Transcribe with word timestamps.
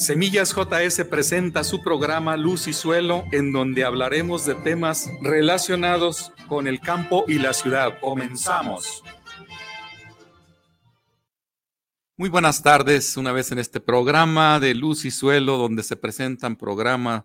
Semillas 0.00 0.54
JS 0.54 1.04
presenta 1.10 1.62
su 1.62 1.82
programa 1.82 2.34
Luz 2.38 2.68
y 2.68 2.72
Suelo, 2.72 3.24
en 3.32 3.52
donde 3.52 3.84
hablaremos 3.84 4.46
de 4.46 4.54
temas 4.54 5.10
relacionados 5.20 6.32
con 6.48 6.66
el 6.66 6.80
campo 6.80 7.26
y 7.28 7.34
la 7.34 7.52
ciudad. 7.52 8.00
Comenzamos. 8.00 9.04
Muy 12.16 12.30
buenas 12.30 12.62
tardes, 12.62 13.18
una 13.18 13.32
vez 13.32 13.52
en 13.52 13.58
este 13.58 13.78
programa 13.78 14.58
de 14.58 14.74
Luz 14.74 15.04
y 15.04 15.10
Suelo, 15.10 15.58
donde 15.58 15.82
se 15.82 15.96
presentan 15.96 16.56
programas 16.56 17.24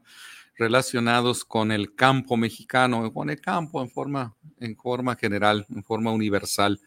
relacionados 0.57 1.45
con 1.45 1.71
el 1.71 1.95
campo 1.95 2.35
mexicano, 2.35 3.09
con 3.13 3.29
el 3.29 3.39
campo 3.39 3.81
en 3.81 3.89
forma, 3.89 4.35
en 4.59 4.75
forma 4.75 5.15
general, 5.15 5.65
en 5.69 5.81
forma 5.81 6.11
universal. 6.11 6.81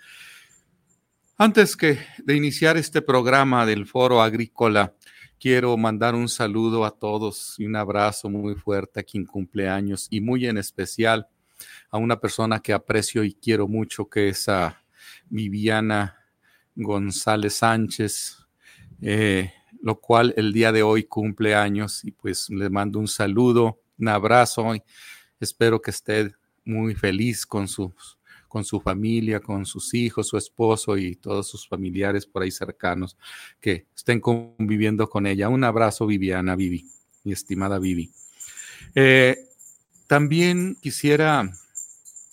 Antes 1.41 1.77
que 1.77 1.99
de 2.19 2.35
iniciar 2.35 2.77
este 2.77 3.01
programa 3.01 3.65
del 3.65 3.87
Foro 3.87 4.21
Agrícola, 4.21 4.93
quiero 5.41 5.77
mandar 5.77 6.15
un 6.15 6.29
saludo 6.29 6.85
a 6.85 6.91
todos 6.91 7.55
y 7.59 7.67
un 7.67 7.77
abrazo 7.77 8.29
muy 8.29 8.55
fuerte 8.55 9.01
a 9.01 9.03
quien 9.03 9.25
cumple 9.25 9.69
años 9.69 10.07
y 10.11 10.21
muy 10.21 10.47
en 10.47 10.59
especial 10.59 11.29
a 11.91 11.99
una 11.99 12.21
persona 12.21 12.61
que 12.61 12.73
aprecio 12.73 13.25
y 13.25 13.35
quiero 13.35 13.67
mucho, 13.69 14.09
que 14.09 14.29
es 14.29 14.49
a 14.49 14.83
Viviana 15.29 16.17
González 16.75 17.55
Sánchez, 17.55 18.47
eh, 19.01 19.53
lo 19.83 20.01
cual 20.01 20.35
el 20.37 20.53
día 20.53 20.73
de 20.73 20.83
hoy 20.83 21.05
cumple 21.05 21.55
años 21.55 22.05
y 22.05 22.11
pues 22.11 22.51
le 22.51 22.69
mando 22.71 22.99
un 22.99 23.09
saludo, 23.09 23.81
un 23.99 24.09
abrazo. 24.09 24.75
Y 24.75 24.83
espero 25.41 25.81
que 25.81 25.91
esté 25.91 26.33
muy 26.65 26.95
feliz 26.95 27.47
con 27.47 27.67
su, 27.69 27.93
con 28.49 28.65
su 28.65 28.81
familia, 28.81 29.41
con 29.41 29.67
sus 29.67 29.95
hijos, 29.95 30.29
su 30.29 30.37
esposo 30.37 30.97
y 30.97 31.17
todos 31.17 31.49
sus 31.49 31.69
familiares 31.69 32.27
por 32.27 32.43
ahí 32.43 32.51
cercanos 32.51 33.17
que 33.61 33.87
estén 33.95 34.21
conviviendo 34.21 35.09
con 35.09 35.27
ella. 35.27 35.49
Un 35.49 35.65
abrazo, 35.65 36.07
Viviana, 36.07 36.57
Vivi, 36.57 36.87
mi 37.25 37.33
estimada 37.33 37.79
Vivi. 37.79 38.11
Eh, 38.95 39.37
también 40.07 40.77
quisiera 40.81 41.51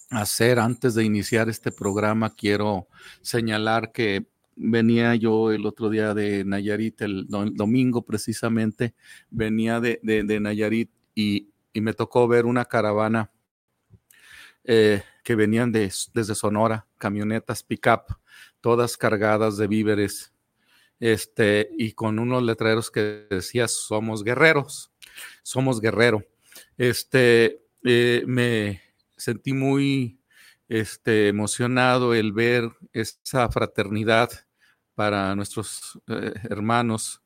hacer, 0.09 0.59
antes 0.59 0.95
de 0.95 1.03
iniciar 1.03 1.49
este 1.49 1.71
programa, 1.71 2.33
quiero 2.33 2.87
señalar 3.21 3.91
que 3.91 4.25
venía 4.55 5.15
yo 5.15 5.51
el 5.51 5.65
otro 5.65 5.89
día 5.89 6.13
de 6.13 6.45
Nayarit, 6.45 7.01
el, 7.01 7.27
domingo 7.27 8.03
precisamente, 8.03 8.93
venía 9.29 9.79
de, 9.79 9.99
Nayarit 10.41 10.89
y, 11.13 11.49
me 11.73 11.93
tocó 11.93 12.25
ver 12.29 12.45
una 12.45 12.63
caravana 12.63 13.29
eh, 14.65 15.03
que 15.23 15.35
venían 15.35 15.71
desde 15.71 16.35
Sonora, 16.35 16.85
camionetas 16.97 17.63
pick-up, 17.63 18.17
todas 18.61 18.97
cargadas 18.97 19.57
de 19.57 19.67
víveres, 19.67 20.33
este, 20.99 21.69
y 21.77 21.91
con 21.91 22.19
unos 22.19 22.43
letreros 22.43 22.89
que 22.89 23.27
decía, 23.29 23.67
somos 23.67 24.23
guerreros, 24.23 24.91
somos 25.43 25.81
guerrero. 25.81 26.23
Este, 26.77 27.61
eh, 27.83 28.23
me 28.25 28.81
sentí 29.17 29.53
muy 29.53 30.19
este, 30.67 31.27
emocionado 31.27 32.13
el 32.13 32.33
ver 32.33 32.71
esa 32.93 33.49
fraternidad 33.49 34.29
para 34.95 35.35
nuestros 35.35 35.99
eh, 36.07 36.33
hermanos 36.49 37.21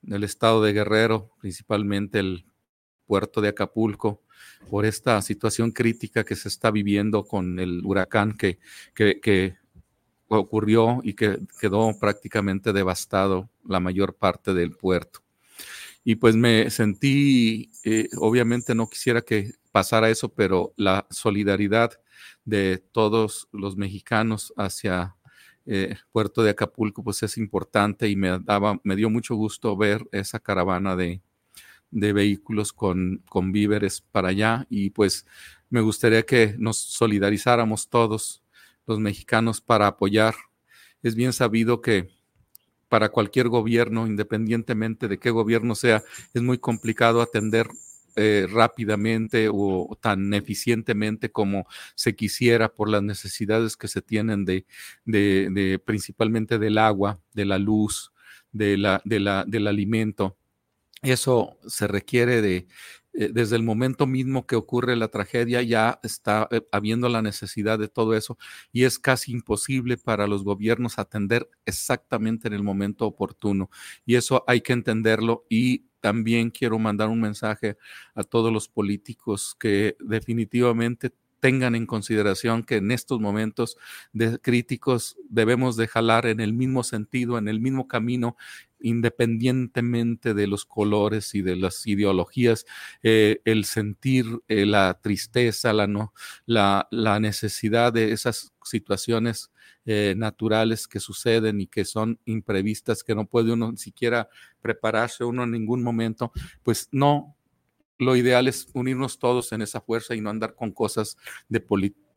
del 0.00 0.24
estado 0.24 0.62
de 0.62 0.72
Guerrero, 0.72 1.30
principalmente 1.40 2.20
el 2.20 2.46
puerto 3.06 3.40
de 3.40 3.48
Acapulco, 3.48 4.22
por 4.68 4.84
esta 4.84 5.20
situación 5.22 5.72
crítica 5.72 6.24
que 6.24 6.36
se 6.36 6.48
está 6.48 6.70
viviendo 6.70 7.24
con 7.24 7.58
el 7.58 7.82
huracán 7.84 8.36
que, 8.36 8.58
que, 8.94 9.58
ocurrió 10.32 11.00
y 11.02 11.14
que 11.14 11.38
quedó 11.60 11.90
prácticamente 11.98 12.72
devastado 12.72 13.50
la 13.66 13.80
mayor 13.80 14.14
parte 14.14 14.54
del 14.54 14.70
puerto. 14.70 15.24
Y 16.04 16.14
pues 16.14 16.36
me 16.36 16.70
sentí, 16.70 17.72
eh, 17.84 18.08
obviamente 18.16 18.76
no 18.76 18.88
quisiera 18.88 19.22
que 19.22 19.54
pasara 19.72 20.08
eso, 20.08 20.28
pero 20.28 20.72
la 20.76 21.04
solidaridad 21.10 22.00
de 22.44 22.78
todos 22.92 23.48
los 23.50 23.76
mexicanos 23.76 24.52
hacia 24.56 25.16
eh, 25.66 25.96
puerto 26.12 26.42
de 26.42 26.50
Acapulco, 26.50 27.02
pues 27.02 27.22
es 27.22 27.36
importante 27.36 28.08
y 28.08 28.16
me, 28.16 28.38
daba, 28.38 28.80
me 28.82 28.96
dio 28.96 29.10
mucho 29.10 29.34
gusto 29.34 29.76
ver 29.76 30.06
esa 30.12 30.38
caravana 30.40 30.96
de, 30.96 31.22
de 31.90 32.12
vehículos 32.12 32.72
con, 32.72 33.22
con 33.28 33.52
víveres 33.52 34.00
para 34.00 34.28
allá 34.28 34.66
y 34.70 34.90
pues 34.90 35.26
me 35.70 35.80
gustaría 35.80 36.22
que 36.24 36.54
nos 36.58 36.76
solidarizáramos 36.78 37.88
todos 37.88 38.42
los 38.86 38.98
mexicanos 38.98 39.60
para 39.60 39.86
apoyar. 39.86 40.34
Es 41.02 41.14
bien 41.14 41.32
sabido 41.32 41.80
que 41.80 42.08
para 42.88 43.08
cualquier 43.08 43.48
gobierno, 43.48 44.06
independientemente 44.06 45.06
de 45.06 45.18
qué 45.18 45.30
gobierno 45.30 45.74
sea, 45.74 46.02
es 46.34 46.42
muy 46.42 46.58
complicado 46.58 47.22
atender 47.22 47.68
eh, 48.16 48.48
rápidamente 48.50 49.48
o 49.50 49.96
tan 50.00 50.34
eficientemente 50.34 51.30
como 51.30 51.66
se 51.94 52.16
quisiera 52.16 52.68
por 52.68 52.88
las 52.88 53.04
necesidades 53.04 53.76
que 53.76 53.86
se 53.86 54.02
tienen 54.02 54.44
de, 54.44 54.66
de, 55.04 55.80
principalmente 55.84 56.58
del 56.58 56.78
agua, 56.78 57.20
de 57.32 57.44
la 57.44 57.58
luz, 57.58 58.12
de 58.50 58.76
la, 58.76 59.00
de 59.04 59.20
la, 59.20 59.44
del 59.46 59.68
alimento. 59.68 60.36
Eso 61.02 61.56
se 61.66 61.86
requiere 61.86 62.42
de, 62.42 62.66
eh, 63.14 63.30
desde 63.32 63.56
el 63.56 63.62
momento 63.62 64.06
mismo 64.06 64.46
que 64.46 64.54
ocurre 64.54 64.96
la 64.96 65.08
tragedia, 65.08 65.62
ya 65.62 65.98
está 66.02 66.46
eh, 66.50 66.60
habiendo 66.72 67.08
la 67.08 67.22
necesidad 67.22 67.78
de 67.78 67.88
todo 67.88 68.14
eso 68.14 68.36
y 68.70 68.84
es 68.84 68.98
casi 68.98 69.32
imposible 69.32 69.96
para 69.96 70.26
los 70.26 70.44
gobiernos 70.44 70.98
atender 70.98 71.48
exactamente 71.64 72.48
en 72.48 72.54
el 72.54 72.62
momento 72.62 73.06
oportuno. 73.06 73.70
Y 74.04 74.16
eso 74.16 74.44
hay 74.46 74.60
que 74.60 74.74
entenderlo 74.74 75.46
y 75.48 75.86
también 76.00 76.50
quiero 76.50 76.78
mandar 76.78 77.08
un 77.08 77.20
mensaje 77.20 77.76
a 78.14 78.22
todos 78.22 78.52
los 78.52 78.68
políticos 78.68 79.56
que 79.58 79.96
definitivamente 80.00 81.12
tengan 81.40 81.74
en 81.74 81.86
consideración 81.86 82.62
que 82.62 82.76
en 82.76 82.90
estos 82.90 83.18
momentos 83.18 83.76
de 84.12 84.38
críticos 84.38 85.16
debemos 85.28 85.76
de 85.76 85.88
jalar 85.88 86.26
en 86.26 86.40
el 86.40 86.52
mismo 86.52 86.84
sentido, 86.84 87.38
en 87.38 87.48
el 87.48 87.60
mismo 87.60 87.88
camino, 87.88 88.36
independientemente 88.82 90.34
de 90.34 90.46
los 90.46 90.64
colores 90.64 91.34
y 91.34 91.42
de 91.42 91.56
las 91.56 91.86
ideologías, 91.86 92.66
eh, 93.02 93.40
el 93.44 93.64
sentir 93.64 94.26
eh, 94.48 94.66
la 94.66 94.98
tristeza, 95.00 95.72
la, 95.72 95.86
no, 95.86 96.12
la, 96.46 96.88
necesidad 97.20 97.92
de 97.92 98.12
esas 98.12 98.52
situaciones 98.64 99.50
eh, 99.84 100.14
naturales 100.16 100.86
que 100.86 101.00
suceden 101.00 101.60
y 101.60 101.66
que 101.66 101.84
son 101.84 102.18
imprevistas, 102.24 103.02
que 103.02 103.14
no 103.14 103.26
puede 103.26 103.52
uno 103.52 103.72
ni 103.72 103.78
siquiera 103.78 104.28
prepararse 104.60 105.24
uno 105.24 105.44
en 105.44 105.50
ningún 105.50 105.82
momento, 105.82 106.32
pues 106.62 106.88
no 106.92 107.36
lo 108.00 108.16
ideal 108.16 108.48
es 108.48 108.66
unirnos 108.72 109.18
todos 109.18 109.52
en 109.52 109.60
esa 109.60 109.82
fuerza 109.82 110.14
y 110.14 110.22
no 110.22 110.30
andar 110.30 110.54
con 110.54 110.72
cosas 110.72 111.18
de 111.48 111.60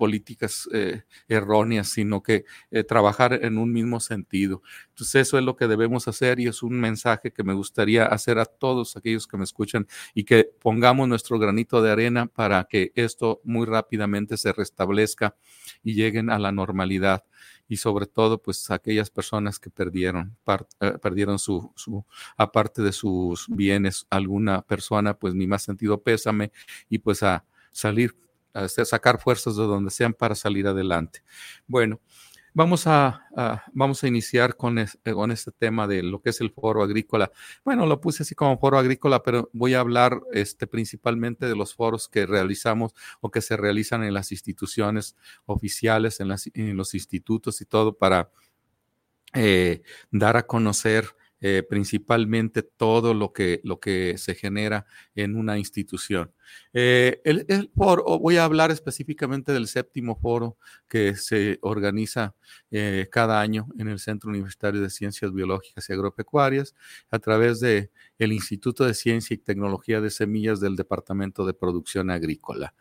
políticas 0.03 0.67
eh, 0.73 1.03
erróneas, 1.29 1.87
sino 1.87 2.21
que 2.21 2.43
eh, 2.71 2.83
trabajar 2.83 3.39
en 3.41 3.57
un 3.57 3.71
mismo 3.71 4.01
sentido. 4.01 4.61
Entonces 4.89 5.27
eso 5.27 5.37
es 5.37 5.45
lo 5.45 5.55
que 5.55 5.65
debemos 5.65 6.09
hacer 6.09 6.41
y 6.41 6.47
es 6.47 6.61
un 6.61 6.77
mensaje 6.77 7.31
que 7.31 7.41
me 7.45 7.53
gustaría 7.53 8.05
hacer 8.05 8.37
a 8.37 8.43
todos 8.43 8.97
aquellos 8.97 9.27
que 9.27 9.37
me 9.37 9.45
escuchan 9.45 9.87
y 10.13 10.25
que 10.25 10.49
pongamos 10.59 11.07
nuestro 11.07 11.39
granito 11.39 11.81
de 11.81 11.89
arena 11.89 12.25
para 12.25 12.65
que 12.65 12.91
esto 12.95 13.39
muy 13.45 13.65
rápidamente 13.65 14.35
se 14.35 14.51
restablezca 14.51 15.37
y 15.83 15.93
lleguen 15.93 16.29
a 16.29 16.37
la 16.37 16.51
normalidad 16.51 17.23
y 17.69 17.77
sobre 17.77 18.05
todo 18.05 18.41
pues 18.41 18.69
aquellas 18.71 19.09
personas 19.09 19.57
que 19.57 19.69
perdieron, 19.69 20.35
eh, 20.81 20.97
perdieron 21.01 21.39
su, 21.39 21.71
su, 21.77 22.05
aparte 22.35 22.81
de 22.81 22.91
sus 22.91 23.47
bienes, 23.47 24.05
alguna 24.09 24.63
persona, 24.63 25.13
pues 25.13 25.33
mi 25.33 25.47
más 25.47 25.63
sentido 25.63 26.03
pésame 26.03 26.51
y 26.89 26.97
pues 26.97 27.23
a 27.23 27.45
salir, 27.71 28.17
a 28.53 28.67
sacar 28.67 29.19
fuerzas 29.19 29.55
de 29.55 29.63
donde 29.63 29.91
sean 29.91 30.13
para 30.13 30.35
salir 30.35 30.67
adelante. 30.67 31.23
Bueno, 31.67 31.99
Vamos 32.55 32.85
a, 32.85 33.65
vamos 33.73 34.03
a 34.03 34.07
iniciar 34.07 34.55
con, 34.55 34.77
eh, 34.77 34.87
con 35.11 35.31
este 35.31 35.51
tema 35.51 35.87
de 35.87 36.03
lo 36.03 36.21
que 36.21 36.29
es 36.29 36.39
el 36.39 36.51
foro 36.51 36.83
agrícola. 36.83 37.31
Bueno, 37.65 37.87
lo 37.87 37.99
puse 37.99 38.21
así 38.21 38.35
como 38.35 38.59
foro 38.59 38.77
agrícola, 38.77 39.23
pero 39.23 39.49
voy 39.53 39.73
a 39.73 39.79
hablar 39.79 40.21
este, 40.31 40.67
principalmente 40.67 41.47
de 41.47 41.55
los 41.55 41.73
foros 41.73 42.07
que 42.07 42.27
realizamos 42.27 42.93
o 43.21 43.31
que 43.31 43.41
se 43.41 43.57
realizan 43.57 44.03
en 44.03 44.13
las 44.13 44.31
instituciones 44.31 45.15
oficiales, 45.47 46.19
en, 46.19 46.27
las, 46.27 46.47
en 46.53 46.77
los 46.77 46.93
institutos 46.93 47.59
y 47.59 47.65
todo 47.65 47.97
para 47.97 48.29
eh, 49.33 49.81
dar 50.11 50.37
a 50.37 50.45
conocer 50.45 51.07
eh, 51.45 51.61
principalmente 51.61 52.63
todo 52.63 53.13
lo 53.13 53.33
que, 53.33 53.59
lo 53.65 53.77
que 53.81 54.17
se 54.17 54.33
genera 54.33 54.85
en 55.13 55.35
una 55.35 55.57
institución. 55.57 56.31
Eh, 56.71 57.19
el, 57.25 57.69
foro, 57.75 58.17
voy 58.17 58.37
a 58.37 58.45
hablar 58.45 58.71
específicamente 58.71 59.51
del 59.51 59.67
séptimo 59.67 60.15
foro 60.15 60.55
que 60.87 61.17
se 61.17 61.59
organiza 61.61 62.33
eh, 62.71 63.09
cada 63.11 63.41
año 63.41 63.67
en 63.77 63.89
el 63.89 63.99
Centro 63.99 64.29
Universitario 64.29 64.79
de 64.79 64.89
Ciencias 64.89 65.33
Biológicas 65.33 65.89
y 65.89 65.91
Agropecuarias 65.91 66.75
a 67.11 67.19
través 67.19 67.61
el 67.61 68.31
Instituto 68.31 68.85
de 68.85 68.93
Ciencia 68.93 69.33
y 69.33 69.37
Tecnología 69.37 69.99
de 69.99 70.11
Semillas 70.11 70.61
del 70.61 70.77
Departamento 70.77 71.45
de 71.45 71.53
Producción 71.53 72.09
Agrícola. 72.09 72.73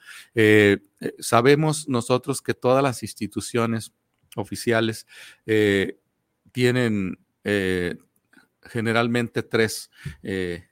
sabemos 1.19 1.88
nosotros 1.88 2.41
que 2.41 2.55
todas 2.55 2.85
las 2.85 3.03
instituciones 3.03 3.93
oficiales 4.37 5.08
tienen 6.53 7.19
generalmente 8.64 9.43
tres 9.43 9.91
eh, 10.23 10.67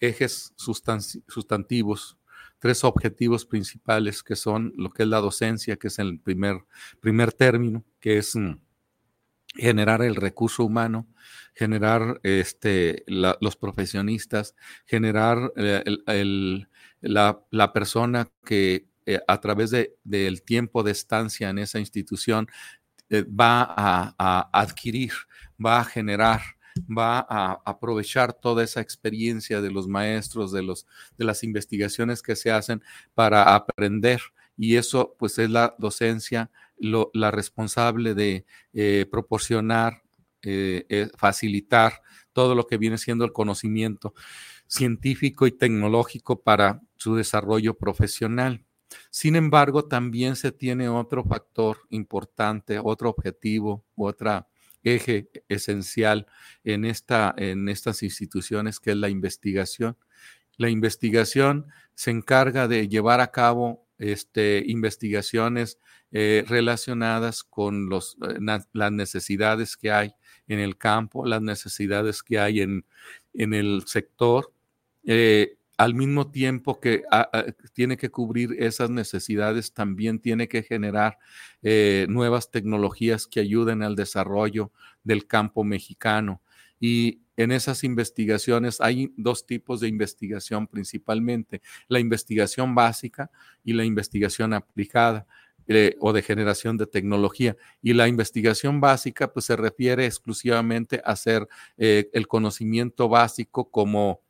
ejes 0.00 0.52
sustantivos, 0.56 2.18
tres 2.58 2.84
objetivos 2.84 3.44
principales 3.44 4.22
que 4.22 4.36
son 4.36 4.72
lo 4.76 4.90
que 4.90 5.04
es 5.04 5.08
la 5.08 5.20
docencia, 5.20 5.76
que 5.76 5.88
es 5.88 5.98
el 5.98 6.20
primer, 6.20 6.64
primer 7.00 7.32
término, 7.32 7.84
que 8.00 8.18
es 8.18 8.34
mm, 8.34 8.58
generar 9.54 10.02
el 10.02 10.16
recurso 10.16 10.64
humano, 10.64 11.06
generar 11.54 12.20
este, 12.22 13.04
los 13.06 13.56
profesionistas, 13.56 14.54
generar 14.84 15.52
eh, 15.56 15.82
la, 17.00 17.72
persona 17.72 18.28
que 18.44 18.88
eh, 19.06 19.20
a 19.26 19.40
través 19.40 19.70
del 20.04 20.42
tiempo 20.42 20.82
de 20.82 20.92
estancia 20.92 21.48
en 21.48 21.58
esa 21.58 21.78
institución 21.78 22.48
va 23.10 23.74
a 24.18 24.50
adquirir, 24.52 25.12
va 25.64 25.80
a 25.80 25.84
generar 25.84 26.55
va 26.86 27.26
a 27.28 27.60
aprovechar 27.64 28.32
toda 28.32 28.64
esa 28.64 28.80
experiencia 28.80 29.60
de 29.60 29.70
los 29.70 29.88
maestros, 29.88 30.52
de, 30.52 30.62
los, 30.62 30.86
de 31.16 31.24
las 31.24 31.42
investigaciones 31.44 32.22
que 32.22 32.36
se 32.36 32.50
hacen 32.50 32.82
para 33.14 33.54
aprender. 33.54 34.20
Y 34.56 34.76
eso 34.76 35.14
pues 35.18 35.38
es 35.38 35.50
la 35.50 35.74
docencia 35.78 36.50
la 36.78 37.30
responsable 37.30 38.14
de 38.14 38.44
eh, 38.72 39.06
proporcionar, 39.10 40.02
eh, 40.42 40.84
eh, 40.88 41.08
facilitar 41.16 42.02
todo 42.32 42.54
lo 42.54 42.66
que 42.66 42.76
viene 42.76 42.98
siendo 42.98 43.24
el 43.24 43.32
conocimiento 43.32 44.14
científico 44.66 45.46
y 45.46 45.52
tecnológico 45.52 46.42
para 46.42 46.82
su 46.96 47.14
desarrollo 47.14 47.74
profesional. 47.74 48.64
Sin 49.10 49.36
embargo, 49.36 49.86
también 49.86 50.36
se 50.36 50.52
tiene 50.52 50.88
otro 50.88 51.24
factor 51.24 51.78
importante, 51.90 52.78
otro 52.82 53.10
objetivo, 53.10 53.84
otra 53.96 54.48
eje 54.86 55.28
esencial 55.48 56.26
en, 56.64 56.84
esta, 56.84 57.34
en 57.36 57.68
estas 57.68 58.02
instituciones, 58.02 58.78
que 58.78 58.92
es 58.92 58.96
la 58.96 59.08
investigación. 59.08 59.96
La 60.56 60.70
investigación 60.70 61.66
se 61.94 62.12
encarga 62.12 62.68
de 62.68 62.88
llevar 62.88 63.20
a 63.20 63.32
cabo 63.32 63.84
este, 63.98 64.62
investigaciones 64.66 65.78
eh, 66.12 66.44
relacionadas 66.46 67.42
con 67.42 67.88
los, 67.88 68.16
eh, 68.22 68.38
las 68.72 68.92
necesidades 68.92 69.76
que 69.76 69.90
hay 69.90 70.14
en 70.46 70.60
el 70.60 70.76
campo, 70.78 71.26
las 71.26 71.42
necesidades 71.42 72.22
que 72.22 72.38
hay 72.38 72.60
en, 72.60 72.84
en 73.34 73.54
el 73.54 73.82
sector. 73.86 74.52
Eh, 75.04 75.55
al 75.76 75.94
mismo 75.94 76.30
tiempo 76.30 76.80
que 76.80 77.02
tiene 77.74 77.96
que 77.96 78.10
cubrir 78.10 78.56
esas 78.58 78.90
necesidades, 78.90 79.74
también 79.74 80.18
tiene 80.20 80.48
que 80.48 80.62
generar 80.62 81.18
eh, 81.62 82.06
nuevas 82.08 82.50
tecnologías 82.50 83.26
que 83.26 83.40
ayuden 83.40 83.82
al 83.82 83.94
desarrollo 83.94 84.72
del 85.04 85.26
campo 85.26 85.64
mexicano. 85.64 86.40
Y 86.80 87.20
en 87.36 87.52
esas 87.52 87.84
investigaciones 87.84 88.80
hay 88.80 89.12
dos 89.16 89.46
tipos 89.46 89.80
de 89.80 89.88
investigación 89.88 90.66
principalmente, 90.66 91.60
la 91.88 92.00
investigación 92.00 92.74
básica 92.74 93.30
y 93.62 93.74
la 93.74 93.84
investigación 93.84 94.54
aplicada. 94.54 95.26
Eh, 95.68 95.96
o 95.98 96.12
de 96.12 96.22
generación 96.22 96.76
de 96.76 96.86
tecnología. 96.86 97.56
Y 97.82 97.92
la 97.92 98.06
investigación 98.06 98.80
básica 98.80 99.32
pues 99.32 99.46
se 99.46 99.56
refiere 99.56 100.06
exclusivamente 100.06 101.02
a 101.04 101.10
hacer 101.10 101.48
eh, 101.76 102.08
el 102.12 102.28
conocimiento 102.28 103.08
básico 103.08 103.68
como 103.68 104.20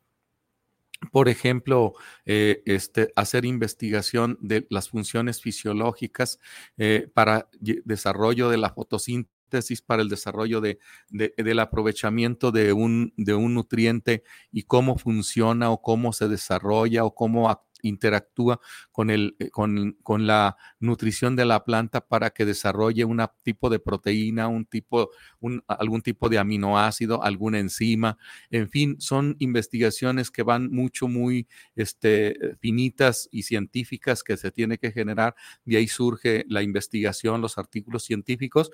por 1.11 1.29
ejemplo, 1.29 1.93
eh, 2.25 2.61
este, 2.65 3.11
hacer 3.15 3.45
investigación 3.45 4.37
de 4.41 4.67
las 4.69 4.89
funciones 4.89 5.41
fisiológicas 5.41 6.39
eh, 6.77 7.09
para 7.13 7.49
desarrollo 7.59 8.49
de 8.49 8.57
la 8.57 8.71
fotosíntesis, 8.71 9.81
para 9.81 10.01
el 10.01 10.09
desarrollo 10.09 10.59
de, 10.59 10.79
del 11.09 11.59
aprovechamiento 11.59 12.51
de 12.51 12.73
un, 12.73 13.13
de 13.15 13.33
un 13.33 13.53
nutriente 13.53 14.23
y 14.51 14.63
cómo 14.63 14.97
funciona 14.97 15.69
o 15.71 15.81
cómo 15.81 16.11
se 16.13 16.27
desarrolla 16.27 17.05
o 17.05 17.15
cómo 17.15 17.49
interactúa 17.81 18.59
con, 18.91 19.09
el, 19.09 19.35
eh, 19.39 19.49
con, 19.49 19.97
con, 20.03 20.27
la 20.27 20.57
nutrición 20.79 21.35
de 21.35 21.45
la 21.45 21.63
planta 21.63 22.01
para 22.01 22.29
que 22.31 22.45
desarrolle 22.45 23.05
un 23.05 23.25
tipo 23.43 23.69
de 23.69 23.79
proteína, 23.79 24.47
un 24.47 24.65
tipo, 24.65 25.09
un, 25.39 25.63
algún 25.67 26.01
tipo 26.01 26.29
de 26.29 26.37
aminoácido, 26.37 27.23
alguna 27.23 27.59
enzima. 27.59 28.17
En 28.49 28.69
fin, 28.69 28.99
son 28.99 29.35
investigaciones 29.39 30.31
que 30.31 30.43
van 30.43 30.71
mucho, 30.71 31.07
muy 31.07 31.47
este, 31.75 32.55
finitas 32.59 33.29
y 33.31 33.43
científicas 33.43 34.23
que 34.23 34.37
se 34.37 34.51
tiene 34.51 34.77
que 34.77 34.91
generar. 34.91 35.35
De 35.65 35.77
ahí 35.77 35.87
surge 35.87 36.45
la 36.47 36.61
investigación, 36.61 37.41
los 37.41 37.57
artículos 37.57 38.03
científicos 38.03 38.71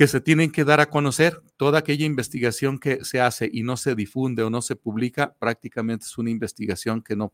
que 0.00 0.06
se 0.06 0.22
tienen 0.22 0.50
que 0.50 0.64
dar 0.64 0.80
a 0.80 0.88
conocer. 0.88 1.42
Toda 1.58 1.80
aquella 1.80 2.06
investigación 2.06 2.78
que 2.78 3.04
se 3.04 3.20
hace 3.20 3.50
y 3.52 3.64
no 3.64 3.76
se 3.76 3.94
difunde 3.94 4.42
o 4.42 4.48
no 4.48 4.62
se 4.62 4.74
publica, 4.74 5.34
prácticamente 5.38 6.06
es 6.06 6.16
una 6.16 6.30
investigación 6.30 7.02
que 7.02 7.16
no, 7.16 7.30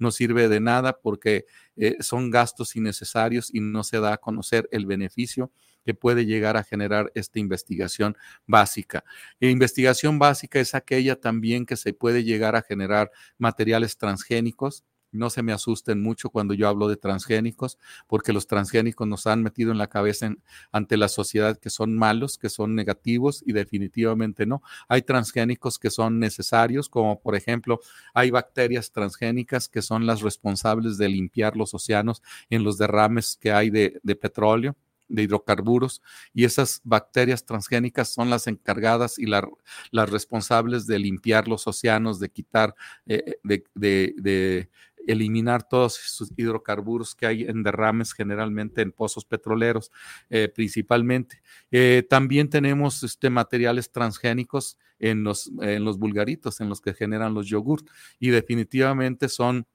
no 0.00 0.10
sirve 0.10 0.48
de 0.48 0.58
nada 0.58 0.98
porque 1.00 1.46
eh, 1.76 1.94
son 2.00 2.30
gastos 2.30 2.74
innecesarios 2.74 3.48
y 3.54 3.60
no 3.60 3.84
se 3.84 4.00
da 4.00 4.14
a 4.14 4.16
conocer 4.16 4.68
el 4.72 4.86
beneficio 4.86 5.52
que 5.84 5.94
puede 5.94 6.26
llegar 6.26 6.56
a 6.56 6.64
generar 6.64 7.12
esta 7.14 7.38
investigación 7.38 8.16
básica. 8.44 9.04
La 9.38 9.50
investigación 9.50 10.18
básica 10.18 10.58
es 10.58 10.74
aquella 10.74 11.20
también 11.20 11.64
que 11.64 11.76
se 11.76 11.92
puede 11.92 12.24
llegar 12.24 12.56
a 12.56 12.62
generar 12.62 13.12
materiales 13.38 13.96
transgénicos, 13.98 14.82
no 15.14 15.30
se 15.30 15.42
me 15.42 15.52
asusten 15.52 16.02
mucho 16.02 16.30
cuando 16.30 16.54
yo 16.54 16.68
hablo 16.68 16.88
de 16.88 16.96
transgénicos, 16.96 17.78
porque 18.06 18.32
los 18.32 18.46
transgénicos 18.46 19.06
nos 19.06 19.26
han 19.26 19.42
metido 19.42 19.72
en 19.72 19.78
la 19.78 19.88
cabeza 19.88 20.34
ante 20.72 20.96
la 20.96 21.08
sociedad 21.08 21.58
que 21.58 21.70
son 21.70 21.96
malos, 21.96 22.38
que 22.38 22.50
son 22.50 22.74
negativos 22.74 23.42
y 23.46 23.52
definitivamente 23.52 24.46
no. 24.46 24.62
Hay 24.88 25.02
transgénicos 25.02 25.78
que 25.78 25.90
son 25.90 26.18
necesarios, 26.18 26.88
como 26.88 27.20
por 27.20 27.34
ejemplo 27.34 27.80
hay 28.12 28.30
bacterias 28.30 28.92
transgénicas 28.92 29.68
que 29.68 29.82
son 29.82 30.06
las 30.06 30.22
responsables 30.22 30.98
de 30.98 31.08
limpiar 31.08 31.56
los 31.56 31.74
océanos 31.74 32.22
en 32.50 32.64
los 32.64 32.78
derrames 32.78 33.36
que 33.40 33.52
hay 33.52 33.70
de, 33.70 34.00
petróleo 34.20 34.76
de 35.08 35.22
hidrocarburos 35.22 36.00
y 36.32 36.44
esas 36.44 36.80
bacterias 36.82 37.44
transgénicas 37.44 38.08
son 38.08 38.30
las 38.30 38.46
encargadas 38.46 39.18
y 39.18 39.26
las 39.26 40.10
responsables 40.10 40.86
de 40.86 40.98
limpiar 40.98 41.46
los 41.46 41.66
océanos, 41.66 42.18
de 42.20 42.30
quitar, 42.30 42.74
eh, 43.06 43.36
de, 43.44 44.70
eliminar 45.06 45.68
todos 45.68 45.98
esos 45.98 46.32
hidrocarburos 46.36 47.14
que 47.14 47.26
hay 47.26 47.42
en 47.44 47.62
derrames, 47.62 48.12
generalmente 48.12 48.82
en 48.82 48.92
pozos 48.92 49.24
petroleros, 49.24 49.90
eh, 50.30 50.48
principalmente. 50.48 51.42
Eh, 51.70 52.06
también 52.08 52.48
tenemos 52.48 53.02
este, 53.02 53.30
materiales 53.30 53.90
transgénicos 53.90 54.78
en 54.98 55.24
los, 55.24 55.50
en 55.60 55.84
los 55.84 55.98
vulgaritos, 55.98 56.60
en 56.60 56.68
los 56.68 56.80
que 56.80 56.94
generan 56.94 57.34
los 57.34 57.46
yogurt, 57.48 57.86
y 58.18 58.30
definitivamente 58.30 59.28
son 59.28 59.66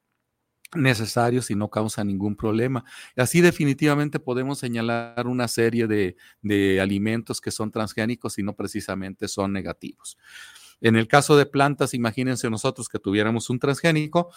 necesarios 0.76 1.50
y 1.50 1.56
no 1.56 1.70
causan 1.70 2.08
ningún 2.08 2.36
problema. 2.36 2.84
Así 3.16 3.42
definitivamente 3.42 4.20
podemos 4.20 4.60
señalar 4.60 5.28
una 5.28 5.48
serie 5.48 5.88
de, 5.88 6.16
de 6.42 6.80
alimentos 6.80 7.42
que 7.42 7.52
son 7.52 7.72
transgénicos 7.72 8.38
y 8.38 8.44
no 8.44 8.56
precisamente 8.56 9.28
son 9.28 9.52
negativos. 9.52 10.18
En 10.82 10.96
el 10.96 11.08
caso 11.08 11.36
de 11.36 11.46
plantas, 11.46 11.94
imagínense 11.94 12.50
nosotros 12.50 12.88
que 12.88 13.00
tuviéramos 13.00 13.50
un 13.50 13.60
transgénico, 13.60 14.32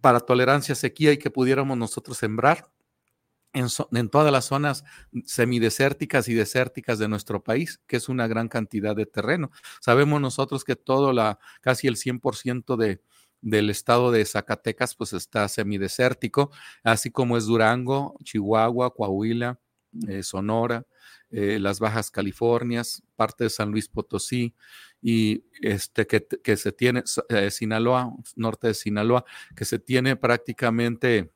para 0.00 0.20
tolerancia 0.20 0.72
a 0.72 0.76
sequía 0.76 1.12
y 1.12 1.18
que 1.18 1.30
pudiéramos 1.30 1.76
nosotros 1.76 2.18
sembrar 2.18 2.70
en, 3.52 4.08
todas 4.08 4.32
las 4.32 4.44
zonas 4.44 4.84
semidesérticas 5.24 6.28
y 6.28 6.34
desérticas 6.34 6.98
de 6.98 7.08
nuestro 7.08 7.42
país, 7.42 7.80
que 7.86 7.96
es 7.96 8.08
una 8.08 8.26
gran 8.26 8.48
cantidad 8.48 8.94
de 8.94 9.06
terreno. 9.06 9.50
Sabemos 9.80 10.20
nosotros 10.20 10.64
que 10.64 10.76
todo 10.76 11.12
la, 11.12 11.38
casi 11.60 11.88
el 11.88 11.96
100% 11.96 12.76
de, 12.76 13.02
del 13.40 13.70
estado 13.70 14.12
de 14.12 14.24
Zacatecas, 14.24 14.94
pues 14.94 15.12
está 15.12 15.48
semidesértico, 15.48 16.50
así 16.84 17.10
como 17.10 17.36
es 17.36 17.46
Durango, 17.46 18.16
Chihuahua, 18.22 18.94
Coahuila, 18.94 19.58
eh, 20.08 20.22
Sonora, 20.22 20.86
eh, 21.30 21.58
las 21.58 21.80
Bajas 21.80 22.10
Californias, 22.10 23.02
parte 23.16 23.44
de 23.44 23.50
San 23.50 23.70
Luis 23.70 23.88
Potosí, 23.88 24.54
y 25.02 25.44
este, 25.60 26.06
que, 26.06 26.26
que 26.26 26.56
se 26.56 26.72
tiene, 26.72 27.04
eh, 27.28 27.50
Sinaloa, 27.50 28.12
norte 28.36 28.68
de 28.68 28.74
Sinaloa, 28.74 29.24
que 29.56 29.64
se 29.64 29.78
tiene 29.78 30.16
prácticamente 30.16 31.30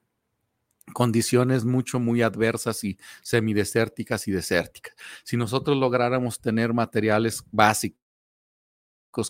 condiciones 0.93 1.65
mucho, 1.65 1.99
muy 1.99 2.23
adversas 2.23 2.85
y 2.85 2.99
semidesérticas 3.23 4.29
y 4.29 4.33
desérticas. 4.33 4.95
Si 5.23 5.37
nosotros 5.37 5.77
lográramos 5.77 6.41
tener 6.41 6.75
materiales 6.75 7.45
básicos, 7.51 8.04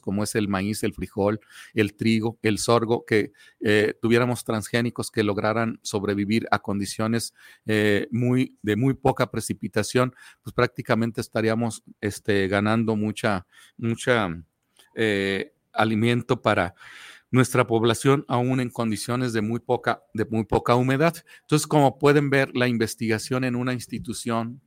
como 0.00 0.22
es 0.22 0.34
el 0.34 0.48
maíz, 0.48 0.82
el 0.82 0.94
frijol, 0.94 1.40
el 1.74 1.94
trigo, 1.94 2.38
el 2.42 2.58
sorgo, 2.58 3.04
que 3.04 3.32
eh, 3.60 3.94
tuviéramos 4.00 4.44
transgénicos 4.44 5.10
que 5.10 5.22
lograran 5.22 5.78
sobrevivir 5.82 6.46
a 6.50 6.58
condiciones 6.58 7.34
eh, 7.66 8.08
muy, 8.10 8.58
de 8.62 8.76
muy 8.76 8.94
poca 8.94 9.30
precipitación, 9.30 10.14
pues 10.42 10.54
prácticamente 10.54 11.20
estaríamos 11.20 11.82
este, 12.00 12.48
ganando 12.48 12.96
mucha, 12.96 13.46
mucha 13.76 14.28
eh, 14.94 15.52
alimento 15.72 16.40
para 16.40 16.74
nuestra 17.30 17.66
población 17.66 18.24
aún 18.28 18.60
en 18.60 18.70
condiciones 18.70 19.32
de 19.32 19.42
muy 19.42 19.58
poca, 19.58 20.04
de 20.14 20.24
muy 20.24 20.44
poca 20.44 20.76
humedad. 20.76 21.16
Entonces, 21.40 21.66
como 21.66 21.98
pueden 21.98 22.30
ver, 22.30 22.50
la 22.54 22.68
investigación 22.68 23.42
en 23.42 23.56
una 23.56 23.72
institución 23.72 24.60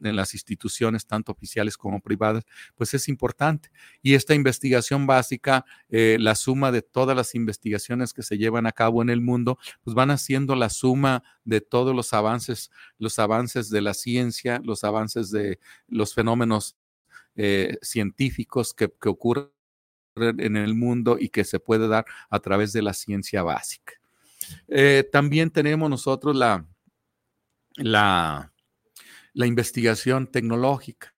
en 0.00 0.16
las 0.16 0.34
instituciones, 0.34 1.06
tanto 1.06 1.32
oficiales 1.32 1.76
como 1.76 2.00
privadas, 2.00 2.44
pues 2.74 2.94
es 2.94 3.08
importante. 3.08 3.70
Y 4.02 4.14
esta 4.14 4.34
investigación 4.34 5.06
básica, 5.06 5.64
eh, 5.88 6.16
la 6.20 6.34
suma 6.34 6.72
de 6.72 6.82
todas 6.82 7.16
las 7.16 7.34
investigaciones 7.34 8.12
que 8.12 8.22
se 8.22 8.38
llevan 8.38 8.66
a 8.66 8.72
cabo 8.72 9.02
en 9.02 9.10
el 9.10 9.20
mundo, 9.20 9.58
pues 9.82 9.94
van 9.94 10.10
haciendo 10.10 10.54
la 10.54 10.70
suma 10.70 11.22
de 11.44 11.60
todos 11.60 11.94
los 11.94 12.12
avances, 12.12 12.70
los 12.98 13.18
avances 13.18 13.70
de 13.70 13.80
la 13.80 13.94
ciencia, 13.94 14.60
los 14.64 14.84
avances 14.84 15.30
de 15.30 15.58
los 15.88 16.14
fenómenos 16.14 16.76
eh, 17.36 17.78
científicos 17.82 18.74
que, 18.74 18.92
ocurren 19.06 19.50
en 20.16 20.56
el 20.56 20.74
mundo 20.74 21.16
y 21.18 21.28
que 21.28 21.44
se 21.44 21.60
puede 21.60 21.88
dar 21.88 22.04
a 22.28 22.40
través 22.40 22.72
de 22.72 22.82
la 22.82 22.92
ciencia 22.92 23.42
básica. 23.42 23.94
Eh, 24.68 25.08
también 25.10 25.50
tenemos 25.50 25.88
nosotros 25.88 26.36
la, 26.36 26.66
la, 27.76 28.52
la 29.32 29.46
investigación 29.46 30.26
tecnológica, 30.26 31.14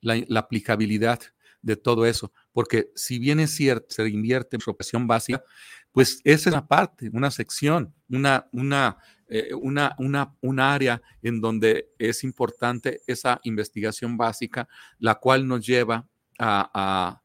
la, 0.00 0.24
aplicabilidad 0.38 1.20
de 1.62 1.76
todo 1.76 2.06
eso, 2.06 2.32
porque 2.52 2.90
si 2.94 3.18
bien 3.18 3.38
es 3.40 3.50
cierto, 3.50 3.86
se 3.90 4.08
invierte 4.08 4.56
en 4.56 4.60
profesión 4.60 5.06
básica, 5.06 5.44
pues 5.92 6.20
esa 6.24 6.48
es 6.48 6.54
una 6.54 6.66
parte, 6.66 7.10
una 7.12 7.30
sección, 7.30 7.94
una, 8.08 8.48
una, 8.52 8.96
eh, 9.28 9.52
una, 9.54 9.94
una, 9.98 10.34
un 10.40 10.60
área 10.60 11.02
en 11.22 11.40
donde 11.40 11.90
es 11.98 12.24
importante 12.24 13.02
esa 13.06 13.40
investigación 13.44 14.16
básica, 14.16 14.68
la 14.98 15.16
cual 15.16 15.46
nos 15.46 15.66
lleva 15.66 16.08
a, 16.38 16.70
a 16.72 17.19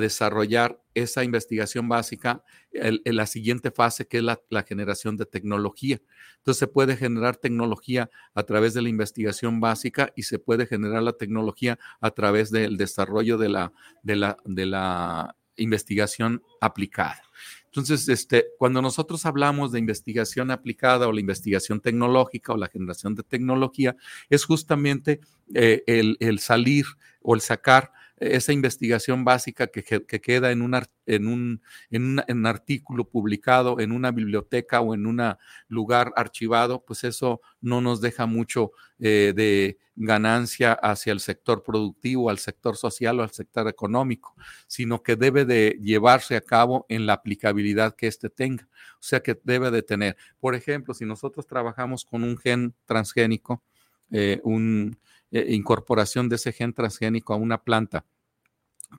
desarrollar 0.00 0.80
esa 0.94 1.24
investigación 1.24 1.88
básica 1.88 2.42
en, 2.72 3.00
la 3.04 3.26
siguiente 3.26 3.70
fase, 3.70 4.06
que 4.06 4.18
es 4.18 4.22
la, 4.22 4.62
generación 4.62 5.16
de 5.16 5.26
tecnología. 5.26 6.00
Entonces 6.38 6.58
se 6.58 6.66
puede 6.66 6.96
generar 6.96 7.36
tecnología 7.36 8.10
a 8.34 8.42
través 8.42 8.74
de 8.74 8.82
la 8.82 8.88
investigación 8.88 9.60
básica 9.60 10.12
y 10.16 10.24
se 10.24 10.38
puede 10.38 10.66
generar 10.66 11.02
la 11.02 11.12
tecnología 11.12 11.78
a 12.00 12.10
través 12.10 12.50
del 12.50 12.76
desarrollo 12.76 13.38
de 13.38 13.48
la, 13.48 13.72
de 14.02 14.16
la, 14.16 14.36
de 14.44 14.66
la 14.66 15.36
investigación 15.56 16.42
aplicada. 16.60 17.22
Entonces, 17.66 18.08
este, 18.08 18.46
cuando 18.58 18.82
nosotros 18.82 19.24
hablamos 19.26 19.70
de 19.70 19.78
investigación 19.78 20.50
aplicada 20.50 21.06
o 21.06 21.12
la 21.12 21.20
investigación 21.20 21.80
tecnológica 21.80 22.52
o 22.52 22.56
la 22.56 22.68
generación 22.68 23.14
de 23.14 23.22
tecnología, 23.22 23.94
es 24.28 24.44
justamente 24.44 25.20
eh, 25.54 25.84
el, 25.86 26.16
el, 26.18 26.40
salir 26.40 26.86
o 27.22 27.36
el 27.36 27.40
sacar 27.40 27.92
esa 28.20 28.52
investigación 28.52 29.24
básica 29.24 29.68
que, 29.68 29.82
queda 29.82 30.52
en 30.52 30.60
un, 30.60 30.78
en, 31.06 31.26
un, 31.26 31.62
en, 31.90 32.46
artículo 32.46 33.08
publicado 33.08 33.80
en 33.80 33.92
una 33.92 34.10
biblioteca 34.10 34.82
o 34.82 34.94
en 34.94 35.06
un 35.06 35.22
lugar 35.68 36.12
archivado, 36.16 36.84
pues 36.84 37.02
eso 37.04 37.40
no 37.62 37.80
nos 37.80 38.02
deja 38.02 38.26
mucho 38.26 38.72
eh, 38.98 39.32
de 39.34 39.78
ganancia 39.96 40.74
hacia 40.74 41.12
el 41.12 41.20
sector 41.20 41.62
productivo, 41.62 42.28
al 42.28 42.38
sector 42.38 42.76
social 42.76 43.20
o 43.20 43.22
al 43.22 43.30
sector 43.30 43.66
económico, 43.68 44.34
sino 44.66 45.02
que 45.02 45.16
debe 45.16 45.46
de 45.46 45.78
llevarse 45.80 46.36
a 46.36 46.40
cabo 46.42 46.84
en 46.90 47.06
la 47.06 47.14
aplicabilidad 47.14 47.96
que 47.96 48.06
éste 48.06 48.28
tenga. 48.28 48.68
O 48.94 49.02
sea 49.02 49.20
que 49.20 49.38
debe 49.44 49.70
de 49.70 49.82
tener, 49.82 50.16
por 50.38 50.54
ejemplo, 50.54 50.92
si 50.92 51.06
nosotros 51.06 51.46
trabajamos 51.46 52.04
con 52.04 52.22
un 52.22 52.36
gen 52.36 52.74
transgénico, 52.84 53.62
eh, 54.10 54.40
un, 54.42 54.98
eh, 55.30 55.46
incorporación 55.50 56.28
de 56.28 56.36
ese 56.36 56.52
gen 56.52 56.72
transgénico 56.72 57.32
a 57.32 57.36
una 57.36 57.62
planta 57.62 58.04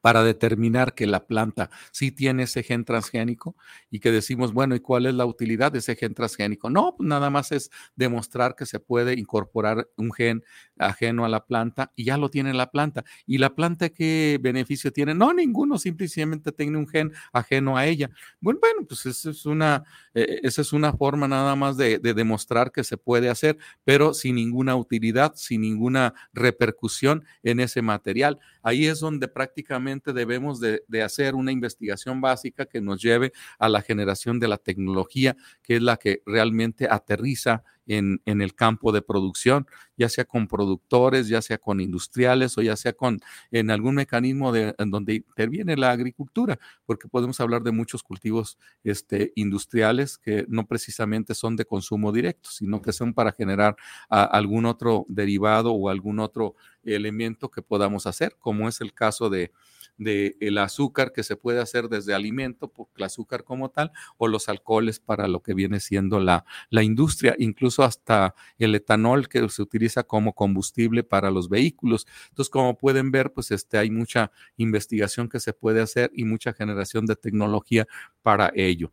para 0.02 0.24
determinar 0.24 0.94
que 0.96 1.06
la 1.08 1.26
planta 1.28 1.70
sí 1.92 2.12
tiene 2.12 2.44
ese 2.44 2.64
gen 2.64 2.86
transgénico 2.86 3.56
y 3.90 4.00
que 4.00 4.12
decimos, 4.12 4.54
bueno, 4.54 4.76
¿y 4.76 4.80
cuál 4.80 5.06
es 5.06 5.14
la 5.14 5.26
utilidad 5.26 5.72
de 5.72 5.80
ese 5.80 5.96
gen 5.96 6.14
transgénico? 6.14 6.70
No, 6.70 6.96
pues 6.98 7.08
nada 7.08 7.30
más 7.30 7.52
es 7.52 7.70
demostrar 7.96 8.56
que 8.56 8.66
se 8.66 8.80
puede 8.80 9.14
incorporar 9.20 9.90
un 9.98 10.12
gen 10.14 10.44
ajeno 10.78 11.26
a 11.26 11.30
la 11.30 11.46
planta 11.46 11.92
y 11.96 12.06
ya 12.06 12.18
lo 12.18 12.30
tiene 12.30 12.54
la 12.54 12.72
planta. 12.72 13.04
¿Y 13.26 13.38
la 13.38 13.54
planta 13.56 13.90
qué 13.90 14.40
beneficio 14.42 14.92
tiene? 14.92 15.14
No, 15.14 15.34
ninguno, 15.34 15.78
simplemente 15.78 16.52
tiene 16.52 16.78
un 16.78 16.88
gen 16.88 17.12
ajeno 17.34 17.78
a 17.78 17.86
ella. 17.86 18.10
Bueno, 18.40 18.60
bueno 18.62 18.86
pues 18.88 19.06
esa 19.06 19.30
es 19.32 19.46
una, 19.46 19.84
eh, 20.14 20.40
esa 20.44 20.62
es 20.62 20.74
una 20.74 20.94
forma 20.94 21.28
nada 21.28 21.56
más 21.56 21.78
de, 21.78 22.00
de 22.00 22.14
demostrar 22.14 22.72
que 22.72 22.84
se 22.84 22.98
puede 22.98 23.30
hacer, 23.30 23.58
pero 23.84 24.14
sin 24.14 24.36
ninguna 24.36 24.76
utilidad, 24.76 25.34
sin 25.36 25.62
ninguna 25.62 26.14
repercusión 26.34 27.24
en 27.44 27.60
ese 27.60 27.82
material. 27.82 28.40
Ahí 28.64 28.86
es 28.86 29.00
donde 29.00 29.28
prácticamente 29.28 30.14
debemos 30.14 30.60
de, 30.60 30.84
hacer 31.04 31.36
una 31.36 31.52
investigación 31.52 32.22
básica 32.22 32.66
que 32.66 32.82
nos 32.82 33.02
lleve 33.02 33.34
a 33.60 33.70
la 33.70 33.82
generación 33.82 34.40
de 34.40 34.48
la 34.48 34.58
tecnología, 34.58 35.36
que 35.64 35.78
es 35.78 35.82
la 35.82 35.98
que 35.98 36.22
realmente 36.26 36.88
aterriza 36.90 37.64
en, 37.88 38.22
el 38.26 38.56
campo 38.56 38.92
de 38.92 39.02
producción, 39.02 39.68
ya 39.98 40.10
sea 40.10 40.26
con 40.26 40.48
productores, 40.48 41.28
ya 41.28 41.42
sea 41.42 41.58
con 41.58 41.82
industriales 41.82 42.58
o 42.58 42.62
ya 42.62 42.76
sea 42.76 42.94
con 42.94 43.20
en 43.52 43.72
algún 43.72 43.96
mecanismo 43.96 44.52
de, 44.52 44.76
en 44.78 44.92
donde 44.92 45.16
interviene 45.16 45.76
la 45.76 45.92
agricultura, 45.92 46.60
porque 46.86 47.08
podemos 47.08 47.40
hablar 47.40 47.64
de 47.64 47.72
muchos 47.72 48.04
cultivos 48.04 48.58
este, 48.84 49.32
industriales 49.36 50.18
que 50.18 50.46
no 50.48 50.68
precisamente 50.68 51.36
son 51.36 51.56
de 51.56 51.66
consumo 51.66 52.12
directo, 52.12 52.50
sino 52.50 52.82
que 52.82 52.94
son 52.94 53.14
para 53.14 53.32
generar 53.32 53.76
algún 54.10 54.66
otro 54.66 55.06
derivado 55.08 55.74
o 55.74 55.90
algún 55.90 56.20
otro 56.20 56.56
elemento 56.84 57.50
que 57.50 57.62
podamos 57.62 58.08
hacer, 58.08 58.36
como 58.40 58.68
es 58.68 58.82
el 58.82 58.94
caso 58.94 59.30
de, 59.30 59.52
de 59.98 60.38
el 60.40 60.58
azúcar 60.58 61.12
que 61.14 61.24
se 61.24 61.36
puede 61.36 61.60
hacer 61.60 61.90
desde 61.90 62.14
alimento, 62.14 62.68
por 62.68 62.88
el 62.96 63.04
azúcar 63.04 63.44
como 63.44 63.70
tal, 63.70 63.92
o 64.18 64.28
los 64.28 64.50
alcoholes 64.50 65.00
para 65.00 65.28
lo 65.28 65.42
que 65.42 65.54
viene 65.54 65.80
siendo 65.80 66.20
la, 66.20 66.46
la 66.70 66.84
industria, 66.84 67.36
incluso 67.38 67.84
hasta 67.84 68.36
el 68.58 68.76
etanol 68.76 69.28
que 69.28 69.48
se 69.50 69.62
utiliza 69.62 70.04
como 70.04 70.34
combustible 70.34 71.04
para 71.04 71.32
los 71.32 71.50
vehículos. 71.50 72.08
Entonces, 72.30 72.50
como 72.50 72.78
pueden 72.78 73.12
ver, 73.12 73.32
pues 73.34 73.52
este, 73.52 73.78
hay 73.78 73.90
mucha 73.90 74.32
investigación 74.58 75.30
que 75.30 75.40
se 75.40 75.54
puede 75.54 75.82
hacer 75.82 76.12
y 76.14 76.26
mucha 76.26 76.54
generación 76.54 77.06
de 77.06 77.16
tecnología 77.16 77.88
para 78.22 78.52
ello. 78.56 78.92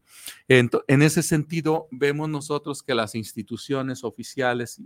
En, 0.48 0.70
en 0.86 1.02
ese 1.02 1.22
sentido, 1.22 1.88
vemos 1.90 2.28
nosotros 2.28 2.82
que 2.82 2.94
las 2.94 3.14
instituciones 3.14 4.04
oficiales, 4.04 4.80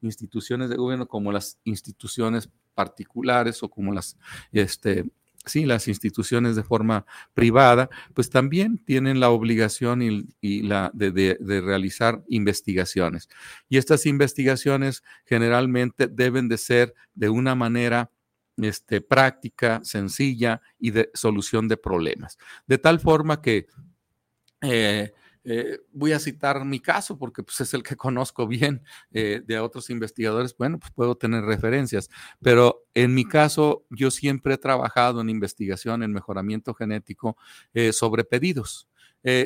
instituciones 0.00 0.70
de 0.70 0.76
gobierno 0.76 1.06
como 1.06 1.32
las 1.32 1.58
instituciones 1.64 2.50
particulares 2.74 3.62
o 3.62 3.68
como 3.68 3.92
las 3.92 4.16
este, 4.52 5.04
sí, 5.48 5.64
las 5.64 5.88
instituciones 5.88 6.56
de 6.56 6.62
forma 6.62 7.06
privada, 7.34 7.88
pues 8.14 8.30
también 8.30 8.78
tienen 8.78 9.20
la 9.20 9.30
obligación 9.30 10.02
y, 10.02 10.62
la 10.62 10.90
de, 10.94 11.36
realizar 11.40 12.22
investigaciones. 12.28 13.28
Y 13.68 13.78
estas 13.78 14.06
investigaciones 14.06 15.02
generalmente 15.24 16.06
deben 16.06 16.48
de 16.48 16.58
ser 16.58 16.94
de 17.14 17.28
una 17.28 17.54
manera 17.54 18.10
este, 18.56 19.00
práctica, 19.00 19.80
sencilla 19.84 20.60
y 20.78 20.90
de 20.90 21.10
solución 21.14 21.68
de 21.68 21.76
problemas. 21.76 22.38
De 22.66 22.78
tal 22.78 23.00
forma 23.00 23.40
que 23.40 23.66
eh, 24.60 25.12
eh, 25.50 25.78
voy 25.92 26.12
a 26.12 26.18
citar 26.18 26.62
mi 26.66 26.78
caso 26.78 27.16
porque 27.16 27.42
pues, 27.42 27.60
es 27.62 27.72
el 27.72 27.82
que 27.82 27.96
conozco 27.96 28.46
bien 28.46 28.82
eh, 29.10 29.40
de 29.46 29.58
otros 29.58 29.88
investigadores. 29.88 30.54
Bueno, 30.54 30.78
pues 30.78 30.92
puedo 30.92 31.16
tener 31.16 31.42
referencias, 31.44 32.10
pero 32.42 32.86
en 33.02 33.14
mi 33.14 33.24
caso 33.24 33.84
yo 33.90 34.10
siempre 34.10 34.54
he 34.54 34.58
trabajado 34.58 35.20
en 35.20 35.30
investigación, 35.30 36.02
en 36.02 36.12
mejoramiento 36.12 36.74
genético 36.74 37.36
eh, 37.74 37.92
sobre 37.92 38.24
pedidos. 38.24 38.88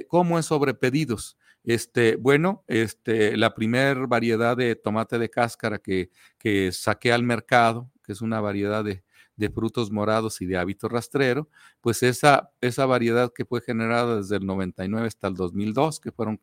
¿Cómo 0.08 0.38
es 0.38 0.46
sobre 0.46 0.74
pedidos? 0.74 1.36
Este, 1.64 2.14
bueno, 2.16 2.62
este, 2.68 3.36
la 3.36 3.54
primer 3.54 4.06
variedad 4.06 4.56
de 4.56 4.76
tomate 4.76 5.18
de 5.18 5.28
cáscara 5.28 5.78
que, 5.78 6.10
que 6.38 6.70
saqué 6.72 7.12
al 7.12 7.24
mercado, 7.24 7.90
que 8.04 8.12
es 8.12 8.20
una 8.20 8.40
variedad 8.40 8.84
de, 8.84 9.02
de 9.36 9.50
frutos 9.50 9.90
morados 9.90 10.40
y 10.40 10.46
de 10.46 10.56
hábito 10.56 10.88
rastrero, 10.88 11.48
pues 11.80 12.02
esa, 12.02 12.50
esa 12.60 12.86
variedad 12.86 13.32
que 13.34 13.44
fue 13.44 13.60
generada 13.60 14.16
desde 14.16 14.36
el 14.36 14.46
99 14.46 15.06
hasta 15.06 15.28
el 15.28 15.34
2002, 15.34 16.00
que 16.00 16.12
fueron 16.12 16.40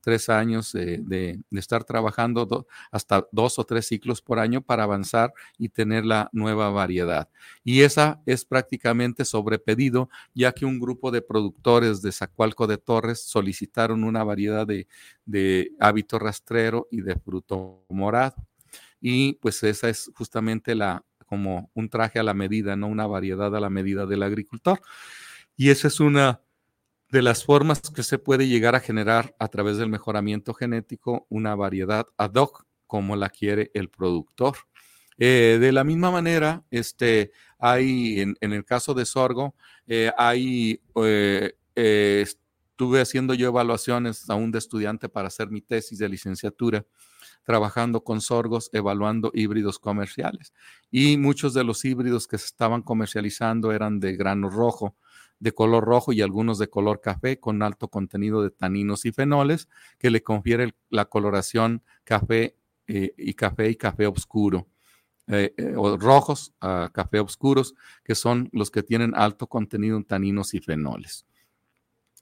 tres 0.00 0.28
años 0.28 0.72
de, 0.72 1.40
estar 1.52 1.84
trabajando 1.84 2.66
hasta 2.90 3.26
dos 3.32 3.58
o 3.58 3.64
tres 3.64 3.86
ciclos 3.86 4.22
por 4.22 4.38
año 4.38 4.60
para 4.60 4.84
avanzar 4.84 5.32
y 5.58 5.68
tener 5.68 6.04
la 6.04 6.28
nueva 6.32 6.70
variedad. 6.70 7.28
Y 7.64 7.82
esa 7.82 8.20
es 8.26 8.44
prácticamente 8.44 9.24
sobre 9.24 9.58
pedido, 9.58 10.08
ya 10.34 10.52
que 10.52 10.66
un 10.66 10.78
grupo 10.78 11.10
de 11.10 11.22
productores 11.22 12.02
de 12.02 12.12
Zacualco 12.12 12.66
de 12.66 12.78
Torres 12.78 13.22
solicitaron 13.22 14.04
una 14.04 14.24
variedad 14.24 14.66
de, 14.66 14.86
de 15.24 15.72
hábito 15.80 16.18
rastrero 16.18 16.88
y 16.90 17.00
de 17.00 17.16
fruto 17.16 17.84
morado. 17.88 18.36
Y 19.00 19.34
pues 19.34 19.62
esa 19.62 19.88
es 19.88 20.10
justamente 20.14 20.74
la, 20.74 21.04
como 21.26 21.70
un 21.74 21.88
traje 21.88 22.18
a 22.18 22.22
la 22.22 22.34
medida, 22.34 22.76
no 22.76 22.86
una 22.86 23.06
variedad 23.06 23.54
a 23.54 23.60
la 23.60 23.70
medida 23.70 24.06
del 24.06 24.22
agricultor. 24.22 24.80
Y 25.56 25.70
esa 25.70 25.88
es 25.88 26.00
una 26.00 26.40
de 27.10 27.22
las 27.22 27.44
formas 27.44 27.80
que 27.80 28.02
se 28.02 28.18
puede 28.18 28.48
llegar 28.48 28.74
a 28.74 28.80
generar 28.80 29.34
a 29.38 29.48
través 29.48 29.76
del 29.76 29.88
mejoramiento 29.88 30.54
genético 30.54 31.26
una 31.28 31.54
variedad 31.54 32.06
ad 32.16 32.34
hoc 32.34 32.66
como 32.86 33.16
la 33.16 33.30
quiere 33.30 33.70
el 33.74 33.88
productor. 33.88 34.56
Eh, 35.18 35.58
de 35.60 35.72
la 35.72 35.84
misma 35.84 36.10
manera, 36.10 36.64
este, 36.70 37.32
hay 37.58 38.20
en, 38.20 38.36
el 38.40 38.64
caso 38.64 38.92
de 38.94 39.06
sorgo, 39.06 39.54
eh, 39.86 40.10
hay, 40.18 40.80
eh, 40.96 41.54
estuve 41.74 43.00
haciendo 43.00 43.32
yo 43.34 43.48
evaluaciones 43.48 44.28
aún 44.28 44.50
de 44.50 44.58
estudiante 44.58 45.08
para 45.08 45.28
hacer 45.28 45.50
mi 45.50 45.62
tesis 45.62 45.98
de 45.98 46.08
licenciatura, 46.08 46.84
trabajando 47.44 48.02
con 48.04 48.20
sorgos, 48.20 48.68
evaluando 48.72 49.30
híbridos 49.32 49.78
comerciales. 49.78 50.52
Y 50.90 51.16
muchos 51.16 51.54
de 51.54 51.64
los 51.64 51.84
híbridos 51.84 52.26
que 52.26 52.36
se 52.36 52.46
estaban 52.46 52.82
comercializando 52.82 53.72
eran 53.72 54.00
de 54.00 54.16
grano 54.16 54.50
rojo, 54.50 54.96
de 55.38 55.52
color 55.52 55.84
rojo 55.84 56.12
y 56.12 56.22
algunos 56.22 56.58
de 56.58 56.68
color 56.68 57.00
café 57.00 57.38
con 57.38 57.62
alto 57.62 57.88
contenido 57.88 58.42
de 58.42 58.50
taninos 58.50 59.04
y 59.04 59.12
fenoles 59.12 59.68
que 59.98 60.10
le 60.10 60.22
confiere 60.22 60.74
la 60.88 61.06
coloración 61.06 61.82
café 62.04 62.56
y 62.88 63.34
café 63.34 63.68
y 63.68 63.76
café 63.76 64.06
oscuro. 64.06 64.68
Eh, 65.28 65.52
eh, 65.56 65.74
o 65.76 65.96
rojos 65.96 66.52
a 66.60 66.88
café 66.92 67.18
oscuros, 67.18 67.74
que 68.04 68.14
son 68.14 68.48
los 68.52 68.70
que 68.70 68.84
tienen 68.84 69.12
alto 69.16 69.48
contenido 69.48 69.96
en 69.96 70.04
taninos 70.04 70.54
y 70.54 70.60
fenoles. 70.60 71.26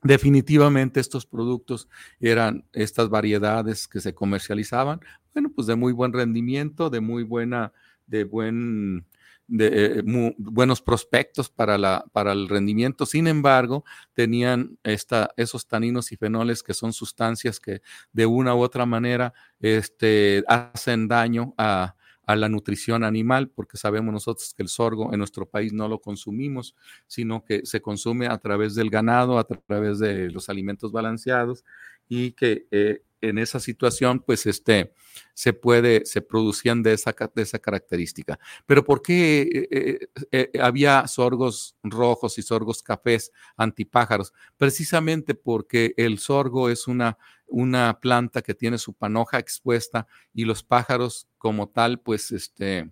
Definitivamente 0.03 1.01
estos 1.01 1.27
productos 1.27 1.87
eran 2.19 2.65
estas 2.73 3.11
variedades 3.11 3.89
que 3.89 4.01
se 4.01 4.15
comercializaban, 4.15 5.01
bueno, 5.35 5.51
pues 5.55 5.67
de 5.67 5.77
muy 5.77 5.93
buen 5.93 6.15
rendimiento, 6.15 6.89
de 6.89 7.01
muy 7.01 7.25
buena, 7.25 7.75
de 8.07 8.25
buen, 8.25 9.05
de 9.47 9.99
eh, 9.99 10.03
buenos 10.39 10.81
prospectos 10.83 11.51
para, 11.51 11.79
la, 11.79 12.05
para 12.13 12.33
el 12.33 12.49
rendimiento. 12.49 13.07
Sin 13.07 13.27
embargo, 13.27 13.85
tenían 14.15 14.79
esta, 14.83 15.31
esos 15.37 15.67
taninos 15.67 16.13
y 16.13 16.17
fenoles 16.17 16.63
que 16.63 16.75
son 16.75 16.93
sustancias 16.93 17.61
que 17.61 17.83
de 18.13 18.27
una 18.27 18.55
u 18.55 18.61
otra 18.61 18.87
manera 18.87 19.35
este, 19.61 20.45
hacen 20.49 21.09
daño 21.09 21.55
a, 21.59 21.95
a 22.27 22.37
la 22.37 22.49
nutrición 22.49 23.05
animal, 23.05 23.51
porque 23.51 23.77
sabemos 23.77 24.13
nosotros 24.13 24.55
que 24.55 24.63
el 24.63 24.69
sorgo 24.69 25.13
en 25.13 25.19
nuestro 25.19 25.47
país 25.47 25.73
no 25.73 25.89
lo 25.89 26.01
consumimos, 26.01 26.75
sino 27.07 27.45
que 27.45 27.67
se 27.67 27.81
consume 27.83 28.27
a 28.27 28.39
través 28.39 28.75
del 28.75 28.91
ganado, 28.91 29.39
a 29.39 29.45
través 29.45 29.99
de 29.99 30.31
los 30.31 30.49
alimentos 30.49 30.93
balanceados 30.93 31.65
y 32.09 32.33
que 32.33 32.67
eh, 32.71 33.03
en 33.21 33.39
esa 33.39 33.59
situación, 33.59 34.21
pues 34.21 34.45
este, 34.45 34.93
se 35.33 35.55
puede, 35.55 36.05
se 36.05 36.21
producían 36.21 36.83
de 36.83 36.93
esa, 36.93 37.15
característica. 37.15 38.39
Pero 38.67 38.85
¿por 38.85 39.01
qué 39.01 39.69
eh, 39.71 40.09
eh, 40.31 40.61
había 40.61 41.07
sorgos 41.07 41.77
rojos 41.83 42.39
y 42.39 42.43
sorgos 42.43 42.83
cafés 42.83 43.33
antipájaros? 43.57 44.35
Precisamente 44.59 45.35
porque 45.35 45.95
el 45.97 46.19
sorgo 46.19 46.69
es 46.69 46.87
una 46.87 47.19
una 47.47 48.01
planta 48.01 48.43
que 48.43 48.55
tiene 48.55 48.79
su 48.79 48.95
panoja 48.95 49.39
expuesta 49.39 50.07
y 50.33 50.45
los 50.45 50.65
pájaros 50.65 51.29
como 51.39 51.69
tal, 51.69 52.01
pues, 52.01 52.33
este, 52.33 52.91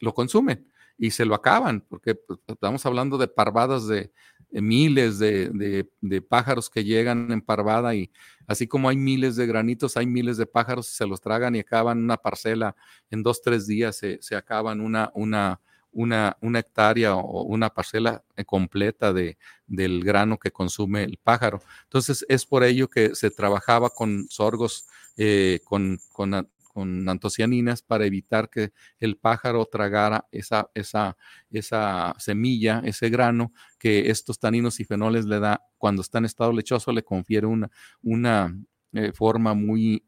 lo 0.00 0.14
consumen 0.14 0.70
y 0.98 1.10
se 1.10 1.24
lo 1.24 1.34
acaban, 1.34 1.82
porque 1.82 2.14
pues, 2.14 2.38
estamos 2.46 2.84
hablando 2.86 3.18
de 3.18 3.28
parvadas 3.28 3.86
de, 3.86 4.12
miles 4.50 5.18
de, 5.18 5.86
pájaros 6.28 6.70
que 6.70 6.84
llegan 6.84 7.30
en 7.32 7.40
parvada 7.40 7.94
y 7.94 8.10
así 8.46 8.66
como 8.66 8.88
hay 8.88 8.96
miles 8.96 9.36
de 9.36 9.46
granitos, 9.46 9.96
hay 9.96 10.06
miles 10.06 10.36
de 10.36 10.46
pájaros, 10.46 10.86
se 10.86 11.06
los 11.06 11.20
tragan 11.20 11.56
y 11.56 11.60
acaban 11.60 11.98
una 11.98 12.16
parcela 12.16 12.76
en 13.10 13.22
dos, 13.22 13.42
tres 13.42 13.66
días, 13.66 13.96
se, 13.96 14.18
se 14.22 14.36
acaban 14.36 14.80
una, 14.80 15.10
una, 15.14 15.60
una, 15.96 16.58
hectárea 16.58 17.16
o 17.16 17.42
una 17.42 17.70
parcela 17.70 18.22
eh, 18.36 18.44
completa 18.44 19.12
de, 19.12 19.38
del 19.66 20.04
grano 20.04 20.38
que 20.38 20.50
consume 20.50 21.04
el 21.04 21.18
pájaro. 21.22 21.62
Entonces 21.84 22.24
es 22.28 22.44
por 22.44 22.64
ello 22.64 22.88
que 22.88 23.14
se 23.14 23.30
trabajaba 23.30 23.90
con 23.90 24.26
sorgos, 24.28 24.86
eh, 25.16 25.60
con, 25.64 25.98
con, 26.12 26.48
antocianinas 26.82 27.82
para 27.82 28.06
evitar 28.06 28.50
que 28.50 28.72
el 28.98 29.16
pájaro 29.16 29.66
tragara 29.66 30.26
esa, 30.30 30.70
esa, 30.74 31.16
esa 31.50 32.14
semilla, 32.18 32.82
ese 32.84 33.08
grano 33.08 33.52
que 33.78 34.10
estos 34.10 34.38
taninos 34.38 34.80
y 34.80 34.84
fenoles 34.84 35.24
le 35.26 35.40
da 35.40 35.62
cuando 35.78 36.02
está 36.02 36.18
en 36.18 36.26
estado 36.26 36.52
lechoso, 36.52 36.92
le 36.92 37.02
confiere 37.02 37.46
una, 37.46 37.70
una 38.02 38.56
eh, 38.92 39.12
forma 39.12 39.54
muy 39.54 40.04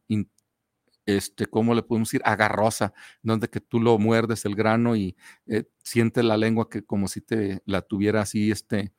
este, 1.09 1.46
¿cómo 1.46 1.74
le 1.74 1.83
podemos 1.83 2.09
decir? 2.09 2.20
Agarrosa, 2.22 2.92
donde 3.22 3.48
que 3.48 3.61
tú 3.61 3.81
lo 3.81 3.98
muerdes 3.98 4.44
el 4.44 4.54
grano 4.54 4.94
y 4.94 5.16
eh, 5.46 5.64
sientes 5.83 6.22
la 6.22 6.37
lengua 6.37 6.68
que 6.68 6.85
como 6.85 7.09
si 7.09 7.22
te 7.22 7.62
la 7.64 7.81
tuviera 7.81 8.20
así, 8.20 8.50
este, 8.50 8.92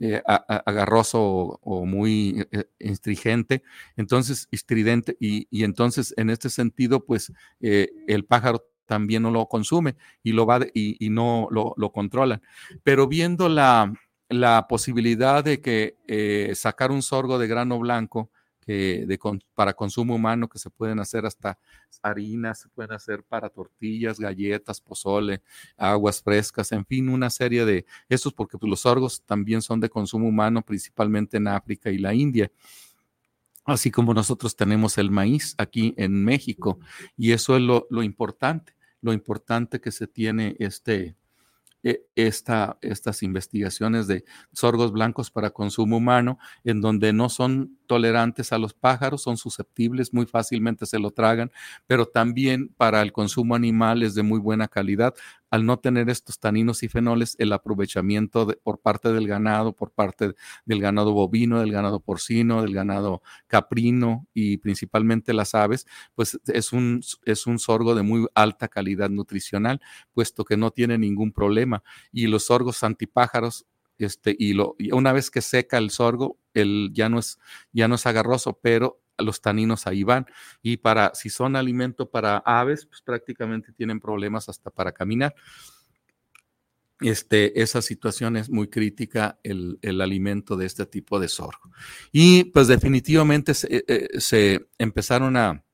eh, 0.00 0.22
agarroso 0.26 1.60
o, 1.62 1.84
muy 1.84 2.46
eh, 2.52 2.64
instrigente, 2.78 3.62
entonces, 3.96 4.48
estridente, 4.50 5.16
y, 5.20 5.46
entonces 5.62 6.14
en 6.16 6.30
este 6.30 6.50
sentido, 6.50 7.04
pues 7.04 7.32
el 7.60 8.24
pájaro 8.24 8.64
también 8.86 9.22
no 9.22 9.30
lo 9.30 9.46
consume 9.46 9.96
y 10.22 10.32
lo 10.32 10.46
va 10.46 10.60
y, 10.74 11.10
no 11.10 11.48
lo, 11.50 11.74
lo 11.76 11.92
controlan. 11.92 12.42
Pero 12.82 13.06
viendo 13.08 13.48
la, 13.48 13.92
la 14.28 14.66
posibilidad 14.68 15.44
de 15.44 15.60
que 15.60 16.50
sacar 16.54 16.90
un 16.90 17.02
sorgo 17.02 17.38
de 17.38 17.46
grano 17.46 17.78
blanco, 17.78 18.30
de, 18.72 19.18
para 19.54 19.72
consumo 19.72 20.14
humano 20.14 20.48
que 20.48 20.58
se 20.58 20.70
pueden 20.70 21.00
hacer 21.00 21.26
hasta 21.26 21.58
harinas, 22.02 22.60
se 22.60 22.68
pueden 22.68 22.92
hacer 22.92 23.22
para 23.22 23.48
tortillas, 23.48 24.18
galletas, 24.18 24.80
pozole, 24.80 25.42
aguas 25.76 26.22
frescas, 26.22 26.72
en 26.72 26.84
fin, 26.84 27.08
una 27.08 27.30
serie 27.30 27.64
de 27.64 27.86
estos, 28.08 28.32
porque 28.32 28.58
pues, 28.58 28.70
los 28.70 28.80
sorgos 28.80 29.22
también 29.24 29.62
son 29.62 29.80
de 29.80 29.88
consumo 29.88 30.28
humano, 30.28 30.62
principalmente 30.62 31.36
en 31.36 31.48
África 31.48 31.90
y 31.90 31.98
la 31.98 32.14
India 32.14 32.50
así 33.64 33.90
como 33.90 34.14
nosotros 34.14 34.56
tenemos 34.56 34.98
el 34.98 35.10
maíz 35.10 35.54
aquí 35.58 35.94
en 35.96 36.24
México. 36.24 36.80
Y 37.16 37.32
eso 37.32 37.56
es 37.56 37.62
lo, 37.62 37.86
lo 37.90 38.02
importante, 38.02 38.74
lo 39.00 39.12
importante 39.12 39.80
que 39.80 39.92
se 39.92 40.06
tiene 40.06 40.56
este, 40.58 41.14
esta, 42.14 42.78
estas 42.82 43.22
investigaciones 43.22 44.06
de 44.06 44.24
sorgos 44.52 44.92
blancos 44.92 45.30
para 45.30 45.50
consumo 45.50 45.96
humano, 45.96 46.38
en 46.64 46.80
donde 46.80 47.12
no 47.12 47.28
son 47.28 47.78
tolerantes 47.86 48.52
a 48.52 48.58
los 48.58 48.74
pájaros, 48.74 49.22
son 49.22 49.36
susceptibles, 49.36 50.12
muy 50.12 50.26
fácilmente 50.26 50.86
se 50.86 50.98
lo 50.98 51.10
tragan, 51.10 51.50
pero 51.86 52.06
también 52.06 52.68
para 52.76 53.02
el 53.02 53.12
consumo 53.12 53.54
animal 53.54 54.02
es 54.02 54.14
de 54.14 54.22
muy 54.22 54.38
buena 54.38 54.68
calidad. 54.68 55.14
Al 55.50 55.66
no 55.66 55.78
tener 55.78 56.08
estos 56.08 56.38
taninos 56.38 56.82
y 56.82 56.88
fenoles, 56.88 57.36
el 57.38 57.52
aprovechamiento 57.52 58.46
por 58.62 58.80
parte 58.80 59.12
del 59.12 59.26
ganado, 59.26 59.74
por 59.74 59.90
parte 59.90 60.34
del 60.64 60.80
ganado 60.80 61.12
bovino, 61.12 61.60
del 61.60 61.72
ganado 61.72 62.00
porcino, 62.00 62.62
del 62.62 62.74
ganado 62.74 63.22
caprino 63.46 64.26
y 64.32 64.58
principalmente 64.58 65.32
las 65.32 65.54
aves, 65.54 65.86
pues 66.14 66.38
es 66.46 66.72
un, 66.72 67.02
es 67.24 67.46
un 67.46 67.58
sorgo 67.58 67.94
de 67.94 68.02
muy 68.02 68.26
alta 68.34 68.68
calidad 68.68 69.10
nutricional, 69.10 69.80
puesto 70.12 70.44
que 70.44 70.56
no 70.56 70.70
tiene 70.70 70.98
ningún 70.98 71.32
problema. 71.32 71.82
Y 72.12 72.26
los 72.26 72.44
sorgos 72.44 72.82
antipájaros 72.82 73.66
este, 74.00 74.34
y, 74.38 74.54
lo, 74.54 74.76
una 74.92 75.12
vez 75.12 75.30
que 75.30 75.42
seca 75.42 75.76
el 75.76 75.90
sorgo, 75.90 76.38
el, 76.54 76.90
ya, 76.94 77.08
no 77.08 77.18
es, 77.18 77.38
ya 77.72 77.86
no 77.86 77.96
es 77.96 78.06
agarroso, 78.06 78.58
pero 78.62 79.00
los 79.20 79.40
taninos 79.40 79.86
ahí 79.86 80.02
van. 80.02 80.26
Y 80.62 80.78
para, 80.78 81.12
si 81.14 81.30
son 81.30 81.56
alimento 81.56 82.10
para 82.10 82.38
aves, 82.38 82.86
pues 82.86 83.02
prácticamente 83.02 83.72
tienen 83.72 84.00
problemas 84.00 84.48
hasta 84.48 84.70
para 84.70 84.92
caminar. 84.92 85.34
Este, 87.00 87.62
esa 87.62 87.80
situación 87.80 88.36
es 88.36 88.50
muy 88.50 88.68
crítica, 88.68 89.38
el, 89.42 89.78
el, 89.80 90.02
alimento 90.02 90.56
de 90.56 90.66
este 90.66 90.84
tipo 90.84 91.18
de 91.18 91.28
sorgo. 91.28 91.70
Y 92.12 92.44
pues 92.44 92.68
definitivamente 92.68 93.54
se, 93.54 93.84
eh, 93.88 94.08
se 94.18 94.68
empezaron 94.76 95.36
a, 95.38 95.64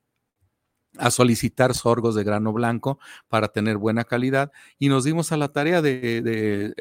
a 0.99 1.11
solicitar 1.11 1.73
sorgos 1.73 2.15
de 2.15 2.23
grano 2.23 2.53
blanco 2.53 2.99
para 3.27 3.47
tener 3.47 3.77
buena 3.77 4.03
calidad 4.03 4.51
y 4.79 4.89
nos 4.89 5.03
dimos 5.03 5.31
a 5.31 5.37
la 5.37 5.49
tarea 5.49 5.81
de, 5.81 6.73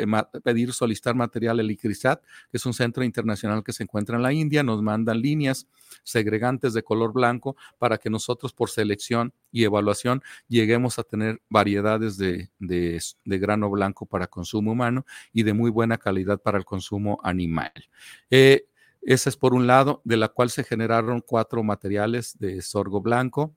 pedir 0.42 0.72
solicitar 0.72 1.14
material 1.14 1.60
el 1.60 1.70
ICRISAT, 1.70 2.22
que 2.50 2.56
es 2.56 2.66
un 2.66 2.74
centro 2.74 3.04
internacional 3.04 3.62
que 3.62 3.72
se 3.72 3.82
encuentra 3.82 4.16
en 4.16 4.22
la 4.22 4.32
India, 4.32 4.62
nos 4.62 4.82
mandan 4.82 5.20
líneas 5.20 5.66
segregantes 6.02 6.72
de 6.74 6.82
color 6.82 7.12
blanco 7.12 7.56
para 7.78 7.98
que 7.98 8.10
nosotros 8.10 8.52
por 8.52 8.70
selección 8.70 9.32
y 9.50 9.64
evaluación 9.64 10.22
lleguemos 10.48 10.98
a 10.98 11.02
tener 11.02 11.40
variedades 11.48 12.16
de, 12.16 12.50
grano 13.24 13.70
blanco 13.70 14.06
para 14.06 14.26
consumo 14.26 14.72
humano 14.72 15.06
y 15.32 15.42
de 15.42 15.52
muy 15.52 15.70
buena 15.70 15.98
calidad 15.98 16.40
para 16.40 16.58
el 16.58 16.64
consumo 16.64 17.18
animal. 17.22 17.72
Eh, 18.30 18.66
ese 19.06 19.28
es 19.28 19.36
por 19.36 19.54
un 19.54 19.68
lado, 19.68 20.02
de 20.04 20.16
la 20.16 20.28
cual 20.28 20.50
se 20.50 20.64
generaron 20.64 21.20
cuatro 21.20 21.62
materiales 21.62 22.36
de 22.40 22.60
sorgo 22.60 23.00
blanco, 23.00 23.54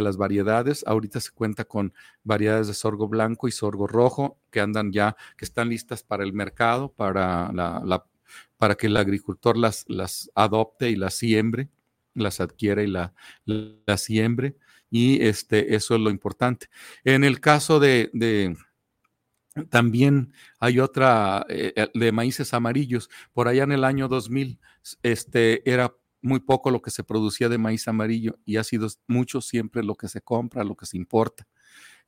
las 0.00 0.16
variedades. 0.16 0.84
Ahorita 0.86 1.20
se 1.20 1.30
cuenta 1.32 1.64
con 1.64 1.92
variedades 2.24 2.68
de 2.68 2.74
sorgo 2.74 3.08
blanco 3.08 3.48
y 3.48 3.52
sorgo 3.52 3.86
rojo 3.86 4.38
que 4.50 4.60
andan 4.60 4.92
ya, 4.92 5.16
que 5.36 5.44
están 5.44 5.68
listas 5.68 6.02
para 6.02 6.24
el 6.24 6.32
mercado, 6.32 6.92
para, 6.92 7.52
la, 7.52 8.04
para 8.56 8.74
que 8.74 8.86
el 8.88 8.96
agricultor 8.96 9.56
las, 9.56 9.84
las 9.88 10.30
adopte 10.34 10.90
y 10.90 10.96
las 10.96 11.14
siembre, 11.14 11.68
las 12.14 12.40
adquiera 12.40 12.82
y 12.82 12.88
la, 12.88 13.14
la 13.44 13.96
siembre. 13.96 14.56
y 14.90 15.22
este, 15.22 15.74
eso 15.74 15.94
es 15.94 16.00
lo 16.00 16.10
importante. 16.10 16.68
En 17.04 17.24
el 17.24 17.40
caso 17.40 17.80
de, 17.80 18.10
de 18.12 18.56
también 19.70 20.32
hay 20.58 20.80
otra 20.80 21.44
eh, 21.48 21.72
eh, 21.76 21.88
de 21.94 22.12
maíces 22.12 22.54
amarillos. 22.54 23.10
Por 23.32 23.48
allá 23.48 23.64
en 23.64 23.72
el 23.72 23.84
año 23.84 24.08
2000, 24.08 24.58
este, 25.02 25.68
era 25.70 25.94
muy 26.20 26.40
poco 26.40 26.70
lo 26.70 26.82
que 26.82 26.90
se 26.90 27.04
producía 27.04 27.48
de 27.48 27.58
maíz 27.58 27.88
amarillo 27.88 28.38
y 28.44 28.56
ha 28.56 28.64
sido 28.64 28.88
mucho 29.06 29.40
siempre 29.40 29.82
lo 29.82 29.94
que 29.94 30.08
se 30.08 30.20
compra, 30.20 30.64
lo 30.64 30.76
que 30.76 30.86
se 30.86 30.96
importa. 30.96 31.46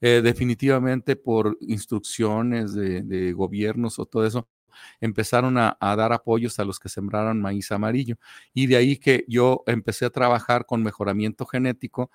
Eh, 0.01 0.23
definitivamente 0.23 1.15
por 1.15 1.59
instrucciones 1.61 2.73
de, 2.75 3.33
gobiernos 3.35 3.99
o 3.99 4.07
todo 4.07 4.25
eso, 4.25 4.49
empezaron 5.01 5.59
a, 5.59 5.77
dar 5.81 6.13
apoyos 6.13 6.59
a 6.59 6.65
los 6.65 6.79
que 6.79 6.89
sembraron 6.89 7.41
maíz 7.41 7.71
amarillo. 7.71 8.17
Y 8.55 8.67
de 8.67 8.77
ahí 8.77 8.97
que 8.97 9.25
yo 9.29 9.63
empecé 9.67 10.07
a 10.07 10.11
trabajar 10.11 10.65
con 10.65 10.83
mejoramiento 10.83 11.45
genético 11.45 12.11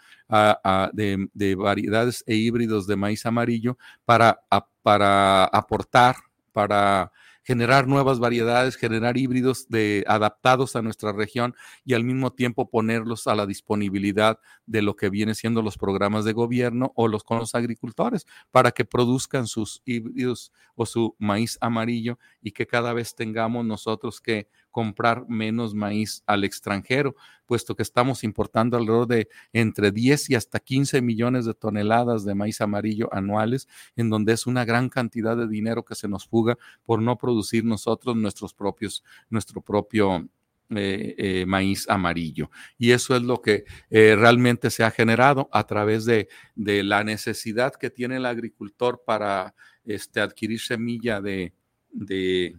de, 0.94 1.56
variedades 1.56 2.24
e 2.26 2.36
híbridos 2.36 2.88
de 2.88 2.96
maíz 2.96 3.26
amarillo 3.26 3.78
para, 4.04 4.42
para 4.82 5.46
aportar, 5.46 6.16
para 6.52 7.12
generar 7.46 7.88
nuevas 7.88 8.18
variedades, 8.18 8.76
generar 8.76 9.18
híbridos 9.18 9.70
de, 9.70 10.04
adaptados 10.08 10.76
a 10.76 10.82
nuestra 10.82 11.14
región 11.14 11.56
y 11.86 11.94
al 11.94 12.04
mismo 12.04 12.34
tiempo 12.34 12.70
ponerlos 12.70 13.28
a 13.28 13.36
la 13.36 13.46
disponibilidad 13.46 14.40
de 14.66 14.82
lo 14.82 14.96
que 14.96 15.12
viene 15.12 15.36
siendo 15.36 15.62
los 15.62 15.78
programas 15.78 16.26
de 16.26 16.34
gobierno 16.34 16.92
o 16.96 17.08
los 17.08 17.24
con 17.24 17.38
los 17.38 17.54
agricultores 17.54 18.26
para 18.52 18.72
que 18.72 18.84
produzcan 18.84 19.46
sus 19.46 19.84
híbridos 19.86 20.52
o 20.74 20.88
su 20.88 21.16
maíz 21.20 21.60
amarillo 21.62 22.18
y 22.42 22.52
que 22.52 22.66
cada 22.66 22.94
vez 22.94 23.14
tengamos 23.14 23.64
nosotros 23.64 24.20
que 24.20 24.50
comprar 24.76 25.26
menos 25.30 25.74
maíz 25.74 26.22
al 26.26 26.44
extranjero, 26.44 27.16
puesto 27.46 27.78
que 27.78 27.82
estamos 27.82 28.26
importando 28.26 28.76
alrededor 28.76 29.08
de 29.08 29.30
entre 29.54 29.90
10 29.90 30.32
y 30.32 30.36
hasta 30.36 30.60
15 30.60 31.02
millones 31.02 31.46
de 31.46 31.54
toneladas 31.54 32.26
de 32.26 32.36
maíz 32.36 32.60
amarillo 32.60 33.08
anuales, 33.14 33.70
en 33.96 34.10
donde 34.10 34.34
es 34.34 34.46
una 34.48 34.66
gran 34.66 34.90
cantidad 34.90 35.38
de 35.38 35.48
dinero 35.48 35.86
que 35.86 35.96
se 35.96 36.10
nos 36.10 36.28
fuga 36.28 36.58
por 36.84 37.02
no 37.02 37.18
producir 37.18 37.64
nosotros 37.64 38.18
nuestros 38.18 38.54
propios, 38.54 39.02
nuestro 39.30 39.62
propio 39.62 40.28
eh, 40.72 41.16
eh, 41.18 41.46
maíz 41.46 41.88
amarillo. 41.88 42.52
Y 42.78 42.92
eso 42.92 43.16
es 43.16 43.22
lo 43.22 43.42
que 43.42 43.64
eh, 43.90 44.18
realmente 44.18 44.72
se 44.72 44.84
ha 44.84 44.92
generado 44.92 45.48
a 45.54 45.66
través 45.66 46.04
de, 46.04 46.28
de, 46.54 46.84
la 46.84 47.06
necesidad 47.06 47.74
que 47.76 47.90
tiene 47.90 48.18
el 48.18 48.26
agricultor 48.26 49.04
para 49.06 49.56
este, 49.86 50.20
adquirir 50.20 50.60
semilla 50.60 51.22
de, 51.22 51.54
de 51.94 52.58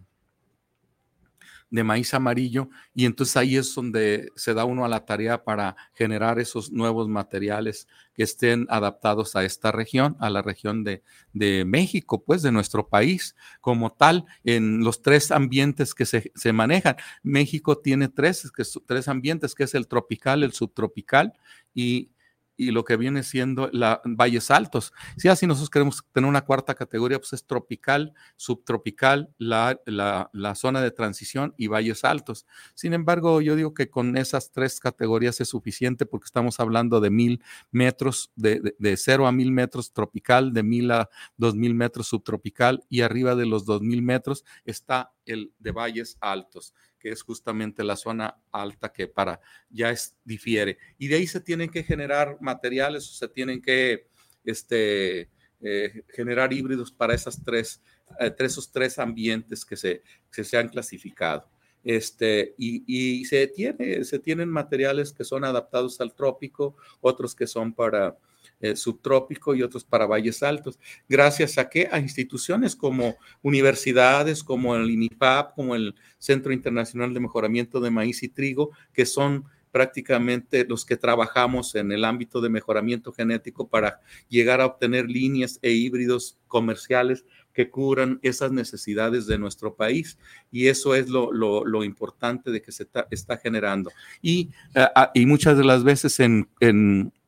de 1.69 1.83
maíz 1.83 2.13
amarillo 2.13 2.69
y 2.93 3.05
entonces 3.05 3.35
ahí 3.37 3.57
es 3.57 3.73
donde 3.75 4.31
se 4.35 4.53
da 4.53 4.65
uno 4.65 4.85
a 4.85 4.87
la 4.87 5.05
tarea 5.05 5.43
para 5.43 5.75
generar 5.93 6.39
esos 6.39 6.71
nuevos 6.71 7.09
materiales 7.09 7.87
que 8.13 8.23
estén 8.23 8.65
adaptados 8.69 9.35
a 9.35 9.43
esta 9.43 9.71
región, 9.71 10.15
a 10.19 10.29
la 10.29 10.41
región 10.41 10.83
de, 10.83 11.03
de 11.33 11.65
México, 11.65 12.23
pues 12.23 12.41
de 12.41 12.51
nuestro 12.51 12.87
país 12.87 13.35
como 13.61 13.91
tal, 13.91 14.25
en 14.43 14.83
los 14.83 15.01
tres 15.01 15.31
ambientes 15.31 15.93
que 15.93 16.05
se, 16.05 16.31
se 16.35 16.53
manejan. 16.53 16.95
México 17.21 17.77
tiene 17.77 18.07
tres, 18.07 18.51
que, 18.51 18.63
tres 18.85 19.07
ambientes, 19.07 19.53
que 19.53 19.65
es 19.65 19.75
el 19.75 19.87
tropical, 19.87 20.43
el 20.43 20.53
subtropical 20.53 21.33
y 21.73 22.09
y 22.57 22.71
lo 22.71 22.83
que 22.83 22.97
viene 22.97 23.23
siendo 23.23 23.69
valles 24.03 24.51
altos. 24.51 24.91
Si 25.15 25.27
así 25.27 25.45
nosotros 25.45 25.69
queremos 25.69 26.03
tener 26.11 26.27
una 26.27 26.41
cuarta 26.41 26.73
categoría, 26.75 27.19
pues 27.19 27.33
es 27.33 27.45
tropical, 27.45 28.13
subtropical, 28.35 29.33
la, 29.37 29.79
la, 29.85 30.55
zona 30.55 30.81
de 30.81 30.89
transición 30.91 31.53
y 31.55 31.67
valles 31.67 32.03
altos. 32.03 32.47
Sin 32.73 32.93
embargo, 32.93 33.41
yo 33.41 33.55
digo 33.55 33.73
que 33.73 33.89
con 33.89 34.17
esas 34.17 34.51
tres 34.51 34.79
categorías 34.79 35.39
es 35.39 35.49
suficiente 35.49 36.05
porque 36.07 36.25
estamos 36.25 36.59
hablando 36.59 36.99
de 36.99 37.11
mil 37.11 37.43
metros, 37.71 38.31
de, 38.35 38.73
de, 38.79 38.97
cero 38.97 39.27
a 39.27 39.31
mil 39.31 39.51
metros 39.51 39.93
tropical, 39.93 40.51
de 40.51 40.63
mil 40.63 40.89
a 40.91 41.09
dos 41.37 41.55
mil 41.55 41.75
metros 41.75 42.07
subtropical 42.07 42.83
y 42.89 43.01
arriba 43.01 43.35
de 43.35 43.45
los 43.45 43.65
dos 43.65 43.81
mil 43.81 44.01
metros 44.01 44.43
está 44.65 45.13
el 45.25 45.53
de 45.59 45.71
valles 45.71 46.17
altos 46.21 46.73
es 47.09 47.23
justamente 47.23 47.83
la 47.83 47.95
zona 47.95 48.37
alta 48.51 48.91
que 48.91 49.07
para 49.07 49.39
ya 49.69 49.91
es, 49.91 50.15
difiere. 50.23 50.77
Y 50.97 51.07
de 51.07 51.15
ahí 51.15 51.27
se 51.27 51.41
tienen 51.41 51.69
que 51.69 51.83
generar 51.83 52.37
materiales, 52.41 53.05
se 53.05 53.27
tienen 53.27 53.61
que 53.61 54.07
este, 54.43 55.29
eh, 55.61 56.03
generar 56.09 56.53
híbridos 56.53 56.91
para 56.91 57.13
esas 57.13 57.43
tres, 57.43 57.81
eh, 58.19 58.33
esos 58.39 58.71
tres 58.71 58.99
ambientes 58.99 59.65
que 59.65 59.75
se, 59.75 60.03
se 60.31 60.57
han 60.57 60.69
clasificado. 60.69 61.49
Este, 61.83 62.53
y, 62.57 62.83
y 62.87 63.25
se, 63.25 63.47
tiene, 63.47 64.03
se 64.03 64.19
tienen 64.19 64.49
materiales 64.49 65.13
que 65.13 65.23
son 65.23 65.45
adaptados 65.45 66.01
al 66.01 66.13
trópico, 66.13 66.75
otros 67.01 67.33
que 67.33 67.47
son 67.47 67.73
para 67.73 68.17
eh, 68.59 68.75
subtrópico 68.75 69.53
y 69.55 69.61
otros 69.61 69.83
para 69.83 70.05
valles 70.05 70.41
altos. 70.43 70.79
Gracias 71.07 71.57
a 71.57 71.69
que 71.69 71.87
a 71.91 71.99
instituciones 71.99 72.75
como 72.75 73.17
universidades, 73.41 74.43
como 74.43 74.75
el 74.75 74.89
INIPAP, 74.89 75.53
como 75.55 75.75
el 75.75 75.95
Centro 76.17 76.51
Internacional 76.51 77.13
de 77.13 77.19
Mejoramiento 77.19 77.79
de 77.79 77.91
Maíz 77.91 78.23
y 78.23 78.29
Trigo, 78.29 78.71
que 78.93 79.05
son 79.05 79.45
prácticamente 79.71 80.65
los 80.67 80.85
que 80.85 80.97
trabajamos 80.97 81.75
en 81.75 81.91
el 81.91 82.03
ámbito 82.03 82.41
de 82.41 82.49
mejoramiento 82.49 83.11
genético 83.11 83.67
para 83.67 83.99
llegar 84.27 84.59
a 84.59 84.65
obtener 84.65 85.07
líneas 85.07 85.59
e 85.61 85.71
híbridos 85.71 86.39
comerciales 86.47 87.25
que 87.53 87.69
cubran 87.69 88.19
esas 88.21 88.51
necesidades 88.51 89.25
de 89.27 89.37
nuestro 89.37 89.75
país. 89.75 90.17
Y 90.51 90.67
eso 90.67 90.95
es 90.95 91.09
lo, 91.09 91.83
importante 91.83 92.51
de 92.51 92.61
que 92.61 92.71
se 92.71 92.87
está, 93.11 93.37
generando. 93.37 93.91
Y, 94.21 94.49
eh, 94.75 94.87
ah, 94.95 95.11
y 95.13 95.25
muchas 95.25 95.57
de 95.57 95.63
las 95.63 95.83
veces 95.83 96.19
en, 96.19 96.47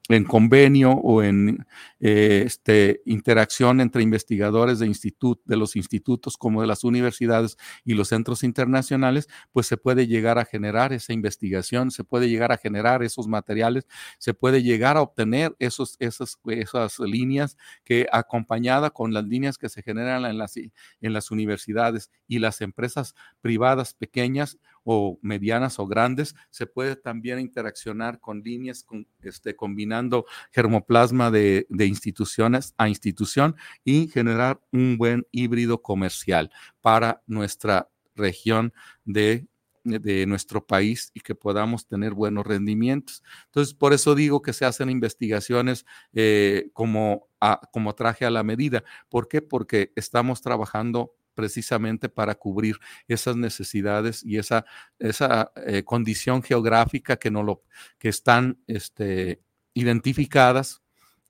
en 0.10 0.24
convenio 0.24 0.92
o 0.92 1.22
en 1.22 1.66
eh, 2.02 2.44
este, 2.46 3.02
interacción 3.06 3.82
entre 3.82 4.02
investigadores 4.04 4.80
de, 4.80 4.88
institut, 4.88 5.42
de 5.44 5.58
los 5.58 5.76
institutos 5.76 6.38
como 6.38 6.62
de 6.62 6.68
las 6.68 6.86
universidades 6.86 7.58
y 7.84 7.94
los 7.94 8.08
centros 8.08 8.44
internacionales, 8.44 9.28
pues 9.52 9.68
se 9.68 9.76
puede 9.76 10.08
llegar 10.08 10.40
a 10.40 10.46
generar 10.46 10.94
esa 10.94 11.12
investigación, 11.12 11.92
se 11.92 12.06
puede 12.06 12.30
llegar 12.30 12.54
a 12.54 12.58
generar 12.58 13.04
esos 13.04 13.28
materiales, 13.28 13.86
se 14.18 14.34
puede 14.34 14.64
llegar 14.64 14.96
a 14.96 15.02
obtener 15.02 15.56
esos, 15.60 15.98
esas, 16.00 16.40
esas 16.46 17.00
líneas 17.00 17.58
que 17.84 18.08
acompañada 18.14 18.92
con 18.92 19.14
las 19.14 19.26
líneas 19.26 19.58
que 19.58 19.68
se 19.68 19.84
generan 19.84 20.24
en 20.24 20.38
las, 20.38 20.56
en 20.56 20.72
las 21.02 21.32
universidades 21.32 22.12
y 22.28 22.40
las 22.40 22.62
empresas 22.62 23.14
privadas 23.42 23.94
pequeñas 23.94 24.58
o 24.86 25.20
medianas 25.22 25.80
o 25.80 25.86
grandes, 25.86 26.34
se 26.50 26.66
puede 26.66 26.96
también 26.96 27.40
interaccionar 27.40 28.20
con 28.20 28.42
líneas 28.42 28.86
este, 29.22 29.56
combinando 29.56 30.26
germoplasma 30.52 31.30
de 31.30 31.68
instituciones 31.90 32.74
a 32.78 32.88
institución 32.88 33.56
y 33.84 34.08
generar 34.08 34.62
un 34.72 34.98
buen 34.98 35.28
híbrido 35.32 35.82
comercial 35.82 36.52
para 36.82 37.22
nuestra 37.28 37.90
región 38.16 38.74
de 39.04 39.48
de 39.84 40.26
nuestro 40.26 40.66
país 40.66 41.12
y 41.14 41.22
que 41.22 41.36
podamos 41.36 41.88
tener 41.88 42.14
buenos 42.14 42.46
rendimientos. 42.46 43.24
Entonces, 43.46 43.74
por 43.74 43.94
eso 43.94 44.16
digo 44.16 44.42
que 44.42 44.54
se 44.54 44.66
hacen 44.66 44.90
investigaciones 44.90 45.86
eh, 46.14 46.70
como, 46.74 47.28
como 47.72 47.96
traje 47.96 48.26
a 48.26 48.30
la 48.30 48.44
medida. 48.44 48.84
¿Por 49.10 49.28
qué? 49.28 49.42
Porque 49.42 49.92
estamos 49.96 50.42
trabajando 50.42 51.16
precisamente 51.34 52.10
para 52.10 52.36
cubrir 52.36 52.78
esas 53.08 53.38
necesidades 53.38 54.24
y 54.26 54.38
esa, 54.38 54.66
esa 55.00 55.52
eh, 55.66 55.84
condición 55.84 56.44
geográfica 56.44 57.16
que, 57.18 57.32
no 57.32 57.44
lo, 57.44 57.64
que 57.98 58.10
están 58.10 58.60
este, 58.68 59.42
identificadas 59.74 60.82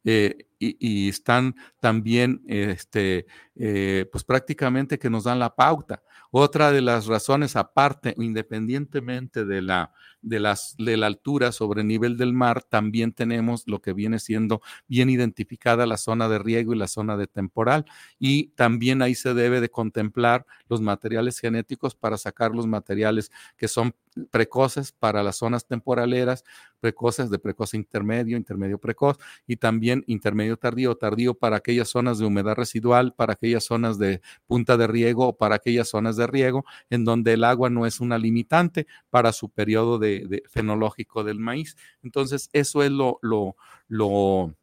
eh, 0.03 0.47
y, 0.59 1.09
están 1.09 1.55
también, 1.79 2.41
este, 2.47 3.25
eh, 3.55 4.05
pues 4.11 4.23
prácticamente 4.23 4.99
que 4.99 5.09
nos 5.09 5.23
dan 5.23 5.39
la 5.39 5.55
pauta. 5.55 6.03
Otra 6.31 6.71
de 6.71 6.81
las 6.81 7.07
razones, 7.07 7.55
aparte, 7.55 8.13
independientemente 8.17 9.45
de 9.45 9.61
la, 9.61 9.93
de, 10.21 10.39
las, 10.39 10.75
de 10.77 10.97
la 10.97 11.07
altura 11.07 11.51
sobre 11.51 11.81
el 11.81 11.87
nivel 11.87 12.17
del 12.17 12.33
mar, 12.33 12.61
también 12.61 13.13
tenemos 13.13 13.63
lo 13.67 13.81
que 13.81 13.93
viene 13.93 14.19
siendo 14.19 14.61
bien 14.87 15.09
identificada 15.09 15.87
la 15.87 15.97
zona 15.97 16.29
de 16.29 16.37
riego 16.37 16.73
y 16.73 16.77
la 16.77 16.87
zona 16.87 17.17
de 17.17 17.27
temporal. 17.27 17.85
Y 18.19 18.49
también 18.49 19.01
ahí 19.01 19.15
se 19.15 19.33
debe 19.33 19.61
de 19.61 19.69
contemplar 19.69 20.45
los 20.67 20.81
materiales 20.81 21.39
genéticos 21.39 21.95
para 21.95 22.17
sacar 22.17 22.53
los 22.53 22.67
materiales 22.67 23.31
que 23.57 23.67
son 23.67 23.95
precoces 24.31 24.91
para 24.91 25.23
las 25.23 25.37
zonas 25.37 25.65
temporaleras, 25.65 26.43
precoces 26.79 27.29
de 27.29 27.39
precoz 27.39 27.73
intermedio, 27.73 28.37
intermedio 28.37 28.77
precoz 28.79 29.17
y 29.47 29.57
también 29.57 30.03
intermedio 30.07 30.48
tardío, 30.57 30.95
tardío 30.95 31.33
para 31.33 31.57
aquellas 31.57 31.89
zonas 31.89 32.19
de 32.19 32.25
humedad 32.25 32.55
residual, 32.55 33.13
para 33.13 33.33
aquellas 33.33 33.63
zonas 33.63 33.97
de 33.97 34.21
punta 34.47 34.77
de 34.77 34.87
riego 34.87 35.27
o 35.27 35.37
para 35.37 35.55
aquellas 35.55 35.89
zonas 35.89 36.15
de 36.15 36.27
riego 36.27 36.65
en 36.89 37.05
donde 37.05 37.33
el 37.33 37.43
agua 37.43 37.69
no 37.69 37.85
es 37.85 37.99
una 37.99 38.17
limitante 38.17 38.87
para 39.09 39.31
su 39.33 39.49
periodo 39.49 39.99
de, 39.99 40.43
fenológico 40.49 41.23
del 41.23 41.39
maíz. 41.39 41.75
Entonces, 42.03 42.49
eso 42.53 42.83
es 42.83 42.91
lo, 42.91 43.19
lo, 43.21 43.55
lo 43.87 44.53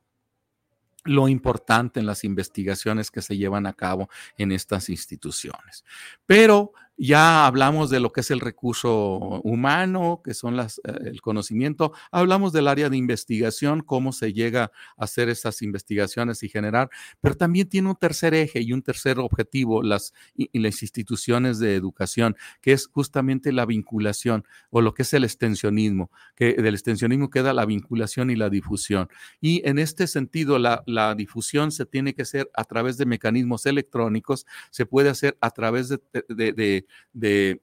lo 1.06 1.28
importante 1.28 2.00
en 2.00 2.06
las 2.06 2.24
investigaciones 2.24 3.10
que 3.10 3.22
se 3.22 3.36
llevan 3.36 3.66
a 3.66 3.72
cabo 3.72 4.08
en 4.36 4.52
estas 4.52 4.88
instituciones. 4.88 5.84
Pero 6.26 6.72
ya 6.96 7.46
hablamos 7.46 7.90
de 7.90 8.00
lo 8.00 8.12
que 8.12 8.22
es 8.22 8.30
el 8.30 8.40
recurso 8.40 9.40
humano, 9.44 10.22
que 10.24 10.34
son 10.34 10.56
las, 10.56 10.78
eh, 10.78 10.92
el 11.04 11.20
conocimiento. 11.20 11.92
Hablamos 12.10 12.52
del 12.52 12.68
área 12.68 12.88
de 12.88 12.96
investigación, 12.96 13.82
cómo 13.82 14.12
se 14.12 14.32
llega 14.32 14.72
a 14.96 15.04
hacer 15.04 15.28
esas 15.28 15.62
investigaciones 15.62 16.42
y 16.42 16.48
generar, 16.48 16.90
pero 17.20 17.36
también 17.36 17.68
tiene 17.68 17.88
un 17.90 17.96
tercer 17.96 18.34
eje 18.34 18.60
y 18.62 18.72
un 18.72 18.82
tercer 18.82 19.18
objetivo, 19.18 19.82
las, 19.82 20.12
y 20.34 20.58
las 20.58 20.82
instituciones 20.82 21.58
de 21.58 21.74
educación, 21.74 22.36
que 22.60 22.72
es 22.72 22.86
justamente 22.86 23.52
la 23.52 23.66
vinculación 23.66 24.44
o 24.70 24.80
lo 24.80 24.94
que 24.94 25.02
es 25.02 25.14
el 25.14 25.24
extensionismo, 25.24 26.10
que 26.34 26.54
del 26.54 26.74
extensionismo 26.74 27.30
queda 27.30 27.52
la 27.52 27.66
vinculación 27.66 28.30
y 28.30 28.36
la 28.36 28.50
difusión. 28.50 29.08
Y 29.40 29.66
en 29.68 29.78
este 29.78 30.06
sentido, 30.06 30.58
la, 30.58 30.82
la 30.86 31.14
difusión 31.14 31.70
se 31.70 31.86
tiene 31.86 32.14
que 32.14 32.22
hacer 32.22 32.50
a 32.54 32.64
través 32.64 32.96
de 32.96 33.06
mecanismos 33.06 33.66
electrónicos, 33.66 34.46
se 34.70 34.86
puede 34.86 35.10
hacer 35.10 35.36
a 35.40 35.50
través 35.50 35.88
de, 35.88 36.00
de 36.28 36.46
de, 36.52 36.85
eh, 37.22 37.58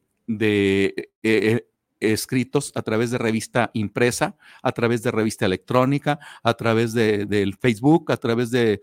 eh, 1.24 1.68
escritos 2.00 2.72
a 2.76 2.82
través 2.82 3.12
de 3.12 3.18
revista 3.18 3.72
impresa, 3.74 4.36
a 4.62 4.72
través 4.72 5.04
de 5.04 5.12
revista 5.12 5.46
electrónica, 5.46 6.20
a 6.44 6.54
través 6.54 6.94
de, 6.94 7.26
del 7.26 7.56
Facebook, 7.56 8.12
a 8.12 8.18
través 8.18 8.52
de, 8.52 8.82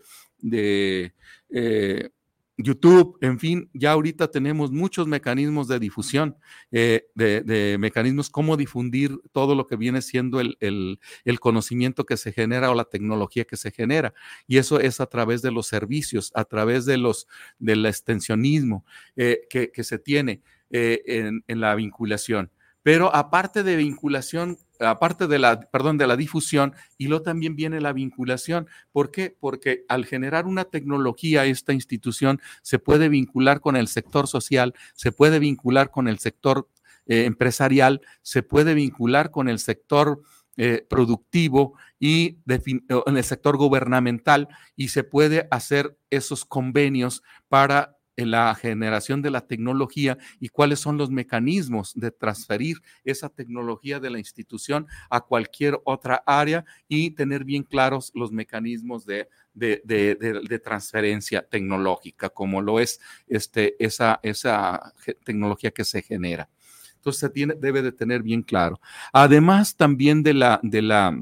eh, 0.51 2.09
YouTube, 2.57 3.17
en 3.21 3.39
fin, 3.39 3.69
ya 3.73 3.91
ahorita 3.91 4.29
tenemos 4.29 4.71
muchos 4.71 5.07
mecanismos 5.07 5.67
de 5.67 5.79
difusión, 5.79 6.37
de, 6.71 7.77
mecanismos 7.79 8.29
cómo 8.29 8.57
difundir 8.57 9.17
todo 9.31 9.55
lo 9.55 9.65
que 9.65 9.75
viene 9.75 10.01
siendo 10.01 10.39
el, 10.39 10.99
conocimiento 11.39 12.05
que 12.05 12.17
se 12.17 12.31
genera 12.31 12.69
o 12.69 12.75
la 12.75 12.85
tecnología 12.85 13.45
que 13.45 13.57
se 13.57 13.71
genera. 13.71 14.13
Y 14.47 14.57
eso 14.57 14.79
es 14.79 14.99
a 14.99 15.07
través 15.07 15.41
de 15.41 15.51
los 15.51 15.67
servicios, 15.67 16.31
a 16.35 16.45
través 16.45 16.85
de 16.85 16.97
los, 16.97 17.27
del 17.57 17.85
extensionismo 17.85 18.85
que, 19.15 19.71
que 19.73 19.83
se 19.83 19.97
tiene. 19.97 20.41
Eh, 20.73 21.31
en, 21.47 21.59
la 21.59 21.75
vinculación. 21.75 22.49
Pero 22.83 23.13
aparte 23.15 23.63
de 23.63 23.75
vinculación, 23.75 24.57
aparte 24.79 25.27
de 25.27 25.39
la, 25.39 25.59
perdón, 25.59 25.97
de 25.97 26.07
la 26.07 26.15
difusión, 26.15 26.73
y 26.97 27.07
luego 27.07 27.23
también 27.23 27.55
viene 27.55 27.79
la 27.81 27.93
vinculación. 27.93 28.67
¿Por 28.91 29.11
qué? 29.11 29.35
Porque 29.39 29.85
al 29.87 30.05
generar 30.05 30.45
una 30.45 30.65
tecnología, 30.65 31.45
esta 31.45 31.73
institución 31.73 32.41
se 32.61 32.79
puede 32.79 33.09
vincular 33.09 33.61
con 33.61 33.75
el 33.75 33.87
sector 33.87 34.27
social, 34.27 34.73
se 34.93 35.11
puede 35.11 35.39
vincular 35.39 35.91
con 35.91 36.07
el 36.07 36.19
sector 36.19 36.67
eh, 37.05 37.25
empresarial, 37.25 38.01
se 38.21 38.43
puede 38.43 38.73
vincular 38.73 39.31
con 39.31 39.49
el 39.49 39.59
sector 39.59 40.21
eh, 40.57 40.85
productivo 40.89 41.75
y 41.97 42.39
en 42.47 43.17
el 43.17 43.23
sector 43.23 43.57
gubernamental 43.57 44.49
y 44.75 44.89
se 44.89 45.03
puede 45.03 45.47
hacer 45.49 45.97
esos 46.09 46.43
convenios 46.43 47.23
para 47.47 47.97
la 48.17 48.53
generación 48.55 49.21
de 49.21 49.31
la 49.31 49.47
tecnología 49.47 50.17
y 50.39 50.49
cuáles 50.49 50.79
son 50.79 50.97
los 50.97 51.09
mecanismos 51.09 51.93
de 51.95 52.11
transferir 52.11 52.77
esa 53.03 53.29
tecnología 53.29 53.99
de 53.99 54.09
la 54.09 54.19
institución 54.19 54.87
a 55.09 55.21
cualquier 55.21 55.79
otra 55.85 56.23
área 56.25 56.65
y 56.87 57.11
tener 57.11 57.43
bien 57.43 57.63
claros 57.63 58.11
los 58.13 58.31
mecanismos 58.31 59.05
de, 59.05 59.27
de, 59.53 60.61
transferencia 60.63 61.41
tecnológica, 61.41 62.29
como 62.29 62.61
lo 62.61 62.79
es 62.79 62.99
este, 63.27 63.75
esa, 63.83 64.19
esa 64.23 64.93
tecnología 65.23 65.71
que 65.71 65.85
se 65.85 66.01
genera. 66.01 66.49
Entonces, 66.95 67.19
se 67.19 67.29
tiene, 67.29 67.55
debe 67.55 67.81
de 67.81 67.91
tener 67.91 68.21
bien 68.21 68.43
claro. 68.43 68.79
Además, 69.11 69.75
también 69.75 70.21
de 70.21 70.35
la, 70.35 70.59
de 70.61 70.83
la, 70.83 71.19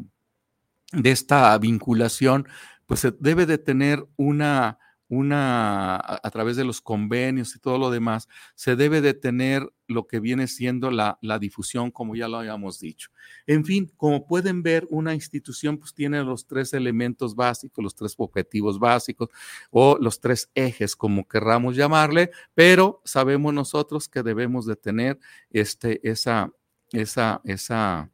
de 0.92 1.12
esta 1.12 1.58
vinculación, 1.58 2.48
pues 2.86 3.02
se 3.02 3.12
debe 3.12 3.46
de 3.46 3.60
tener 3.60 4.06
una, 4.18 4.79
una, 5.10 5.96
a, 5.96 6.30
través 6.32 6.56
de 6.56 6.64
los 6.64 6.82
convenios 6.82 7.56
y 7.56 7.60
todo 7.60 7.80
lo 7.80 7.90
demás, 7.90 8.28
se 8.54 8.76
debe 8.76 9.02
de 9.02 9.16
tener 9.16 9.68
lo 9.88 10.06
que 10.06 10.20
viene 10.20 10.48
siendo 10.48 10.92
la, 10.92 11.18
la, 11.24 11.40
difusión, 11.40 11.90
como 11.90 12.16
ya 12.16 12.28
lo 12.28 12.38
habíamos 12.38 12.80
dicho. 12.80 13.10
En 13.48 13.66
fin, 13.66 13.92
como 13.98 14.28
pueden 14.28 14.62
ver, 14.62 14.86
una 14.92 15.16
institución 15.16 15.80
pues 15.80 15.96
tiene 15.96 16.24
los 16.24 16.46
tres 16.46 16.74
elementos 16.74 17.36
básicos, 17.36 17.84
los 17.84 17.96
tres 17.96 18.14
objetivos 18.18 18.78
básicos 18.78 19.30
o 19.72 19.98
los 20.00 20.20
tres 20.20 20.52
ejes, 20.54 20.96
como 20.96 21.28
querramos 21.28 21.76
llamarle, 21.76 22.30
pero 22.54 23.02
sabemos 23.04 23.52
nosotros 23.52 24.08
que 24.08 24.22
debemos 24.22 24.68
de 24.68 24.76
tener 24.76 25.20
este, 25.50 26.08
esa, 26.08 26.54
esa, 26.92 27.42
esa, 27.46 28.12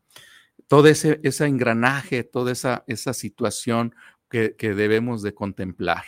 todo 0.68 0.88
ese, 0.88 1.20
ese 1.24 1.46
engranaje, 1.46 2.24
toda 2.24 2.54
esa, 2.54 2.86
esa 2.88 3.14
situación 3.14 3.94
que, 4.30 4.56
debemos 4.74 5.22
de 5.22 5.34
contemplar. 5.34 6.04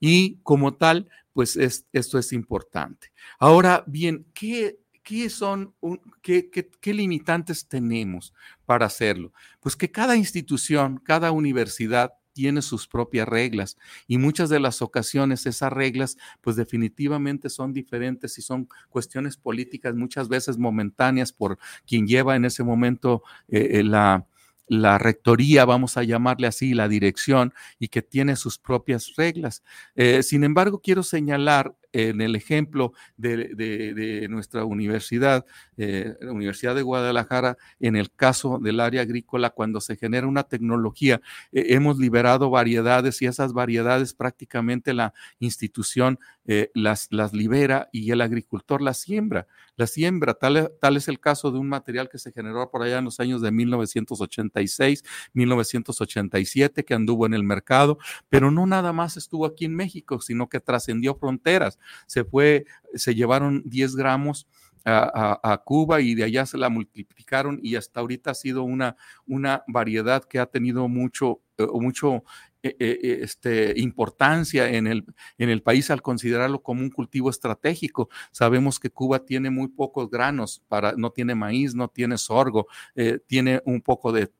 Y 0.00 0.38
como 0.42 0.74
tal, 0.74 1.08
pues 1.32 1.56
esto 1.56 2.18
es 2.18 2.32
importante. 2.32 3.12
Ahora 3.38 3.84
bien, 3.86 4.26
¿qué, 4.34 4.78
qué 5.02 5.30
son, 5.30 5.74
qué, 6.22 6.50
qué, 6.50 6.94
limitantes 6.94 7.66
tenemos 7.66 8.34
para 8.64 8.86
hacerlo? 8.86 9.32
Pues 9.60 9.76
que 9.76 9.90
cada 9.90 10.16
institución, 10.16 10.98
cada 10.98 11.32
universidad 11.32 12.12
tiene 12.32 12.62
sus 12.62 12.88
propias 12.88 13.28
reglas 13.28 13.76
y 14.06 14.16
muchas 14.18 14.48
de 14.48 14.58
las 14.58 14.80
ocasiones 14.80 15.44
esas 15.44 15.70
reglas 15.70 16.16
pues 16.40 16.56
definitivamente 16.56 17.50
son 17.50 17.74
diferentes 17.74 18.38
y 18.38 18.42
son 18.42 18.68
cuestiones 18.88 19.36
políticas 19.36 19.94
muchas 19.94 20.28
veces 20.28 20.56
momentáneas 20.56 21.30
por 21.30 21.58
quien 21.86 22.06
lleva 22.06 22.34
en 22.34 22.46
ese 22.46 22.64
momento 22.64 23.22
eh, 23.48 23.68
eh, 23.72 23.84
la, 23.84 24.26
la 24.66 24.98
rectoría, 24.98 25.64
vamos 25.64 25.96
a 25.96 26.02
llamarle 26.02 26.46
así, 26.46 26.74
la 26.74 26.88
dirección, 26.88 27.52
y 27.78 27.88
que 27.88 28.02
tiene 28.02 28.36
sus 28.36 28.58
propias 28.58 29.14
reglas. 29.16 29.62
Eh, 29.94 30.22
sin 30.22 30.44
embargo, 30.44 30.80
quiero 30.80 31.02
señalar 31.02 31.74
en 31.92 32.20
el 32.20 32.36
ejemplo 32.36 32.92
de, 33.16 34.26
nuestra 34.30 34.64
universidad, 34.64 35.44
eh, 35.76 36.14
la 36.20 36.32
Universidad 36.32 36.74
de 36.74 36.82
Guadalajara, 36.82 37.56
en 37.80 37.96
el 37.96 38.10
caso 38.10 38.58
del 38.58 38.80
área 38.80 39.02
agrícola, 39.02 39.50
cuando 39.50 39.80
se 39.80 39.96
genera 39.96 40.26
una 40.26 40.44
tecnología, 40.44 41.20
eh, 41.52 41.66
hemos 41.70 41.98
liberado 41.98 42.50
variedades 42.50 43.20
y 43.22 43.26
esas 43.26 43.52
variedades 43.52 44.14
prácticamente 44.14 44.94
la 44.94 45.14
institución 45.38 46.18
eh, 46.44 46.70
las, 46.74 47.06
las 47.10 47.32
libera 47.32 47.88
y 47.92 48.10
el 48.10 48.20
agricultor 48.20 48.82
las 48.82 48.98
siembra. 48.98 49.46
La 49.76 49.86
siembra, 49.86 50.34
tal, 50.34 50.72
tal 50.80 50.96
es 50.96 51.08
el 51.08 51.20
caso 51.20 51.50
de 51.50 51.58
un 51.58 51.68
material 51.68 52.08
que 52.08 52.18
se 52.18 52.32
generó 52.32 52.70
por 52.70 52.82
allá 52.82 52.98
en 52.98 53.04
los 53.04 53.20
años 53.20 53.40
de 53.40 53.50
1986, 53.52 55.04
1987, 55.32 56.84
que 56.84 56.94
anduvo 56.94 57.26
en 57.26 57.34
el 57.34 57.44
mercado, 57.44 57.98
pero 58.28 58.50
no 58.50 58.66
nada 58.66 58.92
más 58.92 59.16
estuvo 59.16 59.46
aquí 59.46 59.64
en 59.64 59.74
México, 59.74 60.20
sino 60.20 60.48
que 60.48 60.60
trascendió 60.60 61.14
fronteras 61.14 61.78
se 62.06 62.24
fue, 62.24 62.66
se 62.94 63.14
llevaron 63.14 63.62
10 63.64 63.96
gramos 63.96 64.46
a, 64.84 65.62
Cuba 65.64 66.00
y 66.00 66.14
de 66.14 66.24
allá 66.24 66.46
se 66.46 66.58
la 66.58 66.68
multiplicaron 66.68 67.60
y 67.62 67.76
hasta 67.76 68.00
ahorita 68.00 68.32
ha 68.32 68.34
sido 68.34 68.62
una, 68.62 68.96
una 69.26 69.62
variedad 69.68 70.24
que 70.24 70.38
ha 70.38 70.46
tenido 70.46 70.88
mucho, 70.88 71.40
eh, 71.58 71.66
mucho 71.72 72.24
este, 72.62 73.74
importancia 73.80 74.68
en 74.68 74.86
el, 74.86 75.04
en 75.38 75.50
el 75.50 75.62
país 75.62 75.90
al 75.90 76.02
considerarlo 76.02 76.62
como 76.62 76.80
un 76.80 76.90
cultivo 76.90 77.30
estratégico. 77.30 78.08
Sabemos 78.30 78.78
que 78.78 78.90
Cuba 78.90 79.24
tiene 79.24 79.50
muy 79.50 79.68
pocos 79.68 80.10
granos, 80.10 80.62
para, 80.68 80.92
no 80.92 81.10
tiene 81.10 81.34
maíz, 81.34 81.74
no 81.74 81.88
tiene 81.88 82.18
sorgo, 82.18 82.66
eh, 82.94 83.18
tiene 83.26 83.60
un 83.64 83.80
poco 83.80 84.12
de, 84.12 84.30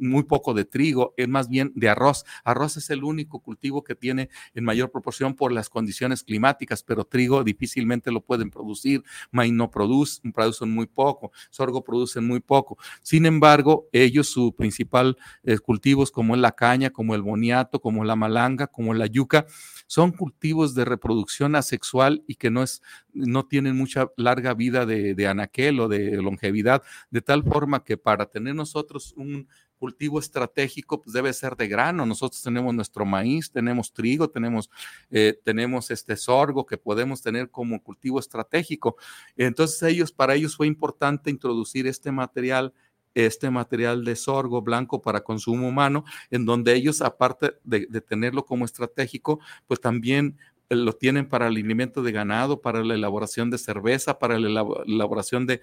muy 0.00 0.24
poco 0.24 0.54
de 0.54 0.64
trigo, 0.64 1.14
es 1.16 1.28
más 1.28 1.48
bien 1.48 1.72
de 1.74 1.88
arroz. 1.88 2.24
Arroz 2.44 2.76
es 2.76 2.90
el 2.90 3.04
único 3.04 3.40
cultivo 3.40 3.82
que 3.82 3.94
tiene 3.94 4.28
en 4.54 4.64
mayor 4.64 4.90
proporción 4.90 5.34
por 5.34 5.52
las 5.52 5.68
condiciones 5.68 6.22
climáticas, 6.22 6.82
pero 6.82 7.04
trigo 7.04 7.42
difícilmente 7.42 8.12
lo 8.12 8.20
pueden 8.20 8.50
producir, 8.50 9.02
maíz 9.30 9.52
no 9.52 9.70
producen, 9.70 10.32
producen 10.32 10.70
muy 10.70 10.86
poco, 10.86 11.32
sorgo 11.50 11.82
producen 11.82 12.26
muy 12.26 12.40
poco. 12.40 12.78
Sin 13.02 13.26
embargo, 13.26 13.88
ellos 13.92 14.28
su 14.28 14.54
principal 14.54 15.16
cultivos 15.64 16.10
como 16.10 16.34
es 16.34 16.40
la 16.40 16.52
caña, 16.52 16.90
como 16.90 17.14
el 17.14 17.22
boniato, 17.22 17.71
como 17.80 18.04
la 18.04 18.16
malanga, 18.16 18.66
como 18.66 18.94
la 18.94 19.06
yuca, 19.06 19.46
son 19.86 20.12
cultivos 20.12 20.74
de 20.74 20.84
reproducción 20.84 21.54
asexual 21.54 22.22
y 22.26 22.36
que 22.36 22.50
no, 22.50 22.62
es, 22.62 22.82
no 23.12 23.46
tienen 23.46 23.76
mucha 23.76 24.08
larga 24.16 24.54
vida 24.54 24.86
de, 24.86 25.26
anaquel 25.26 25.80
o 25.80 25.88
de 25.88 26.16
longevidad, 26.22 26.82
de 27.10 27.22
tal 27.22 27.44
forma 27.44 27.84
que 27.84 27.96
para 27.96 28.26
tener 28.26 28.54
nosotros 28.54 29.14
un 29.16 29.48
cultivo 29.82 30.20
estratégico 30.20 31.02
pues 31.02 31.12
debe 31.12 31.32
ser 31.32 31.56
de 31.56 31.66
grano. 31.66 32.06
Nosotros 32.06 32.40
tenemos 32.40 32.72
nuestro 32.72 33.04
maíz, 33.04 33.50
tenemos 33.50 33.92
trigo, 33.92 34.30
tenemos, 34.30 34.70
eh, 35.10 35.40
tenemos 35.44 35.90
este 35.90 36.16
sorgo 36.16 36.64
que 36.64 36.78
podemos 36.78 37.20
tener 37.20 37.50
como 37.50 37.82
cultivo 37.82 38.20
estratégico. 38.20 38.96
Entonces 39.36 39.82
ellos, 39.82 40.12
para 40.12 40.36
ellos 40.36 40.56
fue 40.56 40.68
importante 40.68 41.30
introducir 41.30 41.88
este 41.88 42.12
material 42.12 42.72
este 43.14 43.50
material 43.50 44.04
de 44.04 44.16
sorgo 44.16 44.62
blanco 44.62 45.02
para 45.02 45.22
consumo 45.22 45.68
humano, 45.68 46.04
en 46.30 46.44
donde 46.44 46.74
ellos, 46.74 47.02
aparte 47.02 47.54
de, 47.64 47.86
tenerlo 48.00 48.44
como 48.44 48.64
estratégico, 48.64 49.40
pues 49.66 49.80
también 49.80 50.38
eh, 50.70 50.76
lo 50.76 50.92
tienen 50.94 51.28
para 51.28 51.46
el 51.46 51.52
alimento 51.52 52.02
de 52.02 52.12
ganado, 52.12 52.60
para 52.60 52.82
la 52.84 52.94
elaboración 52.94 53.50
de 53.50 53.58
cerveza, 53.58 54.18
para 54.18 54.38
la 54.38 54.64
elaboración 54.86 55.46
de, 55.46 55.60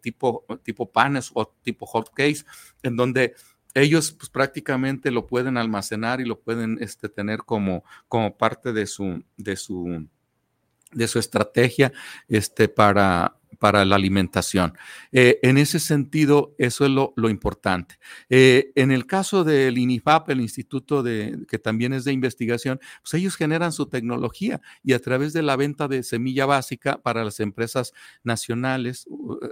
tipo, 0.00 0.44
tipo 0.62 0.90
panes 0.90 1.30
o 1.34 1.46
tipo 1.62 1.86
hot 1.86 2.10
cakes, 2.10 2.44
en 2.82 2.96
donde 2.96 3.34
ellos 3.74 4.12
pues, 4.12 4.30
prácticamente 4.30 5.10
lo 5.10 5.26
pueden 5.26 5.56
almacenar 5.56 6.20
y 6.20 6.24
lo 6.24 6.40
pueden 6.40 6.78
este, 6.80 7.08
tener 7.08 7.40
como, 7.40 7.84
como 8.08 8.36
parte 8.36 8.72
de 8.72 8.86
su, 8.86 9.24
de 9.36 9.56
su 9.56 10.06
de 10.94 11.08
su 11.08 11.18
estrategia 11.18 11.92
este, 12.28 12.68
para, 12.68 13.36
para 13.58 13.84
la 13.84 13.96
alimentación. 13.96 14.76
Eh, 15.12 15.38
en 15.42 15.58
ese 15.58 15.78
sentido, 15.78 16.54
eso 16.58 16.84
es 16.84 16.90
lo, 16.90 17.12
importante. 17.28 17.98
Eh, 18.28 18.72
en 18.74 18.90
el 18.90 19.06
caso 19.06 19.44
del 19.44 19.78
INIFAP, 19.78 20.30
el 20.30 20.40
instituto 20.40 21.02
de, 21.02 21.44
que 21.48 21.58
también 21.58 21.92
es 21.92 22.04
de 22.04 22.12
investigación, 22.12 22.80
pues 23.02 23.14
ellos 23.14 23.36
generan 23.36 23.72
su 23.72 23.86
tecnología 23.86 24.60
y 24.82 24.92
a 24.92 24.98
través 24.98 25.32
de 25.32 25.42
la 25.42 25.56
venta 25.56 25.88
de 25.88 26.02
semilla 26.02 26.46
básica 26.46 26.98
para 27.02 27.24
las 27.24 27.40
empresas 27.40 27.92
nacionales 28.22 29.06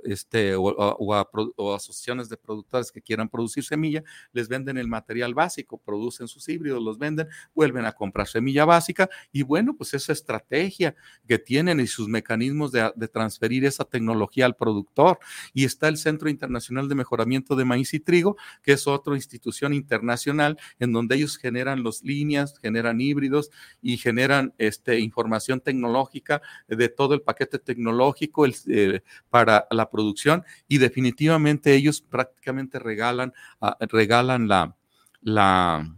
este, 0.04 0.54
o, 0.56 1.74
asociaciones 1.74 2.28
de 2.28 2.36
productores 2.36 2.92
que 2.92 3.02
quieran 3.02 3.28
producir 3.28 3.64
semilla, 3.64 4.02
les 4.32 4.48
venden 4.48 4.78
el 4.78 4.88
material 4.88 5.34
básico, 5.34 5.78
producen 5.78 6.28
sus 6.28 6.48
híbridos, 6.48 6.82
los 6.82 6.98
venden, 6.98 7.28
vuelven 7.54 7.86
a 7.86 7.92
comprar 7.92 8.28
semilla 8.28 8.64
básica 8.64 9.08
y 9.32 9.42
bueno, 9.42 9.76
pues 9.76 9.94
esa 9.94 10.12
estrategia 10.12 10.94
que 11.26 11.38
tienen 11.38 11.80
y 11.80 11.86
sus 11.86 12.08
mecanismos 12.08 12.72
de, 12.72 12.92
de 12.94 13.08
transferir 13.08 13.64
esa 13.64 13.84
tecnología 13.92 14.46
al 14.46 14.56
productor. 14.56 15.20
Y 15.54 15.64
está 15.64 15.86
el 15.86 15.96
Centro 15.96 16.28
Internacional 16.28 16.88
de 16.88 16.96
Mejoramiento 16.96 17.54
de 17.54 17.64
Maíz 17.64 17.94
y 17.94 18.00
Trigo, 18.00 18.36
que 18.62 18.72
es 18.72 18.88
otra 18.88 19.14
institución 19.14 19.74
internacional 19.74 20.58
en 20.80 20.92
donde 20.92 21.14
ellos 21.14 21.36
generan 21.36 21.84
las 21.84 22.02
líneas, 22.02 22.58
generan 22.60 23.00
híbridos 23.00 23.50
y 23.80 23.98
generan 23.98 24.54
este, 24.58 24.98
información 24.98 25.60
tecnológica 25.60 26.42
de 26.66 26.88
todo 26.88 27.14
el 27.14 27.22
paquete 27.22 27.58
tecnológico 27.58 28.46
eh, 28.46 29.02
para 29.30 29.66
la 29.70 29.90
producción 29.90 30.44
y 30.66 30.78
definitivamente 30.78 31.74
ellos 31.74 32.00
prácticamente 32.00 32.78
regalan, 32.78 33.32
ah, 33.60 33.76
regalan 33.80 34.48
la, 34.48 34.74
la, 35.20 35.94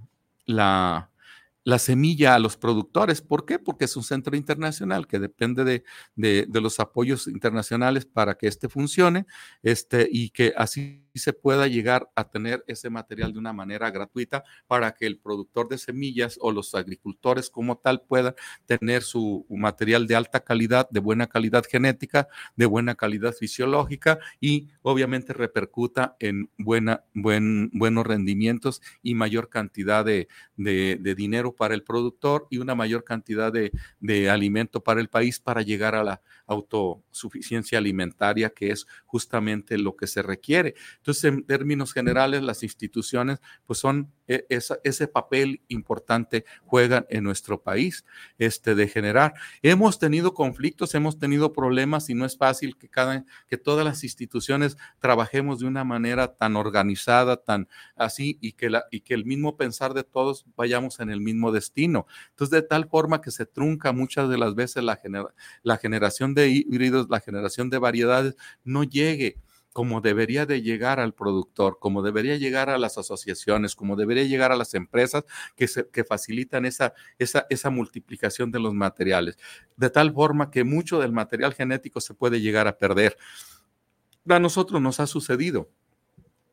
la 0.46 1.10
la 1.64 1.78
semilla 1.78 2.34
a 2.34 2.38
los 2.38 2.56
productores. 2.56 3.22
¿Por 3.22 3.44
qué? 3.44 3.58
Porque 3.58 3.86
es 3.86 3.96
un 3.96 4.04
centro 4.04 4.36
internacional 4.36 5.06
que 5.06 5.18
depende 5.18 5.64
de, 5.64 5.84
de, 6.14 6.60
los 6.60 6.78
apoyos 6.78 7.26
internacionales 7.26 8.04
para 8.04 8.36
que 8.36 8.46
este 8.46 8.68
funcione 8.68 9.26
este, 9.62 10.06
y 10.10 10.30
que 10.30 10.52
así 10.56 11.03
se 11.18 11.32
pueda 11.32 11.66
llegar 11.66 12.10
a 12.14 12.28
tener 12.28 12.64
ese 12.66 12.90
material 12.90 13.32
de 13.32 13.38
una 13.38 13.52
manera 13.52 13.90
gratuita 13.90 14.44
para 14.66 14.94
que 14.94 15.06
el 15.06 15.18
productor 15.18 15.68
de 15.68 15.78
semillas 15.78 16.38
o 16.40 16.52
los 16.52 16.74
agricultores 16.74 17.50
como 17.50 17.78
tal 17.78 18.02
puedan 18.02 18.34
tener 18.66 19.02
su 19.02 19.46
material 19.48 20.06
de 20.06 20.16
alta 20.16 20.40
calidad, 20.40 20.88
de 20.90 21.00
buena 21.00 21.26
calidad 21.26 21.64
genética, 21.70 22.28
de 22.56 22.66
buena 22.66 22.94
calidad 22.94 23.32
fisiológica 23.32 24.18
y 24.40 24.68
obviamente 24.82 25.32
repercuta 25.32 26.16
en 26.20 26.50
buena, 26.58 27.04
buen, 27.14 27.70
buenos 27.72 28.06
rendimientos 28.06 28.82
y 29.02 29.14
mayor 29.14 29.48
cantidad 29.48 30.04
de, 30.04 30.28
de 30.56 31.14
dinero 31.14 31.54
para 31.54 31.74
el 31.74 31.82
productor 31.82 32.46
y 32.50 32.58
una 32.58 32.74
mayor 32.74 33.04
cantidad 33.04 33.52
de, 33.52 33.72
de 34.00 34.30
alimento 34.30 34.82
para 34.82 35.00
el 35.00 35.08
país 35.08 35.40
para 35.40 35.62
llegar 35.62 35.94
a 35.94 36.04
la 36.04 36.22
autosuficiencia 36.46 37.78
alimentaria, 37.78 38.50
que 38.50 38.70
es 38.70 38.86
justamente 39.06 39.78
lo 39.78 39.96
que 39.96 40.06
se 40.06 40.22
requiere. 40.22 40.74
Entonces, 40.98 41.24
en 41.24 41.44
términos 41.44 41.92
generales, 41.92 42.42
las 42.42 42.62
instituciones 42.62 43.40
pues 43.66 43.78
son 43.78 44.12
e, 44.26 44.46
ese 44.48 45.08
papel 45.08 45.62
importante 45.68 46.44
juegan 46.64 47.06
en 47.10 47.24
nuestro 47.24 47.62
país 47.62 48.04
este, 48.38 48.74
de 48.74 48.88
generar. 48.88 49.34
Hemos 49.62 49.98
tenido 49.98 50.34
conflictos, 50.34 50.94
hemos 50.94 51.18
tenido 51.18 51.52
problemas 51.52 52.08
y 52.08 52.14
no 52.14 52.24
es 52.24 52.36
fácil 52.36 52.76
que, 52.76 52.88
cada, 52.88 53.24
que 53.48 53.58
todas 53.58 53.84
las 53.84 54.04
instituciones 54.04 54.76
trabajemos 54.98 55.60
de 55.60 55.66
una 55.66 55.84
manera 55.84 56.34
tan 56.34 56.56
organizada, 56.56 57.36
tan 57.36 57.68
así, 57.96 58.38
y 58.40 58.52
que, 58.52 58.70
la, 58.70 58.84
y 58.90 59.00
que 59.00 59.14
el 59.14 59.24
mismo 59.24 59.56
pensar 59.56 59.94
de 59.94 60.04
todos 60.04 60.46
vayamos 60.56 61.00
en 61.00 61.10
el 61.10 61.20
mismo 61.20 61.52
destino. 61.52 62.06
Entonces, 62.30 62.50
de 62.50 62.62
tal 62.62 62.88
forma 62.88 63.20
que 63.20 63.30
se 63.30 63.46
trunca 63.46 63.92
muchas 63.92 64.28
de 64.28 64.38
las 64.38 64.54
veces 64.54 64.82
la, 64.82 65.00
la 65.62 65.76
generación 65.76 66.33
de 66.34 66.48
híbridos, 66.48 67.08
la 67.08 67.20
generación 67.20 67.70
de 67.70 67.78
variedades, 67.78 68.36
no 68.64 68.84
llegue 68.84 69.38
como 69.74 70.00
debería 70.00 70.46
de 70.46 70.62
llegar 70.62 71.00
al 71.00 71.14
productor, 71.14 71.78
como 71.80 72.02
debería 72.02 72.36
llegar 72.36 72.70
a 72.70 72.78
las 72.78 72.96
asociaciones, 72.96 73.74
como 73.74 73.96
debería 73.96 74.22
llegar 74.22 74.52
a 74.52 74.56
las 74.56 74.72
empresas 74.74 75.24
que, 75.56 75.68
que 75.92 76.04
facilitan 76.04 76.64
esa, 76.64 76.94
esa, 77.18 77.46
esa 77.50 77.70
multiplicación 77.70 78.52
de 78.52 78.60
los 78.60 78.72
materiales, 78.72 79.36
de 79.76 79.90
tal 79.90 80.12
forma 80.12 80.52
que 80.52 80.62
mucho 80.62 81.00
del 81.00 81.10
material 81.10 81.54
genético 81.54 82.00
se 82.00 82.14
puede 82.14 82.40
llegar 82.40 82.68
a 82.68 82.78
perder. 82.78 83.16
A 84.28 84.38
nosotros 84.38 84.80
nos 84.80 85.00
ha 85.00 85.08
sucedido 85.08 85.68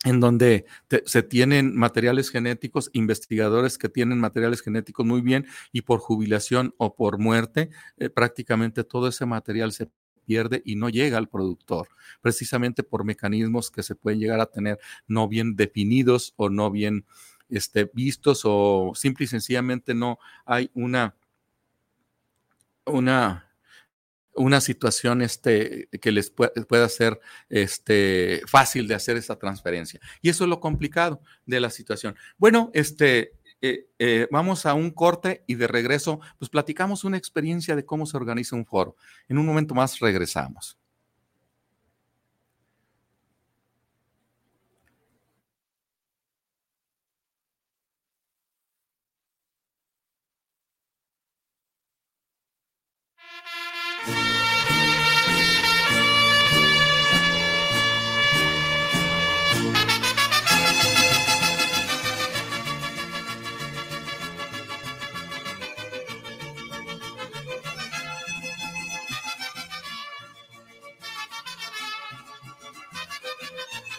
en 0.04 0.20
donde 0.20 0.66
se 1.06 1.24
tienen 1.24 1.76
materiales 1.76 2.30
genéticos, 2.30 2.90
investigadores 2.94 3.78
que 3.78 3.90
tienen 3.90 4.20
materiales 4.20 4.62
genéticos 4.62 5.06
muy 5.06 5.22
bien 5.22 5.46
y 5.72 5.82
por 5.82 6.00
jubilación 6.00 6.74
o 6.78 6.96
por 6.96 7.20
muerte, 7.20 7.70
eh, 7.98 8.10
prácticamente 8.10 8.84
todo 8.84 9.08
ese 9.08 9.26
material 9.26 9.72
se 9.72 9.92
pierde 10.26 10.62
y 10.66 10.76
no 10.76 10.90
llega 10.90 11.18
al 11.18 11.30
productor, 11.30 11.90
precisamente 12.22 12.84
por 12.84 13.04
mecanismos 13.04 13.70
que 13.70 13.84
se 13.84 13.96
pueden 13.96 14.20
llegar 14.20 14.40
a 14.40 14.48
tener 14.48 14.80
no 15.08 15.28
bien 15.28 15.56
definidos 15.56 16.34
o 16.36 16.50
no 16.50 16.72
bien 16.72 17.06
este, 17.50 17.90
vistos 17.94 18.42
o 18.46 18.94
simple 18.96 19.26
y 19.26 19.28
sencillamente 19.28 19.94
no 19.94 20.18
hay 20.46 20.72
una, 20.74 21.16
una, 22.86 23.51
una 24.36 24.62
situación 24.62 25.22
este, 25.22 25.88
que 26.02 26.12
les 26.12 26.32
pueda 26.32 26.90
ser 26.90 27.20
este, 27.50 28.42
fácil 28.48 28.88
de 28.88 28.96
hacer 28.96 29.18
esa 29.18 29.38
transferencia. 29.38 30.00
Y 30.22 30.30
eso 30.30 30.46
es 30.46 30.50
lo 30.50 30.60
complicado 30.60 31.22
de 31.46 31.60
la 31.60 31.70
situación. 31.70 32.16
Bueno, 32.38 32.72
este, 32.74 33.34
eh, 33.62 33.88
eh, 34.00 34.28
vamos 34.32 34.66
a 34.66 34.74
un 34.74 34.90
corte 34.90 35.44
y 35.46 35.56
de 35.56 35.68
regreso, 35.68 36.20
pues 36.40 36.50
platicamos 36.50 37.04
una 37.04 37.18
experiencia 37.18 37.76
de 37.76 37.86
cómo 37.86 38.06
se 38.06 38.18
organiza 38.18 38.56
un 38.56 38.66
foro. 38.66 38.96
En 39.28 39.38
un 39.38 39.46
momento 39.46 39.76
más 39.76 40.00
regresamos. 40.00 40.81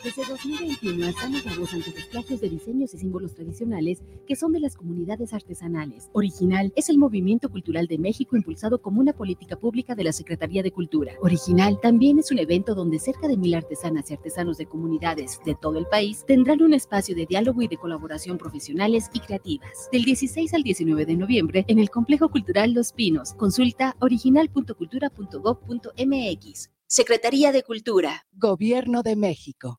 Desde 0.03 0.25
2021 0.25 1.07
alzamos 1.07 1.45
la 1.45 1.57
voz 1.57 1.73
los 1.75 2.07
plagios 2.11 2.41
de 2.41 2.49
diseños 2.49 2.93
y 2.93 2.99
símbolos 2.99 3.37
tradicionales 3.37 4.03
que 4.27 4.35
son 4.35 4.51
de 4.51 4.59
las 4.59 4.75
comunidades 4.75 5.33
artesanales. 5.33 6.11
Original 6.13 6.73
es 6.75 6.89
el 6.89 6.99
movimiento 6.99 7.49
cultural 7.49 7.87
de 7.87 7.99
México 7.99 8.37
impulsado 8.37 8.83
como 8.83 8.99
una 8.99 9.13
política 9.13 9.55
pública 9.55 9.95
de 9.95 10.03
la 10.03 10.13
Secretaría 10.13 10.65
de 10.65 10.73
Cultura. 10.73 11.13
Original 11.21 11.79
también 11.81 12.19
es 12.19 12.33
un 12.33 12.41
evento 12.41 12.75
donde 12.75 12.99
cerca 12.99 13.29
de 13.29 13.37
mil 13.37 13.55
artesanas 13.55 14.11
y 14.11 14.15
artesanos 14.15 14.59
de 14.59 14.67
comunidades 14.67 15.39
de 15.47 15.55
todo 15.55 15.79
el 15.79 15.87
país 15.87 16.25
tendrán 16.27 16.63
un 16.63 16.75
espacio 16.75 17.15
de 17.15 17.27
diálogo 17.27 17.63
y 17.63 17.69
de 17.69 17.77
colaboración 17.77 18.39
profesionales 18.39 19.09
y 19.13 19.21
creativas. 19.21 19.89
Del 19.93 20.03
16 20.03 20.53
al 20.53 20.65
19 20.65 21.07
de 21.07 21.17
noviembre 21.17 21.65
en 21.69 21.79
el 21.79 21.91
Complejo 21.91 22.29
Cultural 22.29 22.73
Los 22.73 22.93
Pinos. 22.93 23.35
Consulta 23.35 23.95
original.cultura.gov.mx. 24.01 26.71
Secretaría 26.89 27.53
de 27.53 27.63
Cultura. 27.63 28.27
Gobierno 28.33 29.05
de 29.05 29.15
México. 29.15 29.79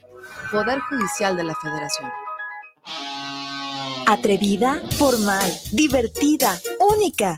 Poder 0.49 0.80
Judicial 0.80 1.36
de 1.36 1.43
la 1.43 1.55
Federación. 1.55 2.09
Atrevida, 4.07 4.82
formal, 4.97 5.49
divertida, 5.71 6.59
única. 6.79 7.38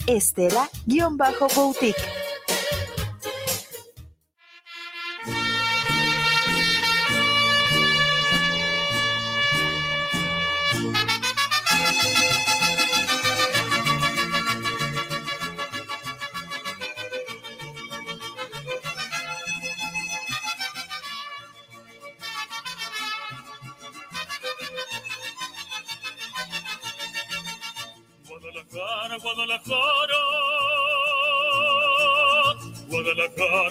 Estela-Boutique. 0.07 2.30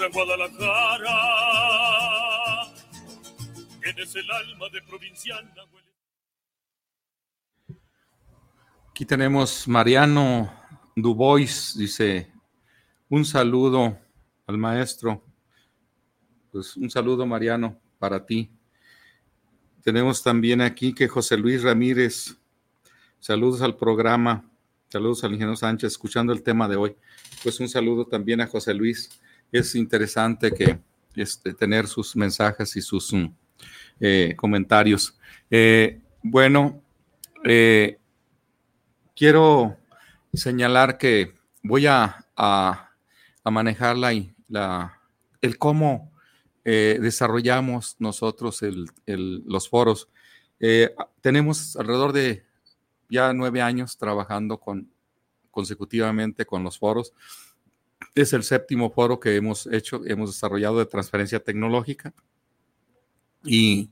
Guadalajara, 0.09 0.57
Guadalajara, 0.57 1.85
tienes 3.83 4.15
el 4.17 4.31
alma 4.31 4.69
de 4.73 4.83
provinciana. 4.83 5.53
Aquí 8.89 9.05
tenemos 9.05 9.69
Mariano 9.69 10.51
Dubois, 10.97 11.77
dice, 11.77 12.33
un 13.09 13.25
saludo 13.27 13.99
al 14.47 14.57
maestro. 14.59 15.23
Pues 16.51 16.77
un 16.77 16.91
saludo, 16.91 17.27
Mariano, 17.27 17.79
para 17.99 18.25
ti. 18.25 18.51
Tenemos 19.83 20.23
también 20.23 20.61
aquí 20.61 20.95
que 20.95 21.09
José 21.09 21.37
Luis 21.37 21.63
Ramírez, 21.63 22.37
saludos 23.19 23.63
al 23.63 23.77
programa, 23.77 24.51
saludos 24.89 25.25
al 25.25 25.33
ingeniero 25.33 25.57
Sánchez, 25.57 25.93
escuchando 25.93 26.33
el 26.33 26.43
tema 26.43 26.69
de 26.69 26.77
hoy. 26.77 26.97
Pues 27.43 27.61
un 27.61 27.69
saludo 27.69 28.07
también 28.07 28.41
a 28.41 28.47
José 28.47 28.75
Luis. 28.75 29.21
Es 29.53 29.75
interesante 29.75 30.53
que 30.53 30.79
este, 31.17 31.55
tener 31.55 31.87
sus 31.87 32.15
mensajes 32.15 32.77
y 32.77 32.83
sus 32.83 33.13
um, 33.13 33.35
eh, 33.99 34.35
comentarios. 34.37 35.19
Eh, 35.51 36.01
bueno, 36.23 36.83
eh, 37.45 37.99
quiero 39.17 39.77
señalar 40.33 40.99
que 40.99 41.35
voy 41.63 41.87
a, 41.87 42.27
a, 42.37 42.91
a 43.43 43.51
manejar 43.51 43.97
la, 43.97 45.01
el 45.41 45.59
cómo 45.59 46.11
desarrollamos 46.63 47.97
nosotros 47.99 48.63
el, 48.63 48.89
el, 49.07 49.43
los 49.45 49.69
foros. 49.69 50.09
Tenemos 51.21 51.75
alrededor 51.75 52.13
de 52.13 52.45
ya 53.09 53.33
nueve 53.33 53.61
años 53.61 53.99
trabajando 53.99 54.59
con, 54.59 54.89
consecutivamente 55.51 56.47
con 56.47 56.63
los 56.63 56.79
foros. 56.79 57.13
Es 58.15 58.33
el 58.33 58.43
séptimo 58.43 58.91
foro 58.91 59.21
que 59.21 59.37
hemos 59.37 59.67
hecho, 59.67 60.03
hemos 60.07 60.31
desarrollado 60.31 60.79
de 60.79 60.87
transferencia 60.87 61.41
tecnológica. 61.41 62.13
Y 63.45 63.91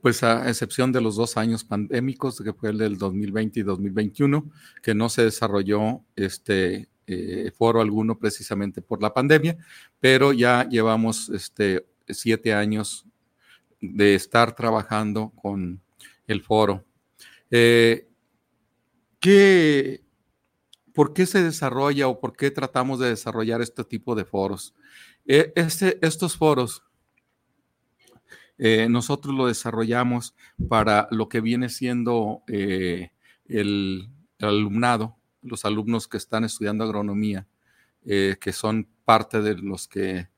pues 0.00 0.22
a 0.22 0.48
excepción 0.48 0.92
de 0.92 1.00
los 1.00 1.16
dos 1.16 1.36
años 1.36 1.64
pandémicos, 1.64 2.40
que 2.40 2.52
fue 2.52 2.70
el 2.70 2.78
del 2.78 2.98
2020 2.98 3.60
y 3.60 3.62
2021, 3.62 4.50
que 4.82 4.94
no 4.94 5.08
se 5.08 5.24
desarrolló 5.24 6.02
este 6.16 6.88
eh, 7.06 7.50
foro 7.56 7.80
alguno 7.80 8.18
precisamente 8.18 8.80
por 8.80 9.02
la 9.02 9.12
pandemia, 9.12 9.56
pero 10.00 10.32
ya 10.32 10.68
llevamos 10.68 11.28
este, 11.30 11.84
siete 12.08 12.54
años 12.54 13.06
de 13.80 14.14
estar 14.14 14.54
trabajando 14.54 15.30
con 15.30 15.80
el 16.26 16.42
foro. 16.42 16.84
Eh, 17.50 18.08
¿qué, 19.18 20.02
¿Por 20.92 21.12
qué 21.14 21.26
se 21.26 21.42
desarrolla 21.42 22.08
o 22.08 22.20
por 22.20 22.36
qué 22.36 22.50
tratamos 22.50 22.98
de 22.98 23.08
desarrollar 23.08 23.62
este 23.62 23.84
tipo 23.84 24.14
de 24.14 24.24
foros? 24.24 24.74
Eh, 25.26 25.52
este, 25.56 25.98
estos 26.04 26.36
foros 26.36 26.82
eh, 28.58 28.88
nosotros 28.88 29.34
lo 29.34 29.46
desarrollamos 29.46 30.34
para 30.68 31.08
lo 31.10 31.28
que 31.28 31.40
viene 31.40 31.68
siendo 31.68 32.42
eh, 32.46 33.10
el, 33.46 34.10
el, 34.38 34.48
alumnado, 34.48 35.16
los 35.42 35.64
alumnos 35.64 36.06
que 36.06 36.16
están 36.16 36.44
estudiando 36.44 36.84
agronomía, 36.84 37.48
eh, 38.04 38.36
que 38.40 38.52
son 38.52 38.88
parte 39.04 39.40
de 39.42 39.56
los 39.56 39.88
que 39.88 40.30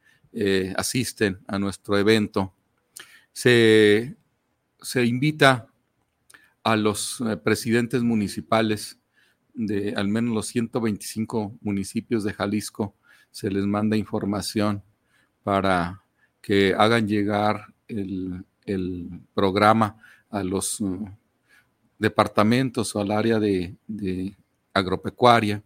asisten 0.76 1.38
a 1.46 1.60
nuestro 1.60 1.96
evento. 1.96 2.52
se, 3.32 4.16
se 4.80 5.04
invita 5.04 5.68
a 6.64 6.76
los 6.76 7.20
eh, 7.20 7.36
presidentes 7.36 8.02
municipales 8.02 8.98
de 9.54 9.94
al 9.96 10.08
menos 10.08 10.34
los 10.34 10.46
125 10.48 11.58
municipios 11.62 12.24
de 12.24 12.32
Jalisco, 12.32 12.94
se 13.30 13.50
les 13.50 13.64
manda 13.64 13.96
información 13.96 14.82
para 15.42 16.02
que 16.40 16.74
hagan 16.76 17.08
llegar 17.08 17.74
el, 17.88 18.44
programa 19.34 19.98
a 20.30 20.42
los 20.42 20.80
uh, 20.80 21.06
departamentos 21.98 22.96
o 22.96 23.00
al 23.00 23.10
área 23.10 23.38
de, 23.38 23.76
de, 23.86 24.34
agropecuaria, 24.72 25.62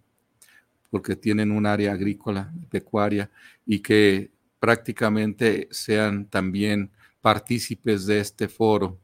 porque 0.90 1.14
tienen 1.16 1.52
un 1.52 1.66
área 1.66 1.92
agrícola, 1.92 2.52
pecuaria, 2.70 3.30
y 3.64 3.80
que 3.80 4.30
prácticamente 4.58 5.68
sean 5.70 6.26
también 6.26 6.90
partícipes 7.20 8.06
de 8.06 8.20
este 8.20 8.48
foro. 8.48 8.98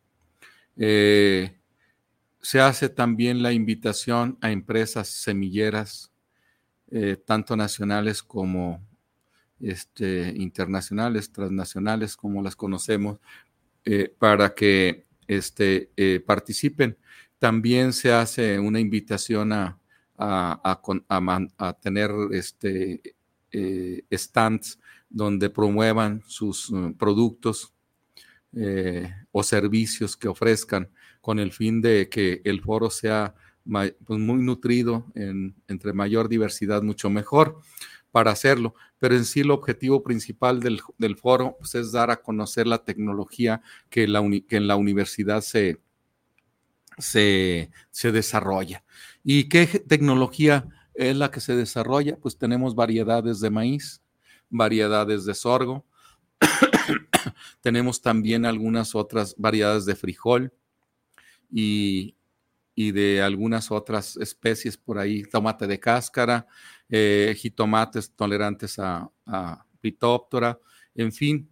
Eh, 0.77 1.57
se 2.45 2.61
hace 2.61 2.91
también 2.91 3.43
la 3.43 3.53
invitación 3.53 4.37
a 4.43 4.53
empresas 4.53 5.09
semilleras, 5.09 6.13
eh, 6.91 7.17
tanto 7.17 7.57
nacionales 7.57 8.23
como 8.23 8.87
este, 9.61 10.31
internacionales, 10.37 11.33
transnacionales, 11.33 12.17
como 12.19 12.43
las 12.43 12.55
conocemos, 12.55 13.19
eh, 13.87 14.15
para 14.19 14.55
que 14.55 15.07
este, 15.27 15.91
eh, 15.97 16.21
participen. 16.21 16.99
También 17.39 17.95
se 17.95 18.13
hace 18.13 18.59
una 18.59 18.79
invitación 18.79 19.51
a, 19.55 19.81
a, 20.19 21.79
tener 21.81 22.11
este, 22.31 23.01
stands 24.13 24.79
donde 25.09 25.49
promuevan 25.49 26.23
sus 26.27 26.71
productos 26.99 27.73
o 29.33 29.43
servicios 29.43 30.15
que 30.15 30.29
ofrezcan 30.29 30.91
con 31.25 31.39
el 31.39 31.53
fin 31.53 31.81
de 31.81 32.11
que 32.11 32.43
el 32.45 32.61
foro 32.61 32.91
sea 32.91 33.35
pues, 33.65 34.21
muy 34.21 34.43
nutrido, 34.43 35.07
en, 35.15 35.55
entre 35.69 35.95
mayor 35.95 36.29
diversidad, 36.29 36.83
mucho 36.83 37.09
mejor 37.09 37.61
para 38.13 38.31
hacerlo. 38.31 38.75
Pero 38.99 39.17
en 39.17 39.25
sí 39.25 39.41
el 39.41 39.51
objetivo 39.51 40.03
principal 40.03 40.61
del, 40.61 41.17
foro 41.17 41.57
pues, 41.59 41.75
es 41.77 41.93
dar 41.93 42.11
a 42.11 42.21
conocer 42.21 42.67
la 42.67 42.85
tecnología 42.85 43.63
que, 43.89 44.07
la 44.07 44.21
en 44.21 44.67
la 44.67 44.77
universidad 44.77 45.41
se, 45.41 45.81
se, 46.99 47.71
se 47.91 48.13
desarrolla. 48.13 48.85
¿Y 49.23 49.49
qué 49.49 49.67
tecnología 49.67 50.69
es 50.93 51.17
la 51.17 51.31
que 51.31 51.41
se 51.41 51.57
desarrolla? 51.57 52.19
Pues 52.19 52.37
tenemos 52.37 52.75
variedades 52.75 53.41
de 53.41 53.49
maíz, 53.49 54.03
variedades 54.51 55.25
de 55.25 55.33
sorgo, 55.33 55.87
tenemos 57.63 58.03
también 58.03 58.45
algunas 58.45 58.95
otras 58.95 59.35
variedades 59.39 59.87
de 59.87 59.97
frijol, 59.97 60.53
y, 61.51 62.17
de 62.77 63.23
algunas 63.23 63.71
otras 63.71 64.17
especies 64.17 64.77
por 64.77 64.99
ahí, 64.99 65.23
tomate 65.23 65.67
de 65.67 65.79
cáscara, 65.79 66.47
eh, 66.89 67.35
jitomates 67.39 68.11
tolerantes 68.11 68.79
a, 68.79 69.09
a 69.27 69.65
pitóptora, 69.81 70.59
en 70.95 71.13
fin, 71.13 71.49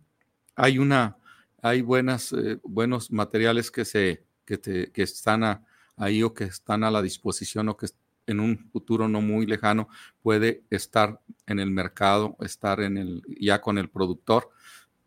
hay 0.54 0.78
una, 0.78 1.16
hay 1.62 1.82
buenas, 1.82 2.32
eh, 2.32 2.58
buenos 2.64 3.10
materiales 3.10 3.70
que 3.70 3.84
se, 3.84 4.24
que, 4.44 4.60
que 4.60 5.02
están 5.02 5.64
ahí 5.96 6.22
o 6.22 6.34
que 6.34 6.44
están 6.44 6.84
a 6.84 6.90
la 6.90 7.02
disposición 7.02 7.68
o 7.68 7.76
que 7.76 7.86
en 8.26 8.40
un 8.40 8.58
futuro 8.70 9.08
no 9.08 9.20
muy 9.20 9.46
lejano 9.46 9.88
puede 10.22 10.62
estar 10.70 11.20
en 11.46 11.58
el 11.58 11.70
mercado, 11.70 12.36
estar 12.40 12.80
en 12.80 12.96
el, 12.96 13.22
ya 13.40 13.60
con 13.60 13.78
el 13.78 13.90
productor 13.90 14.50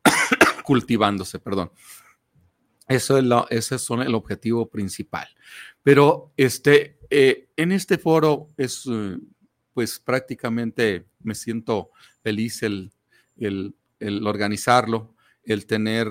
cultivándose, 0.63 1.39
perdón. 1.39 1.71
Eso 2.87 3.17
es 3.17 3.25
ese 3.49 3.75
es 3.75 3.89
el 3.89 4.15
objetivo 4.15 4.69
principal. 4.69 5.27
Pero 5.81 6.33
este, 6.37 6.99
eh, 7.09 7.49
en 7.55 7.71
este 7.71 7.97
foro 7.97 8.49
es, 8.57 8.85
eh, 8.91 9.17
pues 9.73 9.99
prácticamente 9.99 11.05
me 11.19 11.35
siento 11.35 11.89
feliz 12.21 12.63
el, 12.63 12.91
el, 13.37 13.73
organizarlo, 14.27 15.15
el 15.43 15.65
tener 15.65 16.07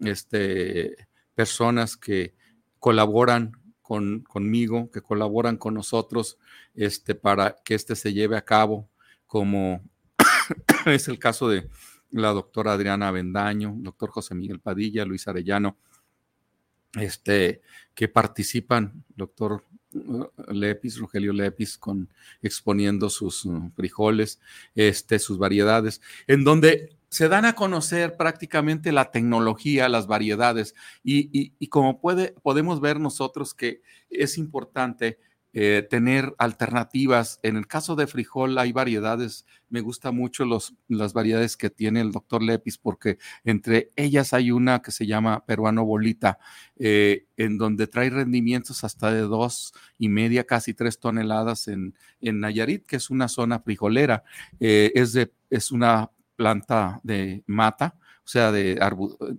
este, 0.00 0.96
personas 1.34 1.96
que 1.96 2.34
colaboran 2.78 3.52
con, 3.80 4.20
conmigo, 4.22 4.90
que 4.90 5.00
colaboran 5.00 5.56
con 5.56 5.74
nosotros 5.74 6.38
este, 6.74 7.14
para 7.14 7.56
que 7.64 7.74
este 7.74 7.94
se 7.96 8.12
lleve 8.12 8.36
a 8.36 8.44
cabo, 8.44 8.88
como 9.26 9.82
es 10.86 11.08
el 11.08 11.18
caso 11.18 11.48
de 11.48 11.68
la 12.14 12.30
doctora 12.30 12.72
Adriana 12.72 13.10
Bendaño, 13.10 13.74
doctor 13.78 14.10
José 14.10 14.34
Miguel 14.34 14.60
Padilla, 14.60 15.04
Luis 15.04 15.26
Arellano, 15.26 15.76
este, 16.94 17.60
que 17.92 18.08
participan, 18.08 19.04
doctor 19.16 19.64
uh, 19.94 20.26
Lepis, 20.52 20.98
Rogelio 20.98 21.32
Lepis, 21.32 21.76
con, 21.76 22.08
exponiendo 22.40 23.10
sus 23.10 23.44
uh, 23.44 23.70
frijoles, 23.74 24.40
este, 24.76 25.18
sus 25.18 25.38
variedades, 25.38 26.00
en 26.28 26.44
donde 26.44 26.96
se 27.08 27.28
dan 27.28 27.44
a 27.44 27.54
conocer 27.56 28.16
prácticamente 28.16 28.92
la 28.92 29.10
tecnología, 29.10 29.88
las 29.88 30.06
variedades, 30.06 30.74
y, 31.02 31.52
y 31.58 31.66
como 31.66 32.00
puede, 32.00 32.34
podemos 32.42 32.80
ver 32.80 33.00
nosotros 33.00 33.54
que 33.54 33.82
es 34.08 34.38
importante 34.38 35.18
eh, 35.56 35.86
tener 35.88 36.34
alternativas. 36.38 37.38
En 37.44 37.56
el 37.56 37.68
caso 37.68 37.94
de 37.94 38.08
frijol 38.08 38.58
hay 38.58 38.72
variedades, 38.72 39.46
me 39.70 39.80
gusta 39.80 40.10
mucho 40.10 40.44
los, 40.44 40.74
las 40.88 41.12
variedades 41.12 41.56
que 41.56 41.70
tiene 41.70 42.00
el 42.00 42.10
doctor 42.10 42.42
Lepis, 42.42 42.76
porque 42.76 43.18
entre 43.44 43.90
ellas 43.94 44.34
hay 44.34 44.50
una 44.50 44.82
que 44.82 44.90
se 44.90 45.06
llama 45.06 45.46
peruano 45.46 45.84
bolita, 45.84 46.38
eh, 46.76 47.26
en 47.36 47.56
donde 47.56 47.86
trae 47.86 48.10
rendimientos 48.10 48.82
hasta 48.82 49.12
de 49.12 49.20
dos 49.20 49.72
y 49.96 50.08
media, 50.08 50.44
casi 50.44 50.74
tres 50.74 50.98
toneladas 50.98 51.68
en, 51.68 51.94
en 52.20 52.40
Nayarit, 52.40 52.84
que 52.84 52.96
es 52.96 53.08
una 53.08 53.28
zona 53.28 53.60
frijolera. 53.60 54.24
Eh, 54.58 54.90
es, 54.96 55.12
de, 55.12 55.32
es 55.50 55.70
una 55.70 56.10
planta 56.36 57.00
de 57.04 57.44
mata 57.46 57.94
o 58.24 58.26
sea, 58.26 58.50
de 58.52 58.80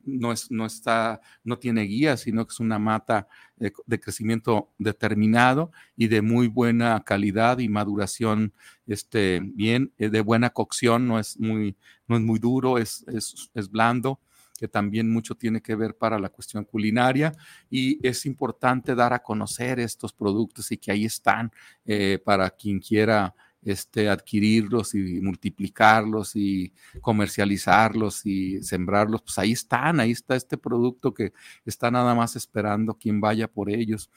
no, 0.06 0.32
es, 0.32 0.52
no, 0.52 0.66
está, 0.66 1.20
no 1.44 1.58
tiene 1.58 1.82
guía, 1.84 2.18
sino 2.18 2.46
que 2.46 2.54
es 2.54 2.60
una 2.60 2.78
mata 2.78 3.28
de, 3.56 4.00
crecimiento 4.00 4.70
determinado 4.78 5.72
y 5.98 6.08
de 6.08 6.22
muy 6.22 6.48
buena 6.48 7.04
calidad 7.04 7.58
y 7.58 7.68
maduración, 7.68 8.54
este, 8.86 9.42
bien, 9.44 9.92
eh, 9.98 10.10
de 10.10 10.22
buena 10.22 10.52
cocción, 10.52 11.08
no 11.08 11.18
es 11.18 11.40
muy, 11.40 11.76
no 12.08 12.16
es 12.16 12.22
muy 12.22 12.38
duro, 12.38 12.78
es, 12.78 13.04
es, 13.08 13.50
es 13.56 13.72
blando 13.72 14.20
que 14.58 14.68
también 14.68 15.12
mucho 15.12 15.36
tiene 15.36 15.62
que 15.62 15.76
ver 15.76 15.98
para 15.98 16.20
la 16.20 16.30
cuestión 16.30 16.64
culinaria 16.64 17.34
y 17.70 18.06
es 18.08 18.26
importante 18.26 18.96
dar 18.96 19.14
a 19.14 19.20
conocer 19.20 19.80
estos 19.80 20.14
productos 20.14 20.72
y 20.72 20.78
que 20.78 20.92
ahí 20.92 21.06
están 21.06 21.52
eh, 21.86 22.20
para 22.24 22.50
quien 22.50 22.80
quiera 22.80 23.36
este, 23.66 24.10
adquirirlos 24.10 24.94
y 24.94 25.20
multiplicarlos 25.20 26.36
y 26.36 26.72
comercializarlos 27.02 28.26
y 28.26 28.62
sembrarlos, 28.62 29.24
pues 29.24 29.40
ahí 29.40 29.52
están, 29.52 30.00
ahí 30.00 30.12
está 30.12 30.36
este 30.36 30.58
producto 30.58 31.14
que 31.14 31.34
está 31.66 31.90
nada 31.90 32.14
más 32.14 32.36
esperando 32.36 32.94
quien 32.94 33.20
vaya 33.20 33.48
por 33.48 33.70
ellos. 33.70 34.10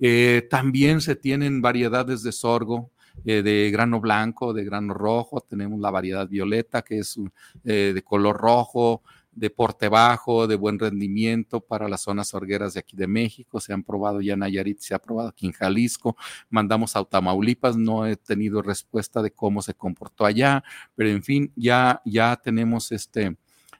Eh, 0.00 0.48
también 0.50 1.02
se 1.02 1.14
tienen 1.14 1.60
variedades 1.60 2.22
de 2.22 2.32
sorgo, 2.32 2.90
eh, 3.24 3.42
de 3.42 3.70
grano 3.70 4.00
blanco, 4.00 4.52
de 4.52 4.64
grano 4.64 4.92
rojo, 4.94 5.40
tenemos 5.40 5.78
la 5.80 5.90
variedad 5.90 6.28
violeta 6.28 6.82
que 6.82 6.98
es 6.98 7.16
eh, 7.64 7.92
de 7.94 8.02
color 8.02 8.36
rojo, 8.36 9.02
de 9.34 9.50
porte 9.50 9.88
bajo, 9.88 10.46
de 10.46 10.56
buen 10.56 10.78
rendimiento 10.78 11.60
para 11.60 11.88
las 11.88 12.02
zonas 12.02 12.28
sorgueras 12.28 12.74
de 12.74 12.80
aquí 12.80 12.96
de 12.96 13.06
México. 13.06 13.60
Se 13.60 13.72
han 13.72 13.82
probado 13.82 14.20
ya 14.20 14.34
en 14.34 14.40
Nayarit, 14.40 14.78
se 14.80 14.94
ha 14.94 14.98
probado 14.98 15.28
aquí 15.28 15.46
en 15.46 15.52
Jalisco. 15.52 16.16
Mandamos 16.50 16.96
a 16.96 17.04
Tamaulipas, 17.04 17.76
no 17.76 18.06
he 18.06 18.16
tenido 18.16 18.62
respuesta 18.62 19.22
de 19.22 19.30
cómo 19.32 19.62
se 19.62 19.74
comportó 19.74 20.24
allá, 20.24 20.62
pero 20.94 21.10
en 21.10 21.22
fin, 21.22 21.52
ya, 21.56 22.00
ya 22.04 22.36
tenemos 22.36 22.92
este, 22.92 23.36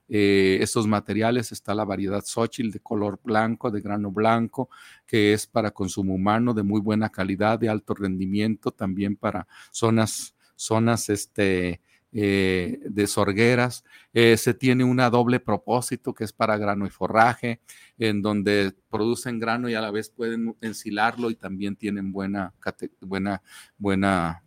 eh, 0.08 0.58
estos 0.60 0.86
materiales. 0.86 1.52
Está 1.52 1.74
la 1.74 1.84
variedad 1.84 2.24
Xochitl 2.24 2.70
de 2.70 2.80
color 2.80 3.20
blanco, 3.22 3.70
de 3.70 3.80
grano 3.80 4.10
blanco, 4.10 4.68
que 5.06 5.32
es 5.32 5.46
para 5.46 5.70
consumo 5.70 6.14
humano, 6.14 6.54
de 6.54 6.62
muy 6.62 6.80
buena 6.80 7.10
calidad, 7.10 7.58
de 7.58 7.68
alto 7.68 7.94
rendimiento, 7.94 8.70
también 8.70 9.16
para 9.16 9.46
zonas, 9.70 10.34
zonas, 10.56 11.08
este, 11.08 11.80
eh, 12.16 12.78
de 12.84 13.08
sorgueras. 13.08 13.82
Eh, 14.12 14.36
se 14.36 14.54
tiene 14.54 14.84
una 14.84 15.10
doble 15.10 15.40
propósito 15.40 16.14
que 16.14 16.22
es 16.22 16.32
para 16.32 16.56
grano 16.56 16.86
y 16.86 16.90
forraje, 16.90 17.60
en 17.98 18.22
donde 18.22 18.72
producen 18.88 19.40
grano 19.40 19.68
y 19.68 19.74
a 19.74 19.80
la 19.80 19.90
vez 19.90 20.10
pueden 20.10 20.54
ensilarlo 20.60 21.28
y 21.28 21.34
también 21.34 21.74
tienen 21.74 22.12
buena, 22.12 22.54
buena, 23.00 23.42
buena 23.76 24.44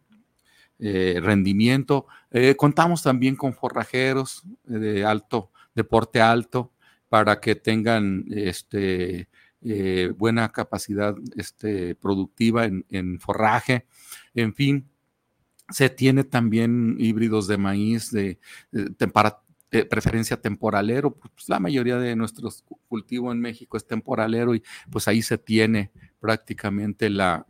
eh, 0.80 1.20
rendimiento. 1.22 2.08
contamos 2.56 3.04
también 3.04 3.36
con 3.36 3.54
forrajeros 3.54 4.44
de 4.64 5.04
alto, 5.04 5.52
de 5.76 5.84
porte 5.84 6.22
alto, 6.22 6.72
para 7.10 7.42
que 7.42 7.56
tengan 7.56 8.24
este, 8.30 9.28
buena 10.16 10.48
capacidad 10.54 11.16
este, 11.36 11.96
productiva 11.96 12.64
en, 12.64 12.86
en 12.88 13.20
forraje. 13.20 13.88
En 14.34 14.54
fin, 14.54 14.90
se 15.70 15.90
tiene 15.90 16.24
también 16.24 16.96
híbridos 17.00 17.48
de 17.48 17.58
maíz 17.58 18.12
de, 18.12 18.40
para 19.14 19.42
eh, 19.72 19.84
preferencia 19.84 20.40
temporalero, 20.40 21.12
pues 21.12 21.50
la 21.50 21.60
mayoría 21.60 21.98
de 21.98 22.16
nuestros 22.16 22.64
cultivos 22.88 23.34
en 23.34 23.42
México 23.42 23.76
es 23.76 23.86
temporalero 23.86 24.56
y 24.56 24.64
pues 24.90 25.10
ahí 25.10 25.22
se 25.22 25.38
tiene 25.38 25.92
prácticamente 26.22 27.10
la, 27.10 27.46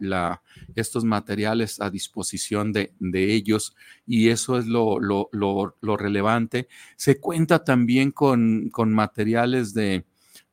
estos 0.75 1.03
materiales 1.03 1.79
a 1.79 1.91
disposición 1.91 2.73
de, 2.73 2.91
de 2.99 3.33
ellos 3.33 3.75
y 4.05 4.29
eso 4.29 4.57
es 4.57 4.65
lo, 4.65 4.99
lo, 4.99 5.29
lo, 5.31 5.97
relevante. 5.97 6.67
Se 6.95 7.19
cuenta 7.19 7.63
también 7.63 8.11
con, 8.11 8.69
con 8.71 8.91
materiales 8.93 9.75
de, 9.75 10.03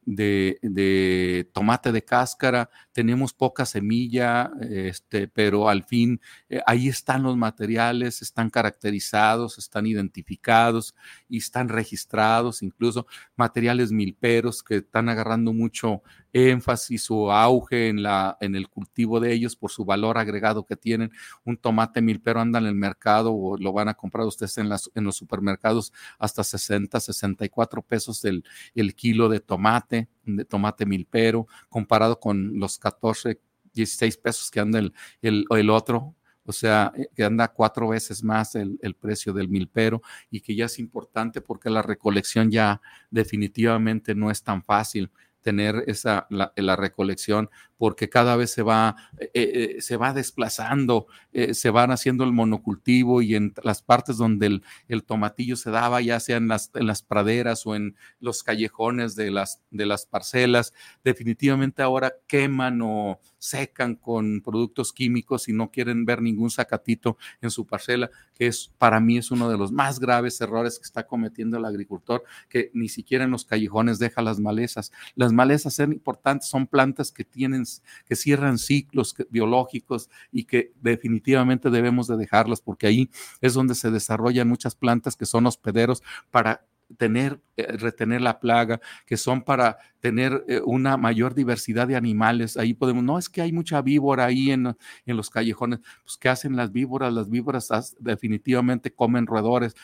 de, 0.07 1.49
tomate 1.53 1.93
de 1.93 2.05
cáscara, 2.05 2.71
tenemos 2.93 3.33
poca 3.33 3.67
semilla, 3.67 4.51
este, 4.61 5.29
pero 5.29 5.69
al 5.69 5.85
fin 5.85 6.21
eh, 6.49 6.61
ahí 6.67 6.89
están 6.89 7.23
los 7.23 7.37
materiales, 7.37 8.23
están 8.23 8.51
caracterizados, 8.51 9.59
están 9.59 9.87
identificados 9.87 10.95
y 11.29 11.39
están 11.39 11.69
registrados, 11.69 12.63
incluso 12.63 13.07
materiales 13.37 13.93
milperos 13.93 14.63
que 14.63 14.77
están 14.77 15.09
agarrando 15.09 15.53
mucho 15.53 16.03
énfasis 16.35 17.11
o 17.11 17.33
auge 17.33 17.89
en, 17.89 18.03
la, 18.03 18.37
en 18.41 18.57
el 18.57 18.69
cultivo 18.69 19.21
de 19.21 19.33
ellos 19.33 19.57
por 19.57 19.71
su 19.71 19.85
valor 19.85 20.19
agregado 20.19 20.67
que 20.67 20.77
tienen. 20.77 21.13
Un 21.45 21.57
tomate 21.57 22.03
milpero 22.03 22.41
anda 22.41 22.59
en 22.59 22.67
el 22.67 22.75
mercado 22.75 23.33
o 23.33 23.57
lo 23.57 23.73
van 23.73 23.89
a 23.89 23.95
comprar 23.95 24.27
ustedes 24.27 24.59
en, 24.59 24.69
las, 24.69 24.91
en 24.95 25.05
los 25.05 25.17
supermercados 25.17 25.93
hasta 26.19 26.43
60, 26.43 26.99
64 26.99 27.83
pesos 27.83 28.25
el, 28.25 28.45
el 28.75 28.95
kilo 28.95 29.29
de 29.29 29.41
tomate, 29.41 29.94
de 30.25 30.45
tomate 30.45 30.87
milpero, 30.87 31.47
comparado 31.69 32.19
con 32.19 32.59
los 32.59 32.79
14, 32.79 33.41
16 33.73 34.17
pesos 34.19 34.51
que 34.51 34.61
anda 34.61 34.79
el, 34.79 34.93
el, 35.23 35.45
el 35.51 35.71
otro, 35.71 36.15
o 36.47 36.53
sea, 36.53 36.93
eh, 36.97 37.09
que 37.15 37.25
anda 37.25 37.49
cuatro 37.49 37.89
veces 37.89 38.23
más 38.23 38.55
el, 38.55 38.79
el, 38.83 38.95
precio 38.95 39.33
del 39.33 39.49
milpero 39.49 40.03
y 40.31 40.41
que 40.41 40.55
ya 40.55 40.67
es 40.67 40.79
importante 40.79 41.41
porque 41.41 41.71
la 41.71 41.83
recolección 41.83 42.51
ya 42.51 42.81
definitivamente 43.11 44.15
no 44.15 44.31
es 44.31 44.43
tan 44.43 44.63
fácil 44.63 45.11
tener 45.45 45.85
esa, 45.87 46.27
la, 46.31 46.77
recolección 46.77 47.51
porque 47.77 48.09
cada 48.09 48.35
vez 48.35 48.51
se 48.51 48.63
va, 48.63 48.97
eh, 49.21 49.29
eh, 49.35 49.83
se 49.83 49.99
va 49.99 50.15
desplazando, 50.15 51.07
eh, 51.33 51.53
se 51.53 51.69
van 51.69 51.91
haciendo 51.91 52.25
el 52.25 52.33
monocultivo 52.33 53.21
y 53.21 53.35
en 53.35 53.53
las 53.63 53.83
partes 53.83 54.17
donde 54.17 54.47
el, 54.47 54.63
el 54.89 55.05
tomatillo 55.05 55.57
se 55.57 55.71
daba, 55.71 56.01
ya 56.01 56.19
sea 56.19 56.39
en 56.39 56.49
las, 56.49 56.71
en 56.75 56.87
las, 56.87 57.03
praderas 57.03 57.67
o 57.67 57.77
en 57.77 57.95
los 58.21 58.43
callejones 58.43 59.17
de 59.17 59.31
las, 59.31 59.61
de 59.71 59.85
las 59.85 60.07
parcelas, 60.07 60.73
definitivamente 61.05 61.83
ahora 61.83 62.15
queman 62.27 62.81
o 62.83 63.21
secan 63.45 63.95
con 63.95 64.41
productos 64.41 64.95
químicos 64.95 65.49
y 65.49 65.53
no 65.53 65.71
quieren 65.71 66.07
ver 66.07 66.23
ningún 66.23 66.49
sacatito 66.51 67.19
en 67.43 67.51
su 67.51 67.67
parcela, 67.67 68.11
que 68.35 68.47
es 68.47 68.73
para 68.79 69.01
mí 69.01 69.19
es 69.19 69.31
uno 69.31 69.51
de 69.51 69.59
los 69.59 69.71
más 69.71 70.01
graves 70.01 70.41
errores 70.41 70.79
que 70.79 70.85
está 70.85 71.07
cometiendo 71.07 71.59
el 71.59 71.67
agricultor, 71.67 72.25
que 72.49 72.71
ni 72.73 72.89
siquiera 72.89 73.25
en 73.25 73.31
los 73.31 73.45
callejones 73.45 73.99
deja 73.99 74.23
las 74.23 74.41
malezas. 74.41 74.93
Las 75.15 75.35
malezas 75.35 75.75
son 75.75 75.93
importantes, 75.93 76.49
son 76.49 76.67
plantas 76.67 77.13
que 77.13 77.25
tienen 77.25 77.65
que 78.07 78.17
cierran 78.17 78.57
ciclos 78.57 79.15
biológicos 79.29 80.09
y 80.33 80.45
que 80.45 80.73
definitivamente 80.81 81.69
debemos 81.69 82.07
de 82.07 82.17
dejarlas 82.17 82.63
porque 82.63 82.87
ahí 82.87 83.11
es 83.43 83.53
donde 83.53 83.75
se 83.75 83.91
desarrollan 83.91 84.49
muchas 84.49 84.75
plantas 84.75 85.17
que 85.17 85.27
son 85.27 85.47
hospederos 85.47 86.03
para 86.31 86.65
tener, 86.97 87.41
eh, 87.57 87.67
retener 87.77 88.21
la 88.21 88.41
plaga, 88.41 88.81
que 89.07 89.17
son 89.17 89.43
para 89.43 89.79
tener 90.01 90.45
eh, 90.49 90.61
una 90.65 90.97
mayor 90.97 91.35
diversidad 91.35 91.89
de 91.89 91.97
animales. 91.97 92.57
Ahí 92.57 92.75
podemos, 92.75 93.05
no 93.05 93.19
es 93.19 93.29
que 93.29 93.43
hay 93.43 93.53
mucha 93.53 93.83
víbora 93.83 94.27
ahí 94.27 94.51
en, 94.51 94.77
en 95.07 95.17
los 95.17 95.31
callejones, 95.31 95.81
pues 96.05 96.17
¿qué 96.17 96.29
hacen 96.29 96.57
las 96.57 96.73
víboras? 96.73 97.13
Las 97.13 97.29
víboras 97.29 97.69
definitivamente 97.99 98.93
comen 98.93 99.27
roedores. 99.27 99.75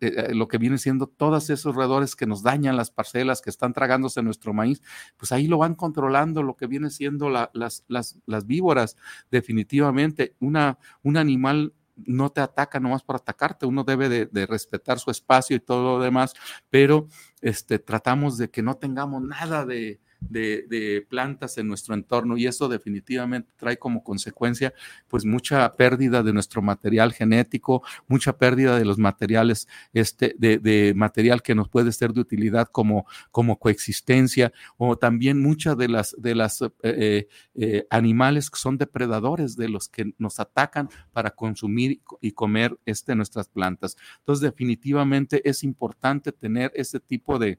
Eh, 0.00 0.34
lo 0.34 0.48
que 0.48 0.58
viene 0.58 0.78
siendo 0.78 1.06
todos 1.06 1.50
esos 1.50 1.74
roedores 1.74 2.16
que 2.16 2.26
nos 2.26 2.42
dañan 2.42 2.76
las 2.76 2.90
parcelas, 2.90 3.40
que 3.40 3.50
están 3.50 3.72
tragándose 3.72 4.22
nuestro 4.22 4.52
maíz, 4.52 4.82
pues 5.16 5.32
ahí 5.32 5.46
lo 5.46 5.58
van 5.58 5.74
controlando 5.74 6.42
lo 6.42 6.56
que 6.56 6.66
viene 6.66 6.90
siendo 6.90 7.28
la, 7.30 7.50
las, 7.54 7.84
las, 7.88 8.18
las, 8.26 8.46
víboras. 8.46 8.96
Definitivamente, 9.30 10.34
una, 10.40 10.78
un 11.02 11.16
animal 11.16 11.74
no 11.96 12.30
te 12.30 12.40
ataca 12.40 12.80
nomás 12.80 13.02
para 13.02 13.18
atacarte, 13.18 13.66
uno 13.66 13.84
debe 13.84 14.08
de, 14.08 14.26
de, 14.26 14.46
respetar 14.46 14.98
su 14.98 15.10
espacio 15.10 15.56
y 15.56 15.60
todo 15.60 15.98
lo 15.98 16.04
demás, 16.04 16.34
pero 16.70 17.08
este, 17.40 17.78
tratamos 17.78 18.36
de 18.36 18.50
que 18.50 18.62
no 18.62 18.76
tengamos 18.76 19.22
nada 19.22 19.64
de, 19.64 20.00
de, 20.30 21.06
plantas 21.08 21.58
en 21.58 21.68
nuestro 21.68 21.94
entorno 21.94 22.36
y 22.36 22.46
eso 22.46 22.68
definitivamente 22.68 23.52
trae 23.56 23.76
como 23.76 24.02
consecuencia 24.02 24.72
pues 25.08 25.24
mucha 25.24 25.76
pérdida 25.76 26.22
de 26.22 26.32
nuestro 26.32 26.62
material 26.62 27.12
genético, 27.12 27.82
mucha 28.08 28.36
pérdida 28.36 28.78
de 28.78 28.84
los 28.84 28.98
materiales, 28.98 29.68
este, 29.92 30.34
de, 30.38 30.92
material 30.94 31.42
que 31.42 31.54
nos 31.54 31.68
puede 31.68 31.92
ser 31.92 32.12
de 32.12 32.20
utilidad 32.20 32.68
como, 32.68 33.06
como 33.30 33.58
coexistencia 33.58 34.52
o 34.76 34.96
también 34.96 35.40
muchas 35.40 35.76
de 35.76 35.88
las, 35.88 36.14
de 36.18 36.34
las 36.34 36.62
eh, 36.62 36.70
eh, 36.82 37.28
eh, 37.54 37.86
animales 37.90 38.50
que 38.50 38.58
son 38.58 38.78
depredadores 38.78 39.56
de 39.56 39.68
los 39.68 39.88
que 39.88 40.12
nos 40.18 40.40
atacan 40.40 40.88
para 41.12 41.30
consumir 41.30 42.00
y 42.20 42.32
comer 42.32 42.76
este, 42.84 43.14
nuestras 43.14 43.48
plantas. 43.48 43.96
Entonces 44.18 44.42
definitivamente 44.42 45.48
es 45.48 45.64
importante 45.64 46.32
tener 46.32 46.72
este 46.74 47.00
tipo 47.00 47.38
de, 47.38 47.58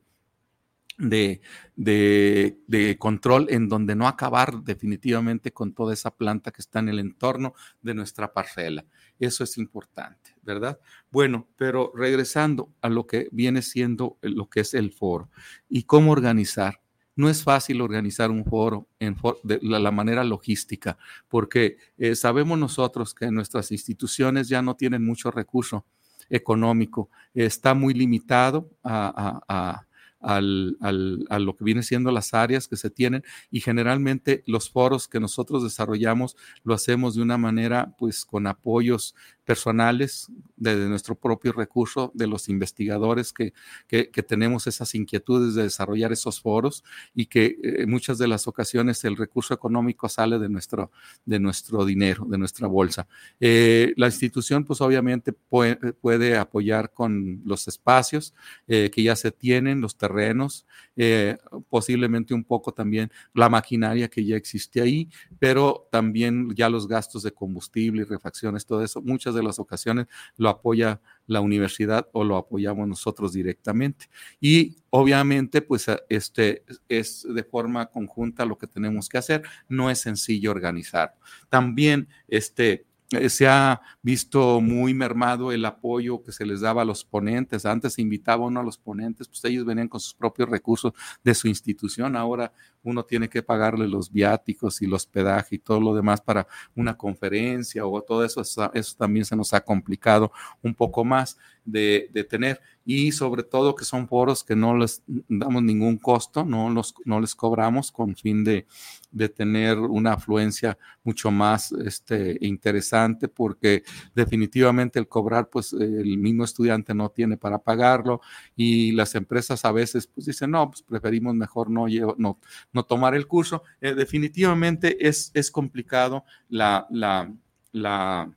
de, 0.97 1.41
de, 1.75 2.97
control 2.99 3.47
en 3.49 3.67
donde 3.67 3.95
no 3.95 4.07
acabar 4.07 4.63
definitivamente 4.63 5.51
con 5.51 5.73
toda 5.73 5.93
esa 5.93 6.15
planta 6.15 6.51
que 6.51 6.61
está 6.61 6.79
en 6.79 6.89
el 6.89 6.99
entorno 6.99 7.53
de 7.81 7.93
nuestra 7.93 8.31
parcela. 8.33 8.85
Eso 9.19 9.43
es 9.43 9.57
importante, 9.57 10.35
¿verdad? 10.41 10.79
Bueno, 11.11 11.47
pero 11.57 11.91
regresando 11.95 12.73
a 12.81 12.89
lo 12.89 13.07
que 13.07 13.27
viene 13.31 13.61
siendo 13.61 14.17
lo 14.21 14.49
que 14.49 14.61
es 14.61 14.73
el 14.73 14.91
foro 14.91 15.29
y 15.69 15.83
cómo 15.83 16.11
organizar. 16.11 16.81
No 17.17 17.29
es 17.29 17.43
fácil 17.43 17.79
organizar 17.79 18.29
un 18.29 18.43
foro 18.43 18.89
en 18.99 19.15
de 19.43 19.59
la, 19.61 19.91
manera 19.91 20.25
logística, 20.25 20.97
porque 21.29 21.77
eh, 21.97 22.13
sabemos 22.13 22.59
nosotros 22.59 23.13
que 23.13 23.31
nuestras 23.31 23.71
instituciones 23.71 24.49
ya 24.49 24.61
no 24.61 24.75
tienen 24.75 25.05
mucho 25.05 25.31
recurso 25.31 25.85
económico, 26.29 27.09
está 27.33 27.73
muy 27.73 27.93
limitado 27.93 28.69
a 28.83 29.85
al, 30.25 30.77
al, 30.81 31.25
a 31.29 31.39
lo 31.39 31.55
que 31.55 31.63
viene 31.63 31.83
siendo 31.83 32.11
las 32.11 32.33
áreas 32.33 32.67
que 32.67 32.75
se 32.75 32.89
tienen 32.89 33.23
y 33.51 33.61
generalmente 33.61 34.43
los 34.47 34.69
foros 34.69 35.07
que 35.07 35.19
nosotros 35.19 35.63
desarrollamos 35.63 36.35
lo 36.63 36.73
hacemos 36.73 37.15
de 37.15 37.21
una 37.21 37.37
manera 37.37 37.95
pues 37.97 38.25
con 38.25 38.47
apoyos 38.47 39.15
personales 39.45 40.27
de, 40.57 40.77
de 40.77 40.89
nuestro 40.89 41.15
propio 41.15 41.53
recurso, 41.53 42.11
de 42.13 42.27
los 42.27 42.49
investigadores 42.49 43.31
que, 43.31 43.53
que, 43.87 44.05
tenemos 44.23 44.67
esas 44.67 44.95
inquietudes 44.95 45.53
de 45.53 45.63
desarrollar 45.63 46.11
esos 46.11 46.41
foros 46.41 46.83
y 47.13 47.27
que 47.27 47.57
eh, 47.63 47.85
muchas 47.85 48.17
de 48.17 48.27
las 48.27 48.47
ocasiones 48.47 49.03
el 49.05 49.15
recurso 49.15 49.53
económico 49.53 50.09
sale 50.09 50.39
de 50.39 50.49
nuestro, 50.49 50.91
de 51.25 51.39
nuestro 51.39 51.85
dinero, 51.85 52.25
de 52.25 52.37
nuestra 52.37 52.67
bolsa. 52.67 53.07
Eh, 53.39 53.93
la 53.97 54.07
institución 54.07 54.65
pues 54.65 54.81
obviamente 54.81 55.31
puede, 55.31 55.75
puede, 55.93 56.37
apoyar 56.37 56.91
con 56.91 57.41
los 57.45 57.67
espacios 57.67 58.33
eh, 58.67 58.89
que 58.91 59.03
ya 59.03 59.15
se 59.15 59.31
tienen, 59.31 59.81
los 59.81 59.95
terrenos, 59.95 60.65
eh, 60.95 61.37
posiblemente 61.69 62.33
un 62.33 62.43
poco 62.43 62.73
también 62.73 63.11
la 63.33 63.49
maquinaria 63.49 64.07
que 64.07 64.25
ya 64.25 64.35
existe 64.35 64.81
ahí, 64.81 65.09
pero 65.39 65.87
también 65.91 66.53
ya 66.55 66.69
los 66.69 66.87
gastos 66.87 67.23
de 67.23 67.31
combustible 67.31 68.01
y 68.01 68.05
refacciones, 68.05 68.65
todo 68.65 68.83
eso, 68.83 69.01
muchas 69.01 69.34
de 69.35 69.43
las 69.43 69.59
ocasiones 69.59 70.07
lo 70.37 70.49
apoya 70.49 71.01
la 71.27 71.41
universidad 71.41 72.07
o 72.13 72.23
lo 72.23 72.37
apoyamos 72.37 72.87
nosotros 72.87 73.33
directamente. 73.33 74.07
Y 74.39 74.77
obviamente, 74.89 75.61
pues 75.61 75.87
este 76.09 76.63
es 76.89 77.27
de 77.29 77.43
forma 77.43 77.87
conjunta 77.87 78.45
lo 78.45 78.57
que 78.57 78.67
tenemos 78.67 79.09
que 79.09 79.17
hacer. 79.17 79.43
No 79.67 79.89
es 79.89 79.99
sencillo 79.99 80.51
organizar. 80.51 81.15
También 81.49 82.07
este 82.27 82.85
eh, 83.11 83.29
se 83.29 83.47
ha 83.47 83.81
visto 84.01 84.61
muy 84.61 84.93
mermado 84.95 85.51
el 85.51 85.63
apoyo 85.65 86.23
que 86.23 86.31
se 86.31 86.45
les 86.45 86.61
daba 86.61 86.81
a 86.81 86.85
los 86.85 87.03
ponentes. 87.03 87.65
Antes 87.65 87.93
se 87.93 88.01
invitaba 88.01 88.45
uno 88.45 88.59
a 88.59 88.63
los 88.63 88.77
ponentes, 88.77 89.27
pues 89.27 89.43
ellos 89.45 89.65
venían 89.65 89.87
con 89.87 89.99
sus 89.99 90.15
propios 90.15 90.49
recursos 90.49 90.93
de 91.23 91.35
su 91.35 91.47
institución. 91.47 92.15
Ahora 92.15 92.51
uno 92.85 93.03
tiene 93.03 93.27
que 93.29 93.43
pagarle 93.43 93.87
los 93.87 94.11
viáticos 94.11 94.81
y 94.81 94.85
el 94.85 94.93
hospedaje 94.93 95.55
y 95.55 95.59
todo 95.59 95.81
lo 95.81 95.93
demás 95.93 96.21
para 96.21 96.47
una 96.75 96.97
conferencia 96.97 97.85
o 97.85 98.01
todo 98.01 98.23
eso. 98.23 98.41
Eso 98.41 98.95
también 98.97 99.25
se 99.25 99.35
nos 99.35 99.53
ha 99.53 99.61
complicado 99.61 100.31
un 100.61 100.73
poco 100.73 101.03
más 101.03 101.37
de, 101.65 102.09
de 102.13 102.23
tener. 102.23 102.61
Y 102.87 103.11
sobre 103.11 103.41
todo 103.41 103.75
que 103.75 103.83
son 103.83 104.07
foros 104.07 104.43
que 104.43 104.55
no 104.55 104.77
les 104.77 105.01
damos 105.07 105.63
ningún 105.63 105.97
costo, 105.97 106.45
no, 106.45 106.69
los, 106.69 106.93
no 107.03 107.19
les 107.19 107.33
cobramos 107.33 107.91
con 107.91 108.15
fin 108.15 108.43
de, 108.43 108.67
de 109.11 109.27
tener 109.27 109.79
una 109.79 110.13
afluencia 110.13 110.77
mucho 111.03 111.31
más 111.31 111.71
este, 111.71 112.37
interesante, 112.41 113.27
porque 113.27 113.83
definitivamente 114.13 114.99
el 114.99 115.07
cobrar, 115.07 115.49
pues 115.49 115.73
el 115.73 116.17
mismo 116.19 116.43
estudiante 116.43 116.93
no 116.93 117.09
tiene 117.09 117.37
para 117.37 117.57
pagarlo 117.57 118.21
y 118.55 118.91
las 118.91 119.15
empresas 119.15 119.65
a 119.65 119.71
veces 119.71 120.05
pues 120.05 120.27
dicen, 120.27 120.51
no, 120.51 120.69
pues 120.69 120.83
preferimos 120.83 121.33
mejor 121.33 121.71
no, 121.71 121.87
no, 122.17 122.74
no 122.75 122.83
tomar 122.83 123.15
el 123.15 123.25
curso. 123.25 123.63
Eh, 123.81 123.95
definitivamente 123.95 125.07
es, 125.07 125.31
es 125.33 125.49
complicado 125.49 126.25
la, 126.49 126.85
la, 126.91 128.29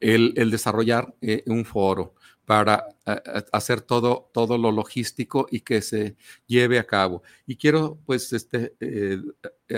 el, 0.00 0.50
desarrollar 0.50 1.14
eh, 1.20 1.44
un 1.46 1.64
foro 1.64 2.14
para 2.46 2.86
hacer 3.52 3.82
todo, 3.82 4.30
todo 4.32 4.56
lo 4.56 4.72
logístico 4.72 5.46
y 5.50 5.60
que 5.60 5.82
se 5.82 6.16
lleve 6.46 6.78
a 6.78 6.84
cabo. 6.84 7.22
Y 7.46 7.56
quiero, 7.56 7.98
pues, 8.06 8.32
este, 8.32 8.74
eh, 8.80 9.20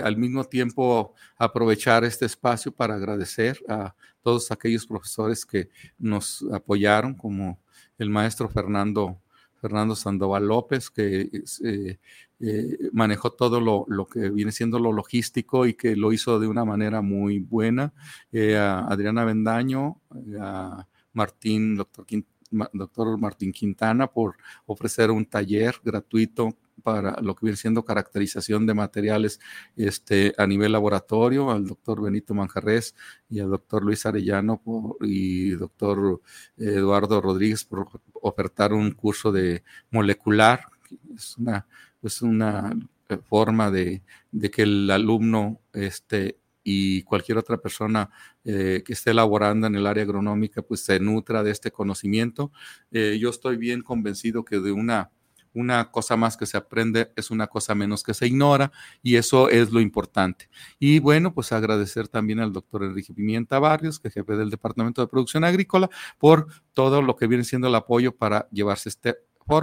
al 0.01 0.15
mismo 0.15 0.45
tiempo 0.45 1.13
aprovechar 1.37 2.05
este 2.05 2.25
espacio 2.25 2.71
para 2.71 2.95
agradecer 2.95 3.59
a 3.67 3.93
todos 4.21 4.51
aquellos 4.51 4.87
profesores 4.87 5.45
que 5.45 5.67
nos 5.97 6.45
apoyaron, 6.53 7.13
como 7.13 7.59
el 7.97 8.09
maestro 8.09 8.47
Fernando, 8.47 9.19
Fernando 9.61 9.95
Sandoval 9.95 10.47
López, 10.47 10.89
que 10.89 11.29
eh, 11.63 11.99
eh, 12.39 12.77
manejó 12.91 13.31
todo 13.31 13.61
lo, 13.61 13.85
lo, 13.87 14.07
que 14.07 14.29
viene 14.29 14.51
siendo 14.51 14.79
lo 14.79 14.91
logístico 14.91 15.65
y 15.65 15.75
que 15.75 15.95
lo 15.95 16.11
hizo 16.11 16.39
de 16.39 16.47
una 16.47 16.65
manera 16.65 17.01
muy 17.01 17.39
buena, 17.39 17.93
a 18.33 18.87
Adriana 18.89 19.23
Bendaño, 19.23 20.01
a 20.39 20.87
Martín, 21.13 21.75
doctor 21.75 22.05
doctor 22.73 23.17
Martín 23.17 23.51
Quintana 23.51 24.07
por 24.07 24.35
ofrecer 24.65 25.09
un 25.11 25.25
taller 25.25 25.75
gratuito 25.83 26.57
para 26.81 27.19
lo 27.21 27.35
que 27.35 27.45
viene 27.45 27.57
siendo 27.57 27.85
caracterización 27.85 28.65
de 28.65 28.73
materiales 28.73 29.39
este, 29.75 30.33
a 30.37 30.47
nivel 30.47 30.71
laboratorio, 30.71 31.51
al 31.51 31.65
doctor 31.65 32.01
Benito 32.01 32.33
Manjarres 32.33 32.95
y 33.29 33.39
al 33.39 33.49
doctor 33.49 33.83
Luis 33.83 34.05
Arellano 34.05 34.61
y 35.01 35.51
doctor 35.51 36.21
Eduardo 36.57 37.21
Rodríguez 37.21 37.63
por 37.63 37.87
ofertar 38.13 38.73
un 38.73 38.91
curso 38.91 39.31
de 39.31 39.63
molecular. 39.89 40.65
Es 41.15 41.37
una, 41.37 41.67
es 42.01 42.21
una 42.21 42.73
eh, 43.09 43.17
forma 43.17 43.71
de, 43.71 44.03
de 44.31 44.51
que 44.51 44.63
el 44.63 44.89
alumno 44.91 45.61
este, 45.73 46.41
y 46.63 47.03
cualquier 47.03 47.37
otra 47.37 47.57
persona 47.57 48.09
eh, 48.43 48.83
que 48.85 48.93
esté 48.93 49.13
laborando 49.13 49.67
en 49.67 49.75
el 49.75 49.87
área 49.87 50.03
agronómica, 50.03 50.61
pues 50.61 50.81
se 50.81 50.99
nutra 50.99 51.43
de 51.43 51.51
este 51.51 51.71
conocimiento. 51.71 52.51
Eh, 52.91 53.17
yo 53.19 53.29
estoy 53.29 53.57
bien 53.57 53.81
convencido 53.81 54.45
que 54.45 54.59
de 54.59 54.71
una, 54.71 55.11
una 55.53 55.91
cosa 55.91 56.15
más 56.15 56.37
que 56.37 56.45
se 56.45 56.57
aprende 56.57 57.11
es 57.15 57.31
una 57.31 57.47
cosa 57.47 57.75
menos 57.75 58.03
que 58.03 58.13
se 58.13 58.27
ignora 58.27 58.71
y 59.01 59.15
eso 59.15 59.49
es 59.49 59.71
lo 59.71 59.79
importante. 59.79 60.49
Y 60.79 60.99
bueno, 60.99 61.33
pues 61.33 61.51
agradecer 61.51 62.07
también 62.07 62.39
al 62.39 62.53
doctor 62.53 62.83
Enrique 62.83 63.13
Pimienta 63.13 63.59
Barrios, 63.59 63.99
que 63.99 64.07
es 64.07 64.13
jefe 64.13 64.35
del 64.35 64.49
Departamento 64.49 65.01
de 65.01 65.07
Producción 65.07 65.43
Agrícola, 65.43 65.89
por 66.17 66.47
todo 66.73 67.01
lo 67.01 67.15
que 67.15 67.27
viene 67.27 67.43
siendo 67.43 67.67
el 67.67 67.75
apoyo 67.75 68.15
para 68.15 68.47
llevarse 68.51 68.89
este 68.89 69.17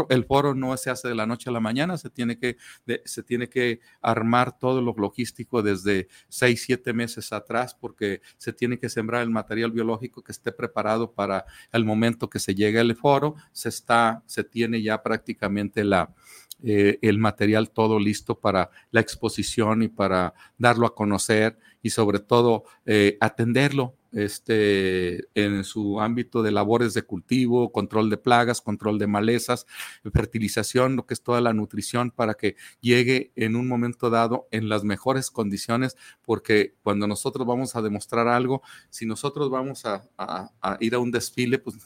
el 0.08 0.24
foro 0.24 0.54
no 0.54 0.76
se 0.76 0.90
hace 0.90 1.08
de 1.08 1.14
la 1.14 1.26
noche 1.26 1.50
a 1.50 1.52
la 1.52 1.60
mañana, 1.60 1.96
se 1.96 2.10
tiene 2.10 2.38
que, 2.38 2.56
se 3.04 3.22
tiene 3.22 3.48
que 3.48 3.80
armar 4.00 4.58
todo 4.58 4.82
lo 4.82 4.94
logístico 4.96 5.62
desde 5.62 6.08
seis, 6.28 6.62
siete 6.64 6.92
meses 6.92 7.32
atrás, 7.32 7.74
porque 7.74 8.20
se 8.36 8.52
tiene 8.52 8.78
que 8.78 8.88
sembrar 8.88 9.22
el 9.22 9.30
material 9.30 9.72
biológico 9.72 10.22
que 10.22 10.32
esté 10.32 10.52
preparado 10.52 11.12
para 11.12 11.44
el 11.72 11.84
momento 11.84 12.28
que 12.28 12.38
se 12.38 12.54
llegue 12.54 12.78
al 12.80 12.94
foro. 12.96 13.36
Se 13.52 13.68
está, 13.68 14.22
se 14.26 14.44
tiene 14.44 14.82
ya 14.82 15.02
prácticamente 15.02 15.84
la, 15.84 16.14
eh, 16.62 16.98
el 17.02 17.18
material 17.18 17.70
todo 17.70 18.00
listo 18.00 18.40
para 18.40 18.70
la 18.90 19.00
exposición 19.00 19.82
y 19.82 19.88
para 19.88 20.34
darlo 20.58 20.86
a 20.86 20.94
conocer 20.94 21.58
y 21.82 21.90
sobre 21.90 22.18
todo 22.18 22.64
eh, 22.84 23.16
atenderlo 23.20 23.94
este, 24.12 25.28
en 25.34 25.64
su 25.64 26.00
ámbito 26.00 26.42
de 26.42 26.50
labores 26.50 26.94
de 26.94 27.02
cultivo, 27.02 27.72
control 27.72 28.10
de 28.10 28.16
plagas, 28.18 28.60
control 28.60 28.98
de 28.98 29.06
malezas, 29.06 29.66
fertilización, 30.12 30.96
lo 30.96 31.06
que 31.06 31.14
es 31.14 31.22
toda 31.22 31.40
la 31.40 31.52
nutrición 31.52 32.10
para 32.10 32.34
que 32.34 32.56
llegue 32.80 33.32
en 33.36 33.56
un 33.56 33.68
momento 33.68 34.10
dado 34.10 34.48
en 34.50 34.68
las 34.68 34.84
mejores 34.84 35.30
condiciones, 35.30 35.96
porque 36.22 36.74
cuando 36.82 37.06
nosotros 37.06 37.46
vamos 37.46 37.76
a 37.76 37.82
demostrar 37.82 38.28
algo, 38.28 38.62
si 38.90 39.06
nosotros 39.06 39.50
vamos 39.50 39.84
a, 39.84 40.08
a 40.16 40.76
ir 40.80 40.94
a 40.94 40.98
un 40.98 41.10
desfile, 41.10 41.58
pues 41.58 41.76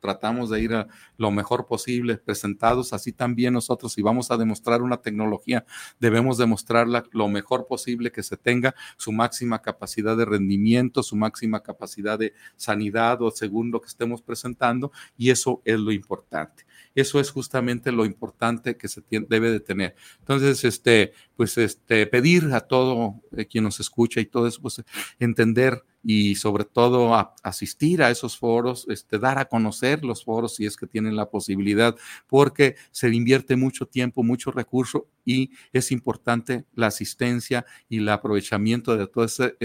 tratamos 0.00 0.50
de 0.50 0.60
ir 0.60 0.74
a 0.74 0.88
lo 1.16 1.30
mejor 1.30 1.66
posible 1.66 2.16
presentados, 2.18 2.92
así 2.92 3.12
también 3.12 3.54
nosotros 3.54 3.92
si 3.92 4.02
vamos 4.02 4.30
a 4.30 4.36
demostrar 4.36 4.82
una 4.82 4.98
tecnología, 4.98 5.64
debemos 5.98 6.38
demostrarla 6.38 7.04
lo 7.12 7.28
mejor 7.28 7.66
posible 7.66 8.12
que 8.12 8.22
se 8.22 8.36
tenga 8.36 8.74
su 8.96 9.12
máxima 9.12 9.60
capacidad 9.62 10.16
de 10.16 10.24
rendimiento, 10.24 11.02
su 11.02 11.16
máxima 11.16 11.62
capacidad 11.62 12.18
de 12.18 12.34
sanidad 12.56 13.22
o 13.22 13.30
según 13.30 13.70
lo 13.70 13.80
que 13.80 13.88
estemos 13.88 14.22
presentando 14.22 14.92
y 15.16 15.30
eso 15.30 15.62
es 15.64 15.78
lo 15.78 15.92
importante. 15.92 16.66
Eso 16.94 17.20
es 17.20 17.30
justamente 17.30 17.92
lo 17.92 18.04
importante 18.04 18.76
que 18.76 18.88
se 18.88 19.02
debe 19.08 19.50
de 19.50 19.60
tener. 19.60 19.94
Entonces, 20.20 20.64
este, 20.64 21.12
pues, 21.38 21.56
este, 21.56 22.04
pedir 22.08 22.52
a 22.52 22.62
todo 22.62 23.22
eh, 23.36 23.46
quien 23.46 23.62
nos 23.62 23.78
escucha 23.78 24.20
y 24.20 24.26
todo 24.26 24.48
eso, 24.48 24.60
pues, 24.60 24.82
entender 25.20 25.84
y 26.02 26.34
sobre 26.34 26.64
todo 26.64 27.14
asistir 27.44 28.02
a 28.02 28.10
esos 28.10 28.36
foros, 28.36 28.86
este, 28.88 29.20
dar 29.20 29.38
a 29.38 29.44
conocer 29.44 30.04
los 30.04 30.24
foros 30.24 30.56
si 30.56 30.66
es 30.66 30.76
que 30.76 30.88
tienen 30.88 31.14
la 31.14 31.30
posibilidad, 31.30 31.94
porque 32.26 32.74
se 32.90 33.08
invierte 33.14 33.54
mucho 33.54 33.86
tiempo, 33.86 34.24
mucho 34.24 34.50
recurso 34.50 35.06
y 35.28 35.50
es 35.74 35.92
importante 35.92 36.64
la 36.74 36.86
asistencia 36.86 37.66
y 37.86 37.98
el 37.98 38.08
aprovechamiento 38.08 38.96
de 38.96 39.06
todo 39.06 39.26
ese, 39.26 39.58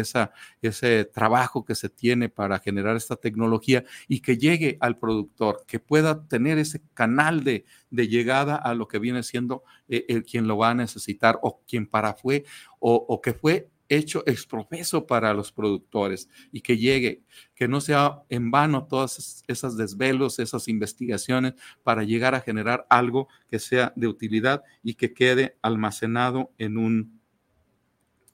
ese 0.62 1.06
trabajo 1.06 1.64
que 1.64 1.74
se 1.74 1.88
tiene 1.88 2.28
para 2.28 2.60
generar 2.60 2.98
esta 2.98 3.16
tecnología 3.16 3.86
y 4.10 4.20
que 4.20 4.38
llegue 4.38 4.78
al 4.82 4.98
productor, 4.98 5.64
que 5.66 5.80
pueda 5.80 6.28
tener 6.28 6.58
ese 6.58 6.82
canal 6.94 7.46
de, 7.46 7.64
llegada 7.92 8.58
a 8.58 8.74
lo 8.74 8.90
que 8.90 9.00
viene 9.00 9.24
siendo 9.24 9.64
eh, 9.88 10.04
el, 10.10 10.24
quien 10.24 10.48
lo 10.48 10.58
va 10.58 10.72
a 10.72 10.76
necesitar 10.76 11.40
o 11.42 11.62
quien 11.66 11.88
para 11.88 12.14
fue 12.14 12.44
o, 12.80 12.96
o 12.96 13.22
que 13.22 13.34
fue 13.34 13.70
hecho 13.96 14.24
exprofeso 14.26 15.06
para 15.06 15.34
los 15.34 15.52
productores 15.52 16.30
y 16.52 16.62
que 16.62 16.78
llegue, 16.78 17.24
que 17.56 17.68
no 17.68 17.82
sea 17.82 18.24
en 18.30 18.52
vano 18.52 18.86
todas 18.88 19.44
esas 19.48 19.78
desvelos, 19.78 20.40
esas 20.40 20.68
investigaciones 20.68 21.54
para 21.84 22.04
llegar 22.04 22.36
a 22.36 22.42
generar 22.42 22.86
algo 22.90 23.28
que 23.50 23.60
sea 23.60 23.94
de 23.96 24.08
utilidad 24.08 24.64
y 24.84 24.96
que 24.96 25.14
quede 25.14 25.58
almacenado 25.62 26.52
en 26.58 26.78
un 26.78 27.24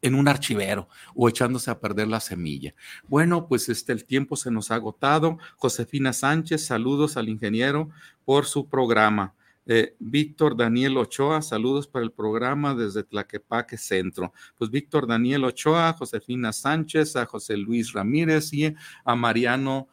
en 0.01 0.15
un 0.15 0.27
archivero 0.27 0.87
o 1.13 1.27
echándose 1.27 1.69
a 1.69 1.79
perder 1.79 2.07
la 2.07 2.19
semilla. 2.19 2.73
Bueno, 3.07 3.47
pues 3.47 3.69
este 3.69 3.91
el 3.91 4.05
tiempo 4.05 4.35
se 4.35 4.51
nos 4.51 4.71
ha 4.71 4.75
agotado. 4.75 5.37
Josefina 5.57 6.13
Sánchez, 6.13 6.65
saludos 6.65 7.17
al 7.17 7.29
ingeniero 7.29 7.89
por 8.23 8.45
su 8.45 8.69
programa. 8.69 9.35
Eh, 9.71 9.95
Víctor 9.99 10.57
Daniel 10.57 10.97
Ochoa, 10.97 11.43
saludos 11.43 11.87
para 11.87 12.03
el 12.03 12.11
programa 12.11 12.73
desde 12.73 13.03
Tlaquepaque 13.03 13.77
Centro. 13.77 14.33
Pues 14.57 14.71
Víctor 14.71 15.05
Daniel 15.05 15.43
Ochoa, 15.43 15.93
Josefina 15.93 16.51
Sánchez, 16.51 17.15
a 17.15 17.27
José 17.27 17.55
Luis 17.55 17.93
Ramírez 17.93 18.51
y 18.51 18.73
a 19.05 19.15
Mariano. 19.15 19.87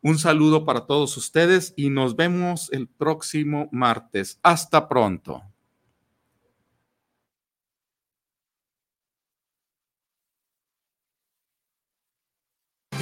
Un 0.00 0.18
saludo 0.18 0.64
para 0.64 0.86
todos 0.86 1.18
ustedes 1.18 1.74
y 1.76 1.90
nos 1.90 2.16
vemos 2.16 2.72
el 2.72 2.88
próximo 2.88 3.68
martes. 3.72 4.40
Hasta 4.42 4.88
pronto. 4.88 5.42